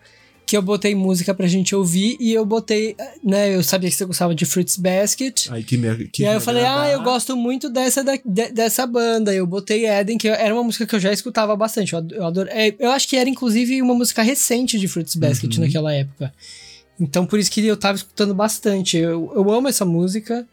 [0.45, 3.53] Que eu botei música pra gente ouvir e eu botei, né?
[3.53, 5.49] Eu sabia que você gostava de Fruits Basket.
[5.51, 6.93] Aí que me, que e aí eu falei, ah, agradar.
[6.93, 9.33] eu gosto muito dessa, da- de- dessa banda.
[9.35, 11.91] Eu botei Eden, que era uma música que eu já escutava bastante.
[11.91, 12.49] Eu, ad- eu adoro.
[12.79, 15.65] eu acho que era, inclusive, uma música recente de Fruits Basket Uhum.
[15.65, 16.33] naquela época.
[16.99, 18.97] Então, por isso que eu tava escutando bastante.
[18.97, 20.47] Eu, eu amo essa música.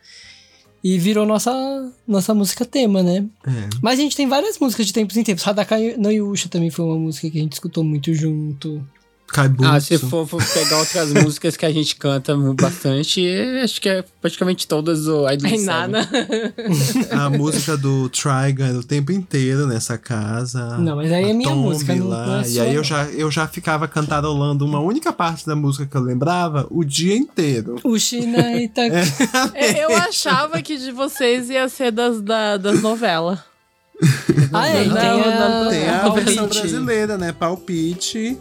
[0.82, 1.50] E virou nossa,
[2.06, 3.24] nossa música tema, né?
[3.46, 3.50] É.
[3.80, 5.48] Mas a gente tem várias músicas de tempos em tempos.
[5.48, 8.86] Hadaka no Yusha também foi uma música que a gente escutou muito junto.
[9.34, 9.68] Kaibutsu.
[9.68, 13.20] Ah, se for, for pegar outras músicas que a gente canta bastante,
[13.62, 15.64] acho que é praticamente todas o Idol Seven.
[15.66, 16.08] nada.
[17.10, 20.78] A música do Trigun era o tempo inteiro nessa casa.
[20.78, 22.26] Não, mas aí A é minha Tomb música, não- lá.
[22.26, 25.84] não é e aí eu já, eu já ficava cantarolando uma única parte da música
[25.86, 27.76] que eu lembrava o dia inteiro.
[27.82, 28.82] O Shinaita.
[29.54, 33.38] É, Eu achava que de vocês ia ser das, da- das novelas.
[34.52, 36.24] Ah, é, Não, tem a, não, Tem a Palpite.
[36.24, 37.32] versão brasileira, né?
[37.32, 38.36] Palpite.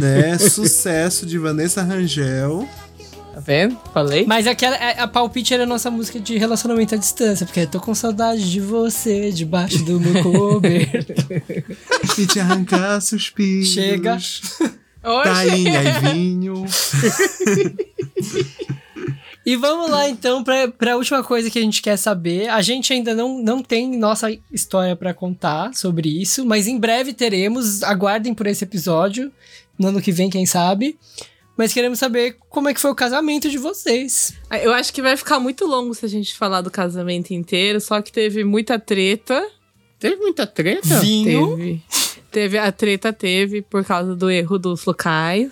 [0.00, 0.38] né?
[0.38, 2.68] Sucesso de Vanessa Rangel.
[3.34, 3.76] Tá vendo?
[3.92, 4.24] Falei?
[4.26, 7.78] Mas aquela, a, a Palpite era a nossa música de relacionamento à distância, porque tô
[7.80, 11.12] com saudade de você debaixo do meu coberto.
[12.18, 13.68] E te arrancar suspiros.
[13.68, 14.18] Chega.
[15.22, 16.64] Tainha e vinho.
[19.50, 22.48] E vamos lá então pra, pra última coisa que a gente quer saber.
[22.48, 27.12] A gente ainda não, não tem nossa história pra contar sobre isso, mas em breve
[27.14, 27.82] teremos.
[27.82, 29.32] Aguardem por esse episódio,
[29.78, 30.98] no ano que vem, quem sabe.
[31.56, 34.34] Mas queremos saber como é que foi o casamento de vocês.
[34.50, 37.80] Ah, Eu acho que vai ficar muito longo se a gente falar do casamento inteiro,
[37.80, 39.44] só que teve muita treta.
[39.98, 41.00] Teve muita treta?
[41.00, 41.56] Vinho.
[41.56, 41.82] Teve.
[42.30, 45.50] Teve, a treta teve por causa do erro dos locais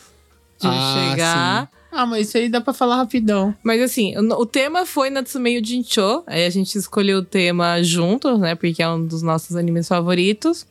[0.61, 1.63] de Ah, chegar.
[1.73, 1.76] sim.
[1.97, 3.55] Ah, mas isso aí dá pra falar rapidão.
[3.63, 6.23] Mas assim, o, o tema foi Natsumeio Jincho.
[6.27, 8.55] Aí a gente escolheu o tema juntos, né?
[8.55, 10.67] Porque é um dos nossos animes favoritos.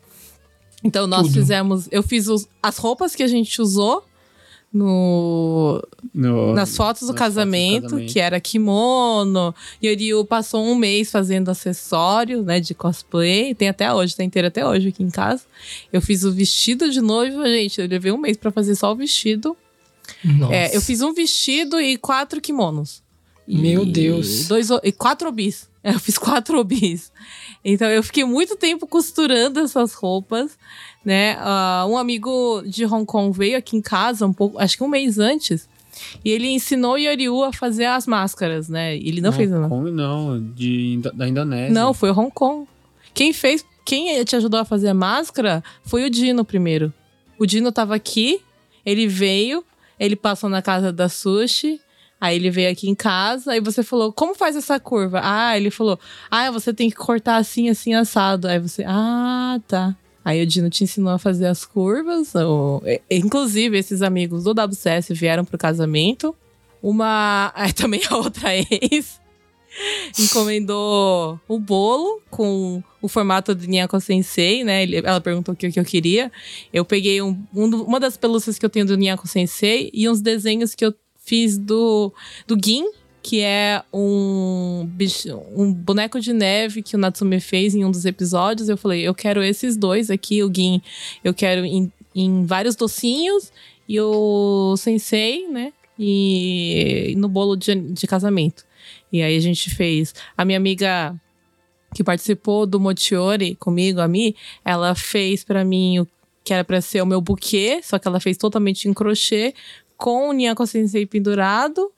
[0.83, 1.87] Então nós fizemos.
[1.91, 4.03] Eu fiz os- as roupas que a gente usou
[4.73, 5.81] no,
[6.13, 8.11] No, nas fotos do nas fotos do casamento, casamento.
[8.13, 9.55] que era kimono.
[9.81, 13.55] E o Ryu passou um mês fazendo acessórios, né, de cosplay.
[13.55, 15.43] Tem até hoje, tá inteiro até hoje aqui em casa.
[15.93, 17.79] Eu fiz o vestido de noiva, gente.
[17.81, 19.55] Eu levei um mês pra fazer só o vestido.
[20.51, 23.03] É, eu fiz um vestido e quatro kimonos.
[23.47, 24.47] E Meu Deus.
[24.47, 25.69] Dois, e quatro obis.
[25.83, 27.11] É, Eu fiz quatro obis.
[27.63, 30.57] Então eu fiquei muito tempo costurando essas roupas,
[31.03, 31.37] né?
[31.39, 34.87] Ah, um amigo de Hong Kong veio aqui em casa um pouco, acho que um
[34.87, 35.69] mês antes.
[36.23, 38.95] E ele ensinou o Yoriu a fazer as máscaras, né?
[38.97, 39.69] Ele não fez, não.
[39.69, 40.41] Como não?
[40.53, 41.73] De, da Indonésia.
[41.73, 42.67] Não, foi Hong Kong.
[43.13, 46.91] Quem fez, quem te ajudou a fazer a máscara foi o Dino primeiro.
[47.37, 48.41] O Dino tava aqui,
[48.85, 49.63] ele veio,
[49.99, 51.79] ele passou na casa da Sushi,
[52.19, 55.19] aí ele veio aqui em casa, aí você falou, como faz essa curva?
[55.23, 55.99] Ah, ele falou,
[56.31, 58.47] ah, você tem que cortar assim, assim, assado.
[58.47, 59.95] Aí você, ah, tá.
[60.23, 62.33] Aí o Dino te ensinou a fazer as curvas.
[62.35, 66.35] o- e- Inclusive, esses amigos do WCS vieram pro casamento.
[66.81, 67.51] Uma.
[67.55, 69.19] Aí também a outra ex
[70.19, 74.85] encomendou o bolo com o formato do Nyako Sensei, né?
[74.91, 76.31] Ela perguntou o que, que eu queria.
[76.73, 80.21] Eu peguei um, um uma das pelúcias que eu tenho do Nyako Sensei e uns
[80.21, 80.93] desenhos que eu
[81.25, 82.13] fiz do,
[82.47, 82.85] do Gin,
[83.21, 88.05] que é um, bicho, um boneco de neve que o Natsume fez em um dos
[88.05, 88.69] episódios.
[88.69, 90.81] Eu falei, eu quero esses dois aqui, o Gin,
[91.23, 93.51] eu quero em, em vários docinhos
[93.89, 95.73] e o Sensei, né?
[95.97, 98.63] E no bolo de, de casamento.
[99.11, 100.13] E aí a gente fez.
[100.37, 101.15] A minha amiga
[101.93, 106.07] que participou do Mochiori comigo, a Mi, ela fez pra mim o
[106.43, 109.53] que era pra ser o meu buquê, só que ela fez totalmente em crochê,
[109.97, 111.91] com o Nyako Sensei pendurado.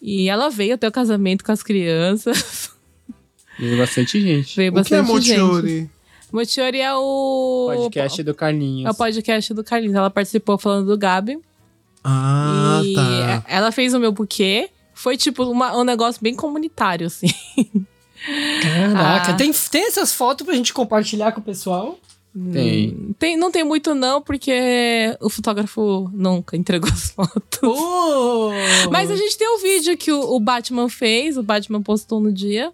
[0.00, 2.70] E ela veio até o casamento com as crianças.
[3.58, 4.54] Veio bastante gente.
[4.54, 5.90] Veio O que é bastante gente.
[6.30, 7.70] Mochiori é o.
[7.74, 8.86] Podcast do Carlinhos.
[8.86, 9.96] É o podcast do Carlinhos.
[9.96, 11.38] Ela participou falando do Gabi.
[12.04, 13.44] Ah, e tá.
[13.48, 14.68] ela fez o meu buquê.
[15.06, 17.28] Foi tipo uma- um negócio bem comunitário, assim.
[18.60, 19.34] Caraca, Ah.
[19.36, 21.96] tem, tem essas fotos pra gente compartilhar com o pessoal?
[22.52, 22.88] Tem.
[22.90, 23.36] Hum, tem.
[23.36, 27.60] Não tem muito, não, porque o fotógrafo nunca entregou as fotos.
[27.62, 28.50] Oh!
[28.90, 32.32] Mas a gente tem o vídeo que o, o Batman fez, o Batman postou no
[32.32, 32.72] dia.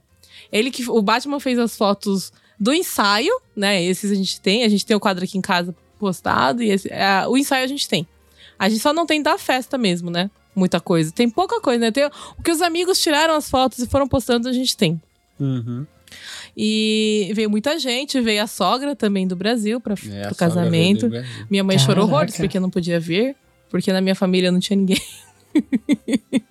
[0.51, 3.83] Ele que o Batman fez as fotos do ensaio, né?
[3.85, 6.89] Esses a gente tem, a gente tem o quadro aqui em casa postado e esse,
[6.91, 8.07] é, o ensaio a gente tem.
[8.59, 10.31] A gente só não tem da festa mesmo, né?
[10.55, 11.11] Muita coisa.
[11.13, 11.91] Tem pouca coisa, né?
[11.91, 15.01] Tem, o que os amigos tiraram as fotos e foram postando, a gente tem.
[15.41, 15.87] Uhum.
[16.57, 21.11] E veio muita gente, veio a sogra também do Brasil para É, sogra casamento.
[21.51, 22.13] Minha mãe chorou Caraca.
[22.15, 23.35] horrores porque não podia vir,
[23.71, 25.01] porque na minha família não tinha ninguém.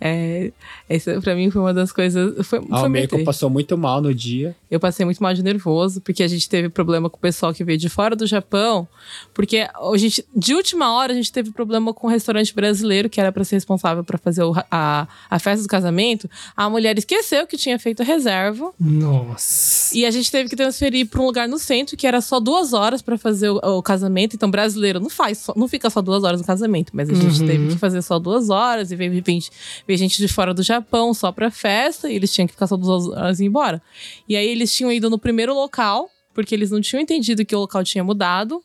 [0.00, 0.50] é,
[0.88, 2.46] essa pra mim foi uma das coisas.
[2.46, 3.24] Foi, A foi meio Almeida triste.
[3.24, 4.54] passou muito mal no dia.
[4.70, 7.64] Eu passei muito mal de nervoso, porque a gente teve problema com o pessoal que
[7.64, 8.86] veio de fora do Japão.
[9.34, 13.20] Porque a gente, de última hora, a gente teve problema com o restaurante brasileiro, que
[13.20, 16.28] era pra ser responsável pra fazer o- a, a festa do casamento.
[16.56, 18.72] A mulher esqueceu que tinha feito a reserva.
[18.78, 19.96] Nossa.
[19.96, 22.72] E a gente teve que transferir para um lugar no centro, que era só duas
[22.72, 24.34] horas para fazer o, o casamento.
[24.36, 27.40] Então, brasileiro não faz, só- não fica só duas horas no casamento, mas a gente
[27.40, 27.46] Uhum.
[27.46, 28.90] teve que fazer só duas horas.
[28.92, 29.50] E veio, gente-
[29.86, 30.75] veio gente de fora do Japão
[31.14, 33.82] só pra festa, e eles tinham que ficar só duas horas embora.
[34.28, 37.60] E aí eles tinham ido no primeiro local, porque eles não tinham entendido que o
[37.60, 38.62] local tinha mudado.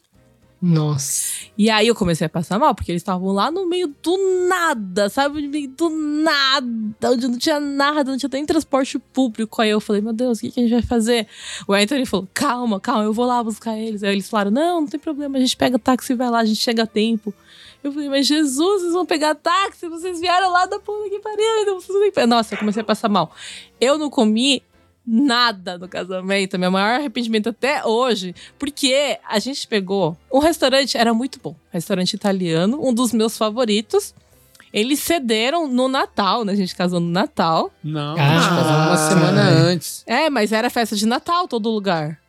[0.61, 1.47] Nossa.
[1.57, 5.09] E aí eu comecei a passar mal, porque eles estavam lá no meio do nada,
[5.09, 5.41] sabe?
[5.41, 9.59] No meio do nada, onde não tinha nada, não tinha nem transporte público.
[9.59, 11.27] Aí eu falei, meu Deus, o que, a gente vai fazer?
[11.67, 14.03] O Anthony falou, calma, calma, eu vou lá buscar eles.
[14.03, 16.45] Aí eles falaram, não, não tem problema, a gente pega táxi e vai lá, a
[16.45, 17.33] gente chega a tempo.
[17.83, 19.89] Eu falei, mas Jesus, vocês vão pegar táxi?
[19.89, 22.27] Vocês vieram lá da puta que pariu.
[22.27, 23.31] Nossa, eu comecei a passar mal.
[23.79, 24.61] Eu não comi
[25.05, 26.57] nada no casamento.
[26.59, 32.13] Meu maior arrependimento até hoje, porque a gente pegou um restaurante, era muito bom, restaurante
[32.13, 34.13] italiano, um dos meus favoritos.
[34.73, 36.53] Eles cederam no Natal, né?
[36.53, 37.69] A gente casou no Natal.
[37.83, 40.03] Não, Ah, a gente casou uma semana antes.
[40.07, 42.20] É, mas era festa de Natal todo lugar.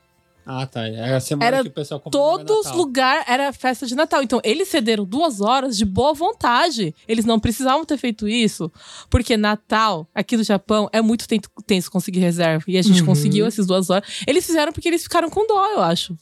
[0.44, 0.86] Ah, tá.
[0.88, 2.76] Era a semana Era que o pessoal Todos os Natal.
[2.78, 4.22] lugares era festa de Natal.
[4.22, 6.94] Então, eles cederam duas horas de boa vontade.
[7.06, 8.70] Eles não precisavam ter feito isso.
[9.08, 12.64] Porque Natal, aqui no Japão, é muito ten- tenso conseguir reserva.
[12.66, 13.06] E a gente Uhum.
[13.06, 14.22] conseguiu essas duas horas.
[14.26, 16.16] Eles fizeram porque eles ficaram com dó, eu acho.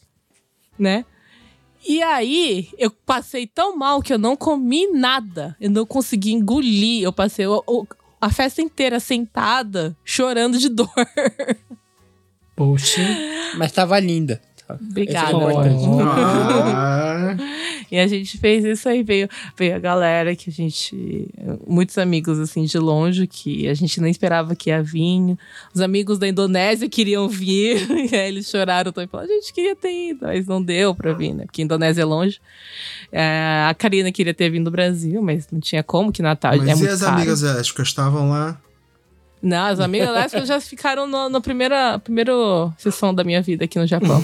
[0.79, 1.05] Né?
[1.89, 5.57] E aí, eu passei tão mal que eu não comi nada.
[5.59, 7.03] Eu não consegui engolir.
[7.03, 7.87] Eu passei o- o-
[8.21, 10.91] a festa inteira sentada, chorando de dor.
[12.61, 13.01] Poxa.
[13.57, 14.39] Mas tava linda.
[14.69, 15.31] Obrigada.
[15.31, 15.85] É importante.
[16.03, 17.37] Ah,
[17.91, 19.28] E a gente fez isso aí, veio,
[19.59, 21.28] veio a galera que a gente.
[21.66, 25.37] Muitos amigos assim de longe que a gente nem esperava que ia vir.
[25.74, 29.09] Os amigos da Indonésia queriam vir, e aí eles choraram também.
[29.09, 31.47] Falaram, a gente queria ter ido, mas não deu pra vir, né?
[31.47, 32.41] Porque a Indonésia é longe.
[33.11, 36.59] É, a Karina queria ter vindo do Brasil, mas não tinha como, que Natal é
[36.59, 37.16] mas e muito as caro.
[37.16, 38.57] amigas lésbicas estavam lá?
[39.43, 42.33] Não, as amigas lésbicas já ficaram no- na primeira, primeira
[42.79, 44.21] sessão da minha vida aqui no Japão.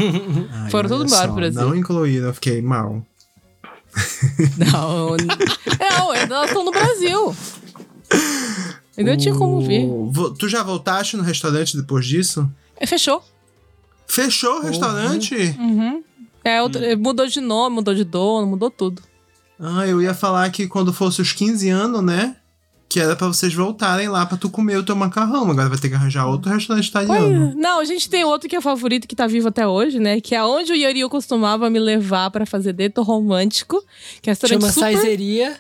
[0.53, 1.61] Ai, Foram tudo embora pro Brasil.
[1.63, 3.03] Não incluíram, eu fiquei mal.
[4.59, 7.35] Não, não, elas estão no Brasil.
[8.97, 9.87] Eu não tinha como vir.
[10.39, 12.51] Tu já voltaste no restaurante depois disso?
[12.79, 13.23] É, fechou.
[14.07, 15.35] Fechou o restaurante?
[15.59, 16.03] Uhum.
[16.45, 19.03] É, outra- mudou de nome, mudou de dono, mudou tudo.
[19.59, 22.37] Ah, eu ia falar que quando fosse os 15 anos, né?
[22.89, 25.51] Que era pra vocês voltarem lá pra tu comer o teu macarrão.
[25.51, 27.53] Agora vai ter que arranjar outro restaurante italiano.
[27.57, 30.21] Não, a gente tem outro que é favorito que tá vivo até hoje, né?
[30.21, 33.83] Que é onde o Yorio costumava me levar pra fazer dentro romântico.
[34.23, 34.93] Que é restaurante Chama super...
[34.93, 35.57] Saizeria.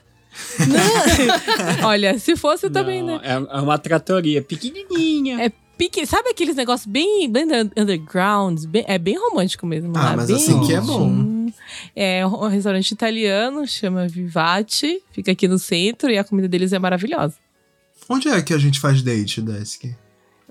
[1.82, 3.20] Olha, se fosse também, Não, né?
[3.24, 5.42] É, é uma tratoria pequenininha.
[5.42, 6.06] É pique...
[6.06, 7.44] Sabe aqueles negócios bem, bem
[7.76, 8.64] underground?
[8.66, 9.92] Bem- é bem romântico mesmo.
[9.96, 10.36] Ah, lá, mas bem...
[10.36, 11.35] assim que é bom.
[11.94, 15.02] É um restaurante italiano, chama Vivati.
[15.12, 17.34] Fica aqui no centro e a comida deles é maravilhosa.
[18.08, 19.94] Onde é que a gente faz date, Desk?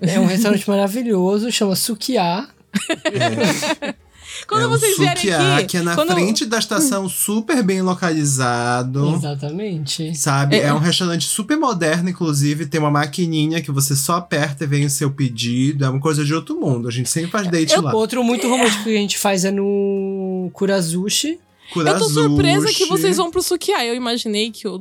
[0.00, 2.48] É um restaurante maravilhoso, chama Sukiá.
[4.46, 5.66] Quando é vocês o vierem Sukiá, aqui...
[5.66, 9.14] que é na quando- frente da estação, super bem localizado.
[9.14, 10.14] Exatamente.
[10.16, 10.56] Sabe?
[10.56, 12.66] É- É um restaurante super moderno, inclusive.
[12.66, 15.84] Tem uma maquininha que você só aperta e vem o seu pedido.
[15.84, 16.88] É uma coisa de outro mundo.
[16.88, 17.94] A gente sempre faz date lá.
[17.94, 21.28] Outro muito romântico que a gente faz é no Kurazushi.
[21.28, 21.38] Eu
[21.68, 22.14] tô Kurazushi.
[22.14, 23.84] surpresa que vocês vão pro Sukiá.
[23.84, 24.74] Eu imaginei que o,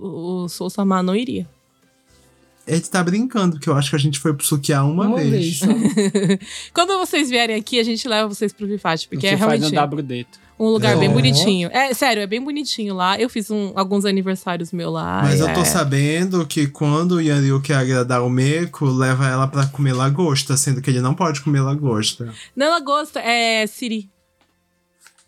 [0.44, 1.48] o Soul Samar não iria.
[2.68, 5.60] Ele tá brincando, porque eu acho que a gente foi pro Sukiá uma, Uma vez.
[5.60, 5.60] vez.
[6.74, 9.76] Quando vocês vierem aqui, a gente leva vocês pro Vivati, porque é gente faz realmente...
[9.76, 10.46] W Deto.
[10.58, 11.14] Um lugar bem Oh.
[11.14, 11.70] bonitinho.
[11.74, 13.20] É, sério, é bem bonitinho lá.
[13.20, 15.22] Eu fiz um- alguns aniversários meu lá.
[15.22, 15.54] Mas eu é.
[15.54, 20.56] tô sabendo que quando o Yanryu quer agradar o Meco, leva ela pra comer lagosta,
[20.56, 22.34] sendo que ele não pode comer lagosta.
[22.56, 24.10] Não, lagosta, é Siri.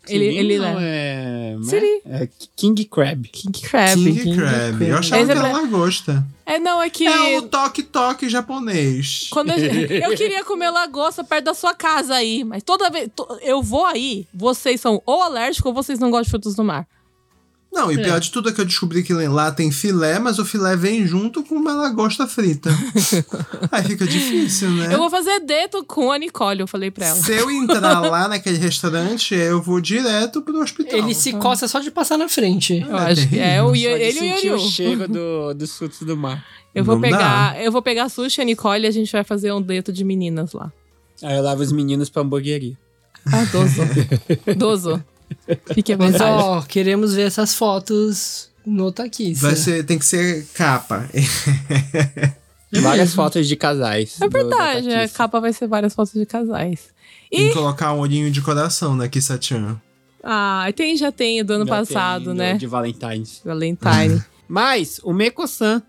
[0.08, 0.80] Ele, ele não leva.
[0.82, 1.56] é...
[1.56, 1.62] né?
[1.64, 2.02] Siri.
[2.06, 3.28] É King Crab.
[3.28, 3.94] King Crab.
[3.94, 4.82] King, Crab.
[4.84, 6.26] Eu achava Esse que é era pra- lagosta.
[6.46, 7.06] É, não, é que.
[7.06, 9.28] É o toque-toque japonês.
[9.30, 9.58] Quando eu,
[10.10, 13.10] eu queria comer lagosta perto da sua casa aí, mas toda vez
[13.42, 16.86] eu vou aí, vocês são ou alérgicos ou vocês não gostam de frutos do mar.
[17.72, 20.38] Não, e o pior de tudo é que eu descobri que lá tem filé, mas
[20.38, 22.70] o filé vem junto com uma lagosta frita.
[23.70, 24.92] Aí fica difícil, né?
[24.92, 27.16] Eu vou fazer dedo com a Nicole, eu falei pra ela.
[27.16, 30.98] Se eu entrar lá naquele restaurante, eu vou direto pro hospital.
[30.98, 32.84] Ele se coça só de passar na frente.
[32.88, 34.54] Eu acho que é de ele e o Yoriu.
[34.56, 36.44] o cheiro do, dos frutos do mar.
[36.74, 39.12] Eu vou Não pegar, eu vou pegar a Sushi e a Nicole e a gente
[39.12, 40.72] vai fazer um dedo de meninas lá.
[41.22, 42.76] Aí eu lavo os meninos pra hamburgueria.
[43.26, 43.82] Ah, dozo.
[44.56, 45.04] dozo.
[45.74, 46.42] Fique à Mas vontade.
[46.42, 49.40] ó, queremos ver essas fotos no Taquice.
[49.40, 51.08] Vai ser, tem que ser capa.
[52.82, 54.20] Várias fotos de casais.
[54.20, 55.14] É verdade, a Taquice.
[55.14, 56.88] capa vai ser várias fotos de casais.
[57.30, 57.48] Tem E.
[57.48, 59.80] que colocar um olhinho de coração na Kissa-chan.
[60.22, 62.52] Ah, tem, já tem do ano Já passado, tem, né?
[62.54, 63.40] do- De Valentine's.
[63.44, 64.22] Valentine.
[64.48, 65.82] Mas, o Meko-san,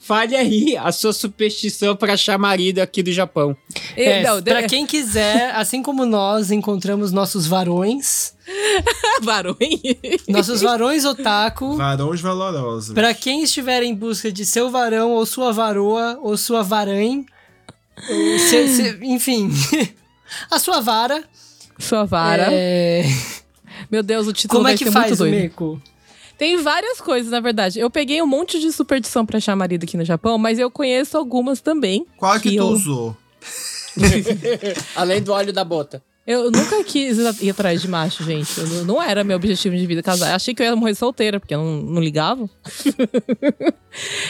[0.00, 3.56] fale aí a sua superstição pra achar marido aqui do Japão.
[3.96, 8.34] E- É, não, pra quem quiser, assim como nós encontramos nossos varões,
[9.22, 9.58] varões.
[10.28, 12.94] nossos varões otaku, Varões valorosos.
[12.94, 17.26] pra quem estiver em busca de seu varão ou sua varoa ou sua varãe,
[18.48, 19.50] se- se- enfim,
[20.50, 21.24] a sua vara.
[21.78, 22.48] Sua vara.
[22.50, 23.04] é,
[23.90, 25.34] Meu Deus, o título Como vai é que ser faz muito o doido.
[25.42, 25.82] Meco?
[26.38, 27.80] Tem várias coisas, na verdade.
[27.80, 31.18] Eu peguei um monte de superstição pra achar marido aqui no Japão, mas eu conheço
[31.18, 32.06] algumas também.
[32.16, 33.16] Qual é que, que tu eu- usou?
[34.94, 36.02] Além do óleo da bota.
[36.26, 38.60] Eu nunca quis ir atrás de macho, gente.
[38.60, 40.28] Eu não- era meu objetivo de vida casar.
[40.28, 42.48] Eu achei que eu ia morrer solteira, porque eu não, não ligava.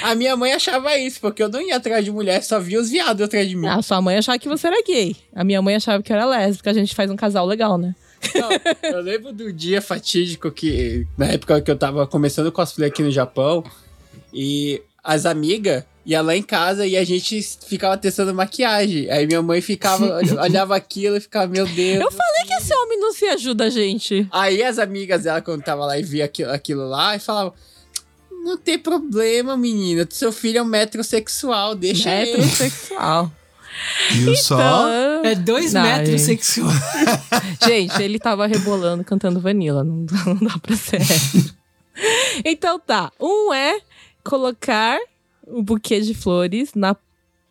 [0.02, 2.88] A minha mãe achava isso, porque eu não ia atrás de mulher, só via os
[2.88, 3.66] viados atrás de mim.
[3.66, 5.16] A sua mãe achava que você era gay.
[5.34, 6.70] A minha mãe achava que eu era lésbica.
[6.70, 7.94] A gente faz um casal legal, né?
[8.34, 13.02] Não, eu lembro do dia fatídico que, na época que eu tava começando cosplay aqui
[13.02, 13.64] no Japão,
[14.32, 19.10] e as amigas iam lá em casa e a gente ficava testando maquiagem.
[19.10, 22.00] Aí minha mãe ficava, olhava aquilo e ficava, meu Deus.
[22.02, 24.26] Eu falei que esse homem não se ajuda a gente.
[24.30, 27.52] Aí as amigas dela, quando tava lá e via aquilo, aquilo lá, e falavam:
[28.44, 30.06] Não tem problema, menina.
[30.10, 32.30] Seu filho é um metrosexual, deixa É ele.
[32.32, 33.32] heterossexual.
[34.12, 34.56] Viu só?
[34.56, 36.22] Então, É dois Não, metros gente.
[36.22, 36.70] sexual.
[37.66, 39.82] Gente, ele tava rebolando, cantando Vanilla.
[39.84, 41.00] Não, não dá pra ser.
[42.44, 43.10] então tá.
[43.20, 43.80] Um é
[44.24, 44.98] colocar
[45.46, 46.96] um buquê de flores na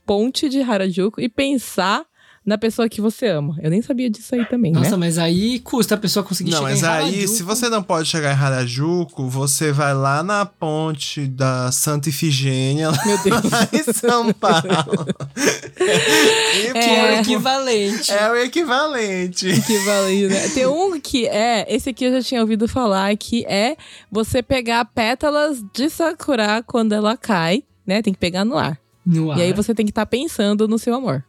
[0.05, 2.05] ponte de Harajuku e pensar
[2.47, 3.57] na pessoa que você ama.
[3.61, 4.95] Eu nem sabia disso aí também, Nossa, né?
[4.97, 7.27] mas aí custa a pessoa conseguir Não, chegar mas em aí, Harajuku.
[7.27, 12.89] se você não pode chegar em Harajuku, você vai lá na ponte da Santa Ifigênia,
[12.89, 13.41] lá Meu Deus.
[13.73, 14.63] em São Paulo.
[15.79, 17.19] E, Que é o É.
[17.21, 18.11] equivalente.
[18.11, 19.61] É o equivalente.
[19.61, 20.47] Que valeu, né?
[20.49, 23.75] Tem um que é, esse aqui eu já tinha ouvido falar, que é
[24.11, 28.01] você pegar pétalas de sakura quando ela cai, né?
[28.01, 28.79] Tem que pegar no ar.
[29.05, 29.37] No ar.
[29.37, 31.23] E aí você tem que estar pensando no seu amor.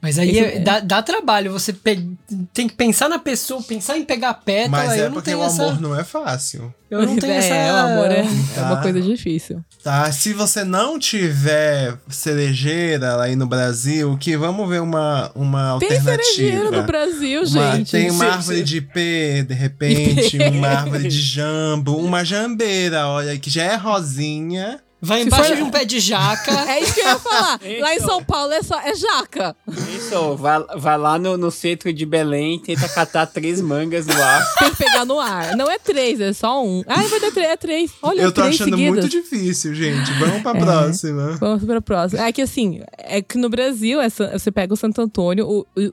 [0.00, 1.50] Mas aí Esse é- é- dá, dá trabalho.
[1.52, 2.06] Você pe-
[2.52, 4.84] tem que pensar na pessoa, pensar em pegar a pétala.
[4.84, 5.62] Mas é eu não porque tenho o essa.
[5.64, 6.74] amor não é fácil.
[6.90, 7.72] Eu não tenho é, essa.
[7.72, 8.82] o amor é, é uma Tá.
[8.82, 9.64] coisa difícil.
[9.82, 15.96] Tá, se você não tiver cerejeira aí no Brasil, que vamos ver uma, uma Tem
[15.96, 16.22] alternativa.
[16.24, 17.90] cerejeiro no Brasil, Uma- gente.
[17.92, 23.48] tem uma árvore de ipê, de repente, uma árvore de jambo, uma jambeira, olha, que
[23.48, 24.80] já é rosinha.
[25.04, 26.52] Vai Se embaixo for- de um pé de jaca.
[26.74, 27.60] É isso que eu ia falar.
[27.80, 28.06] Lá em Então.
[28.08, 29.54] São Paulo é só é jaca.
[29.96, 34.44] Isso, vai, vai lá no, no centro de Belém, tenta catar três mangas no ar.
[34.58, 35.56] Tem que pegar no ar.
[35.56, 36.82] Não é três, é só um.
[36.86, 37.90] Ah, vai dar três, é três.
[38.02, 38.92] Olha, Eu tô três achando seguidas.
[39.04, 40.10] muito difícil, gente.
[40.18, 40.40] Vamos É.
[40.40, 41.32] pra próxima.
[41.38, 42.22] Vamos pra próxima.
[42.26, 45.92] É que assim, é que no Brasil, essa- você pega o Santo Antônio, o, o,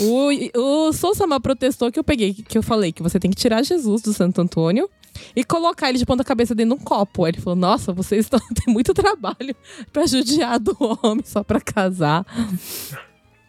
[0.54, 3.62] o, o Sousama protestou que eu peguei, que eu falei que você tem que tirar
[3.62, 4.88] Jesus do Santo Antônio
[5.34, 7.24] e colocar ele de ponta cabeça dentro de um copo.
[7.24, 9.54] Aí ele falou, nossa, vocês estão, tem muito trabalho
[9.92, 12.24] pra judiar do homem só pra casar.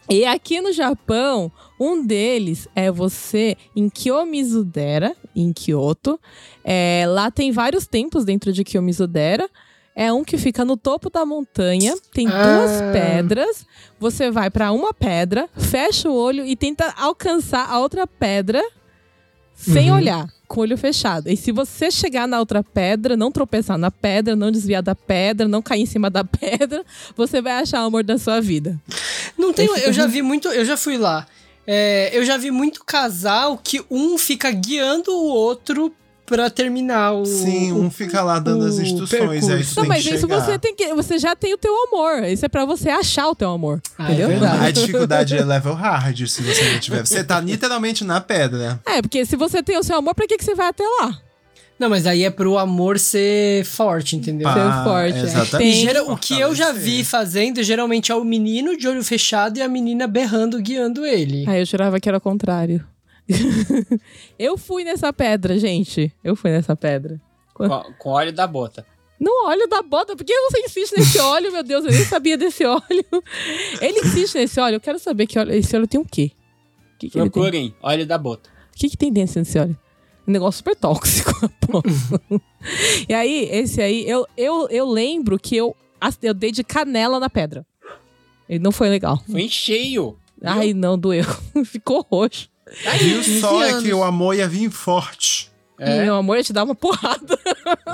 [0.09, 6.17] E aqui no Japão, um deles é você em Kiyomizudera, em Kyoto.
[6.63, 9.49] É, lá tem vários templos dentro de Kiyomizudera.
[9.93, 12.91] É um que fica no topo da montanha, tem duas Ah.
[12.93, 13.65] pedras.
[13.99, 18.63] Você vai pra uma pedra, fecha o olho e tenta alcançar a outra pedra
[19.57, 19.97] sem Uhum.
[19.97, 21.27] olhar, com o olho fechado.
[21.29, 25.47] E se você chegar na outra pedra, não tropeçar na pedra, não desviar da pedra,
[25.47, 26.85] não cair em cima da pedra,
[27.15, 28.79] você vai achar o amor da sua vida.
[29.37, 29.65] Não tem.
[29.65, 30.47] Eu já vi muito.
[30.49, 31.25] Eu já fui lá.
[31.65, 35.91] É, eu já vi muito casal que um fica guiando o outro
[36.27, 37.25] pra terminar o.
[37.25, 39.63] Sim, um o- fica lá dando as instruções, aí.
[39.63, 40.41] Não, tem mas que isso chegar.
[40.41, 40.93] você tem que.
[40.93, 42.23] Você já tem o teu amor.
[42.25, 43.81] Isso é pra você achar o teu amor.
[43.97, 44.27] Ah, é entendeu?
[44.27, 44.65] verdade.
[44.65, 47.03] A dificuldade é level hard, se você não tiver.
[47.05, 48.79] Você tá literalmente na pedra.
[48.85, 51.17] É, porque se você tem o seu amor, pra que, que você vai até lá?
[51.79, 54.49] Não, mas aí é pro amor ser forte, entendeu?
[54.49, 55.21] Pá, Ser forte, é.
[55.21, 55.69] Exatamente.
[55.69, 59.03] E Tem- gera- o que eu já vi fazendo geralmente é o menino de olho
[59.03, 61.45] fechado e a menina berrando, guiando ele.
[61.47, 62.83] Ah, eu jurava que era o contrário.
[64.37, 66.13] eu fui nessa pedra, gente.
[66.23, 67.21] Eu fui nessa pedra.
[67.53, 67.67] Com,
[67.97, 68.85] com óleo da bota.
[69.19, 71.85] No óleo da bota, por que você insiste nesse óleo, meu Deus?
[71.85, 73.05] Eu nem sabia desse óleo.
[73.81, 74.75] Ele insiste nesse óleo.
[74.75, 76.31] Eu quero saber que óleo, esse óleo tem o quê?
[76.99, 77.19] Que, que?
[77.19, 78.49] Procurem, óleo da bota.
[78.73, 79.77] O que, que tem dentro desse óleo?
[80.27, 81.31] Um negócio super tóxico.
[83.09, 85.75] e aí, esse aí, eu, eu, eu lembro que eu,
[86.21, 87.65] eu dei de canela na pedra.
[88.47, 89.21] E não foi legal.
[89.29, 90.17] Foi em cheio.
[90.43, 91.23] Ai, não, doeu.
[91.65, 92.49] Ficou roxo.
[92.99, 93.83] Viu 15 só é anos.
[93.83, 95.51] que o amor ia vir forte.
[95.79, 96.03] É.
[96.03, 97.37] Meu amor, ia te dar uma porrada.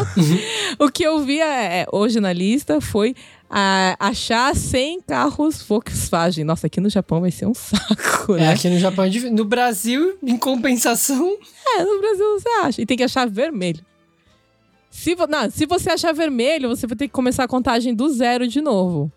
[0.79, 3.13] o que eu vi é, hoje na lista foi
[3.49, 6.45] ah, achar 100 carros Volkswagen.
[6.45, 8.53] Nossa, aqui no Japão vai ser um saco, É, né?
[8.53, 9.35] aqui no Japão é difícil.
[9.35, 11.37] No Brasil, em compensação,
[11.77, 12.81] É, no Brasil você acha.
[12.81, 13.83] E tem que achar vermelho.
[14.89, 18.07] Se, vo- não, se você achar vermelho, você vai ter que começar a contagem do
[18.13, 19.11] zero de novo.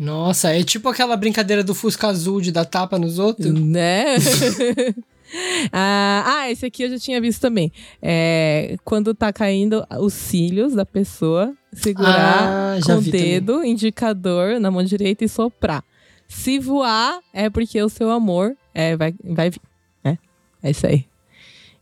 [0.00, 3.52] Nossa, é tipo aquela brincadeira do Fusca Azul de dar tapa nos outros.
[3.52, 4.16] Né?
[5.70, 7.70] ah, ah, esse aqui eu já tinha visto também.
[8.00, 13.26] É, quando tá caindo os cílios da pessoa, segurar Ah, com o vi também.
[13.26, 15.84] dedo, indicador na mão direita e soprar.
[16.26, 19.60] Se voar, é porque o seu amor é, vai, vai vir.
[20.02, 20.16] É,
[20.62, 21.04] é isso aí.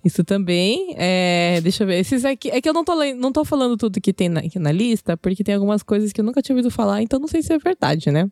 [0.08, 3.44] Isso também, é, deixa eu ver, esses aqui, é que eu não tô, não tô
[3.44, 6.40] falando tudo que tem na, aqui na lista, porque tem algumas coisas que eu nunca
[6.40, 8.26] tinha ouvido falar, então não sei se é verdade, né?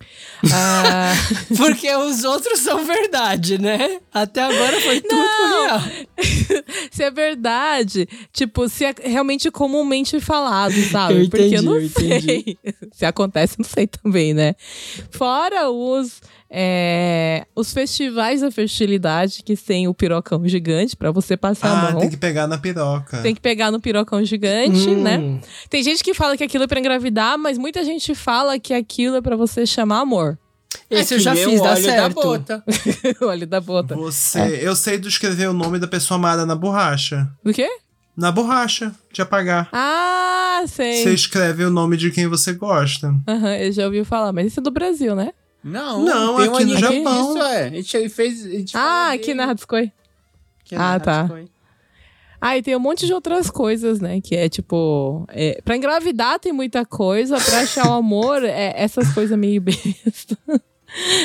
[0.52, 1.12] Ah,
[1.56, 3.98] Porque os outros são verdade, né?
[4.14, 5.80] Até agora foi tudo real.
[6.92, 11.24] se é verdade, tipo, se é realmente comumente falado, sabe?
[11.24, 12.26] Eu Porque eu entendi, não eu entendi.
[12.26, 12.58] sei.
[12.94, 14.54] se acontece, não sei também, né?
[15.10, 16.20] Fora os,
[16.50, 21.90] é, os festivais da fertilidade que tem o pirocão gigante pra você passar a Ah,
[21.92, 22.00] mão.
[22.00, 23.18] tem que pegar na piroca.
[23.22, 25.02] Tem que pegar no pirocão gigante, Hum.
[25.02, 25.40] né?
[25.68, 29.16] Tem gente que fala que aquilo é pra engravidar, mas muita gente fala que aquilo
[29.16, 30.38] é pra você chamar amor.
[30.90, 32.14] Esse eu que já fiz, o dá óleo da certo.
[32.14, 32.64] bota.
[33.22, 33.94] Olha da bota.
[33.94, 34.66] Você, É.
[34.68, 37.28] eu sei do escrever o nome da pessoa amada na borracha.
[37.44, 37.68] Do quê?
[38.16, 39.68] Na borracha de apagar.
[39.72, 41.02] Ah, sei.
[41.02, 43.14] Você escreve o nome de quem você gosta.
[43.28, 45.30] Aham, eu já ouvi falar, mas isso é do Brasil, né?
[45.62, 47.34] Não, Não, tem um aqui no anime Japão.
[47.34, 47.64] disso, é.
[47.64, 48.46] A gente fez.
[48.46, 49.50] a gente Ah, falou aqui na.
[49.50, 51.28] Aqui na Ah, tá.
[52.40, 54.20] Ah, e tem um monte de outras coisas, né?
[54.20, 55.24] Que é tipo.
[55.28, 60.38] É, pra engravidar tem muita coisa, pra achar o amor, é essas coisas meio besta.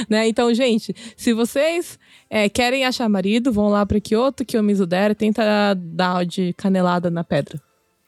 [0.10, 0.28] né?
[0.28, 2.00] Então, gente, se vocês
[2.30, 7.24] é, querem achar marido, vão lá pra Kyoto, Kiyomizu Dera, tenta dar de canelada na
[7.24, 7.62] pedra.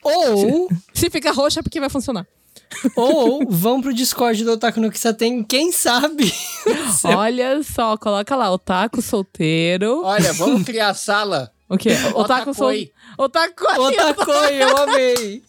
[0.04, 2.28] Ou, Se fica roxa, é porque vai funcionar.
[2.96, 6.34] ou vão pro Discord do Otaku no Kisaten, quem sabe?
[7.04, 10.02] Olha só, coloca lá, otaku solteiro.
[10.04, 11.52] Olha, vamos criar a sala.
[11.68, 11.90] O quê?
[12.14, 12.92] Otaku solteiro.
[13.18, 15.44] Otaku, Otakoi, eu amei.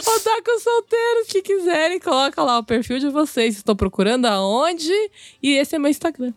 [0.00, 3.56] Otaku solteiros que quiserem, coloca lá o perfil de vocês.
[3.56, 4.92] Estou procurando aonde.
[5.42, 6.32] E esse é meu Instagram.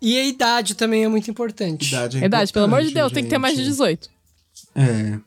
[0.00, 1.88] E a idade também é muito importante.
[1.88, 3.72] Idade, é Verdade, pelo amor de Deus, tem que ter mais de gente.
[3.72, 4.10] 18.
[4.74, 5.18] É.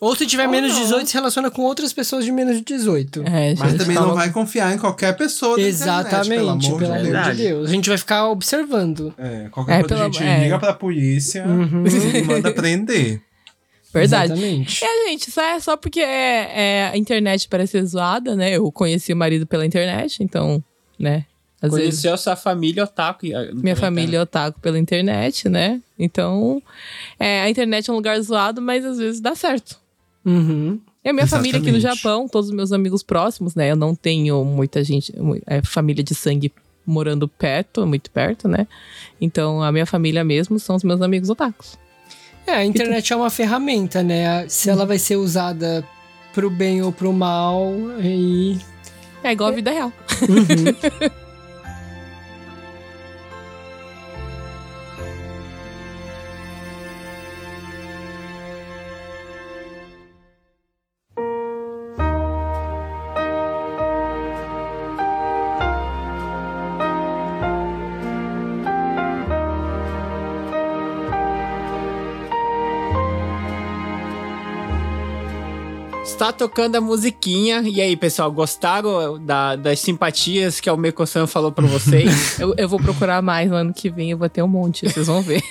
[0.00, 0.84] Ou se tiver Ou menos de não.
[0.84, 3.22] 18, se relaciona com outras pessoas de menos de 18.
[3.26, 6.50] É, Mas também tava- não vai confiar em qualquer pessoa da Exatamente, internet, pelo pelo
[6.50, 7.36] amor de amor Deus.
[7.36, 7.68] de Deus.
[7.68, 9.14] A gente vai ficar observando.
[9.16, 10.42] É, qualquer É, coisa a pelo- gente é.
[10.42, 11.84] liga pra polícia Uhum.
[11.86, 13.22] e manda prender.
[13.94, 14.32] Verdade.
[14.34, 14.84] Exatamente.
[14.84, 18.50] É, gente, isso é só porque é, é, a internet parece ser zoada, né?
[18.54, 20.62] Eu conheci o marido pela internet, então,
[20.98, 21.24] né?
[21.62, 23.24] Às vezes Conheceu sua família otaku.
[23.54, 25.80] minha família é otaku pela internet, né?
[25.98, 26.62] Então,
[27.18, 29.78] é, a internet é um lugar zoado, mas às vezes dá certo.
[30.26, 30.80] Uhum.
[31.04, 32.02] E a minha família aqui no Exatamente.
[32.02, 33.70] Japão, todos os meus amigos próximos, né?
[33.70, 35.14] Eu não tenho muita gente,
[35.46, 36.52] é, família de sangue
[36.84, 38.66] morando perto, muito perto, né?
[39.20, 41.78] Então, a minha família mesmo são os meus amigos otakus.
[42.44, 44.48] É, a internet é uma ferramenta, né?
[44.48, 45.86] Se ela vai ser usada
[46.32, 48.58] pro bem ou pro mal, aí.
[49.22, 49.92] É igual a vida real.
[76.06, 77.62] Está tocando a musiquinha.
[77.66, 82.38] E aí, pessoal, gostaram da, das simpatias que a Almeco-san falou para vocês?
[82.38, 85.08] eu, eu, vou procurar mais no ano que vem, eu vou ter um monte, vocês
[85.08, 85.42] vão ver.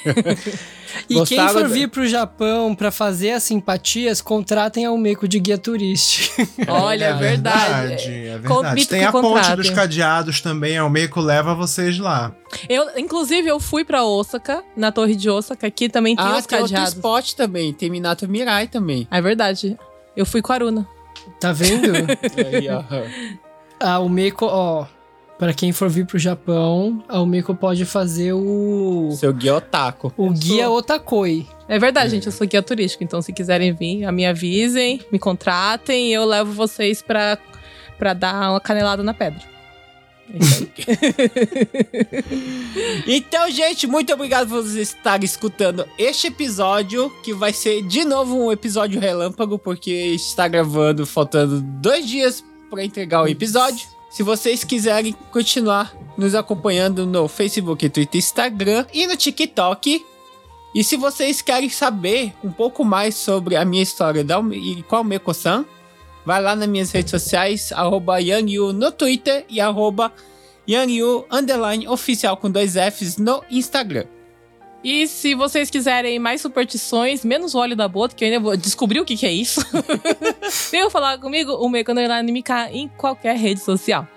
[1.10, 5.58] e quem for vir pro Japão para fazer as simpatias, contratem a Almeco de guia
[5.58, 6.48] turístico.
[6.70, 7.60] Olha, é, é verdade.
[7.60, 8.88] É verdade, é verdade.
[8.88, 9.44] Tem a contratem.
[9.44, 12.34] ponte dos cadeados também, a Almeco leva vocês lá.
[12.70, 16.46] Eu, inclusive, eu fui para Osaka, na Torre de Osaka, Aqui também tem ah, os
[16.46, 16.72] tem cadeados.
[16.72, 19.06] Ah, tem outro spot também, tem Minato Mirai também.
[19.12, 19.78] É verdade.
[20.16, 20.88] Eu fui com a Aruna.
[21.40, 21.92] Tá vendo?
[22.54, 22.84] Aí, ó.
[23.80, 24.86] a Meco, ó,
[25.38, 30.14] pra quem for vir pro Japão, a Meco pode fazer o Seu guia otaku.
[30.16, 31.48] o guia Otakoi.
[31.68, 36.10] É verdade, gente, eu sou guia turístico, então se quiserem vir, me avisem, me contratem
[36.10, 37.38] e eu levo vocês pra,
[37.98, 39.42] pra dar uma canelada na pedra.
[40.30, 40.36] É.
[43.08, 48.36] Então, gente, muito obrigado por vocês estarem escutando este episódio, que vai ser de novo
[48.36, 53.88] um episódio relâmpago, porque está gravando faltando dois dias para entregar o episódio.
[54.10, 60.06] Se vocês quiserem continuar nos acompanhando no Facebook, Twitter, Instagram e no TikTok.
[60.74, 65.02] E se vocês querem saber um pouco mais sobre a minha história da, e qual
[65.02, 65.66] o Meko-san,
[66.26, 70.12] vai lá nas minhas redes sociais, arroba YangYu no Twitter e arroba
[70.68, 74.06] YangYu underline oficial com dois Fs no Instagram.
[74.84, 78.56] E se vocês quiserem mais superstições, menos o óleo da bota, que eu ainda vou
[78.56, 79.62] descobrir o que, que é isso,
[80.72, 84.08] venham falar comigo, o Meiko Underline MK em qualquer rede social.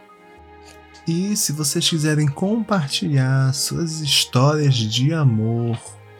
[1.06, 5.78] E se vocês quiserem compartilhar suas histórias de amor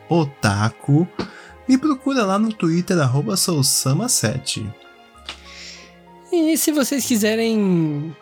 [0.09, 1.07] otaku,
[1.69, 4.67] me procura lá no Twitter, arroba sousama7.
[6.33, 8.15] E se vocês quiserem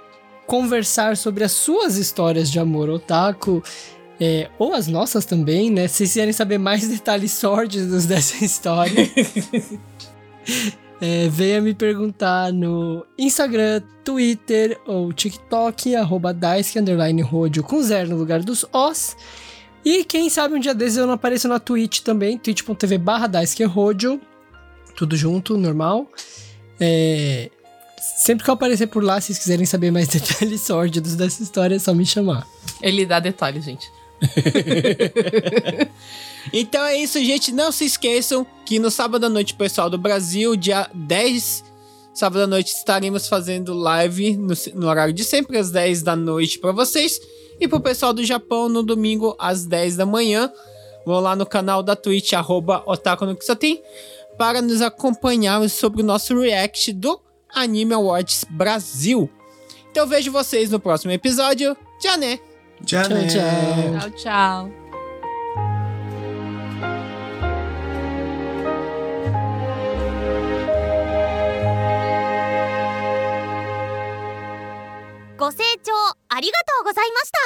[0.47, 3.63] conversar sobre as suas histórias de amor otaku,
[4.21, 5.89] é, ou as nossas também, né?
[5.89, 9.11] Se vocês quiserem saber mais detalhes sórdidos dessa história,
[11.01, 16.79] é, venha me perguntar no Instagram, Twitter ou TikTok, arroba Daisuke
[17.63, 19.17] com zero no lugar dos Os.
[19.85, 23.65] E quem sabe um dia desses eu não apareço na Twitch também, twitch.tv barra Daisuke.
[24.97, 26.11] Tudo junto, normal.
[26.81, 27.51] É,
[28.17, 31.77] Sempre que eu aparecer por lá, se vocês quiserem saber mais detalhes sórdidos dessa história,
[31.77, 32.47] é só me chamar.
[32.81, 33.91] Ele dá detalhes, gente.
[36.53, 37.53] Então é isso, gente.
[37.53, 41.65] Não se esqueçam que no sábado à noite, pessoal do Brasil, dia 10,
[42.15, 46.59] sábado à noite, estaremos fazendo live no, no horário de sempre, às 10 da noite
[46.59, 47.21] para vocês.
[47.59, 50.51] E pro pessoal do Japão, no domingo, às 10 da manhã.
[51.05, 53.81] Vão lá no canal da Twitch, arroba Otaku no Kisaten,
[54.37, 57.21] para nos acompanhar sobre o nosso react do
[57.54, 59.30] Anime Awards Brasil.
[59.92, 61.76] Então vejo vocês no próximo episódio.
[62.00, 62.40] Tchau, né?
[62.86, 63.28] Tchau, Tchau, né?
[63.28, 64.10] tchau.
[64.10, 64.82] Tchau, tchau.
[75.42, 75.92] ご清聴
[76.30, 77.42] ありがとうございました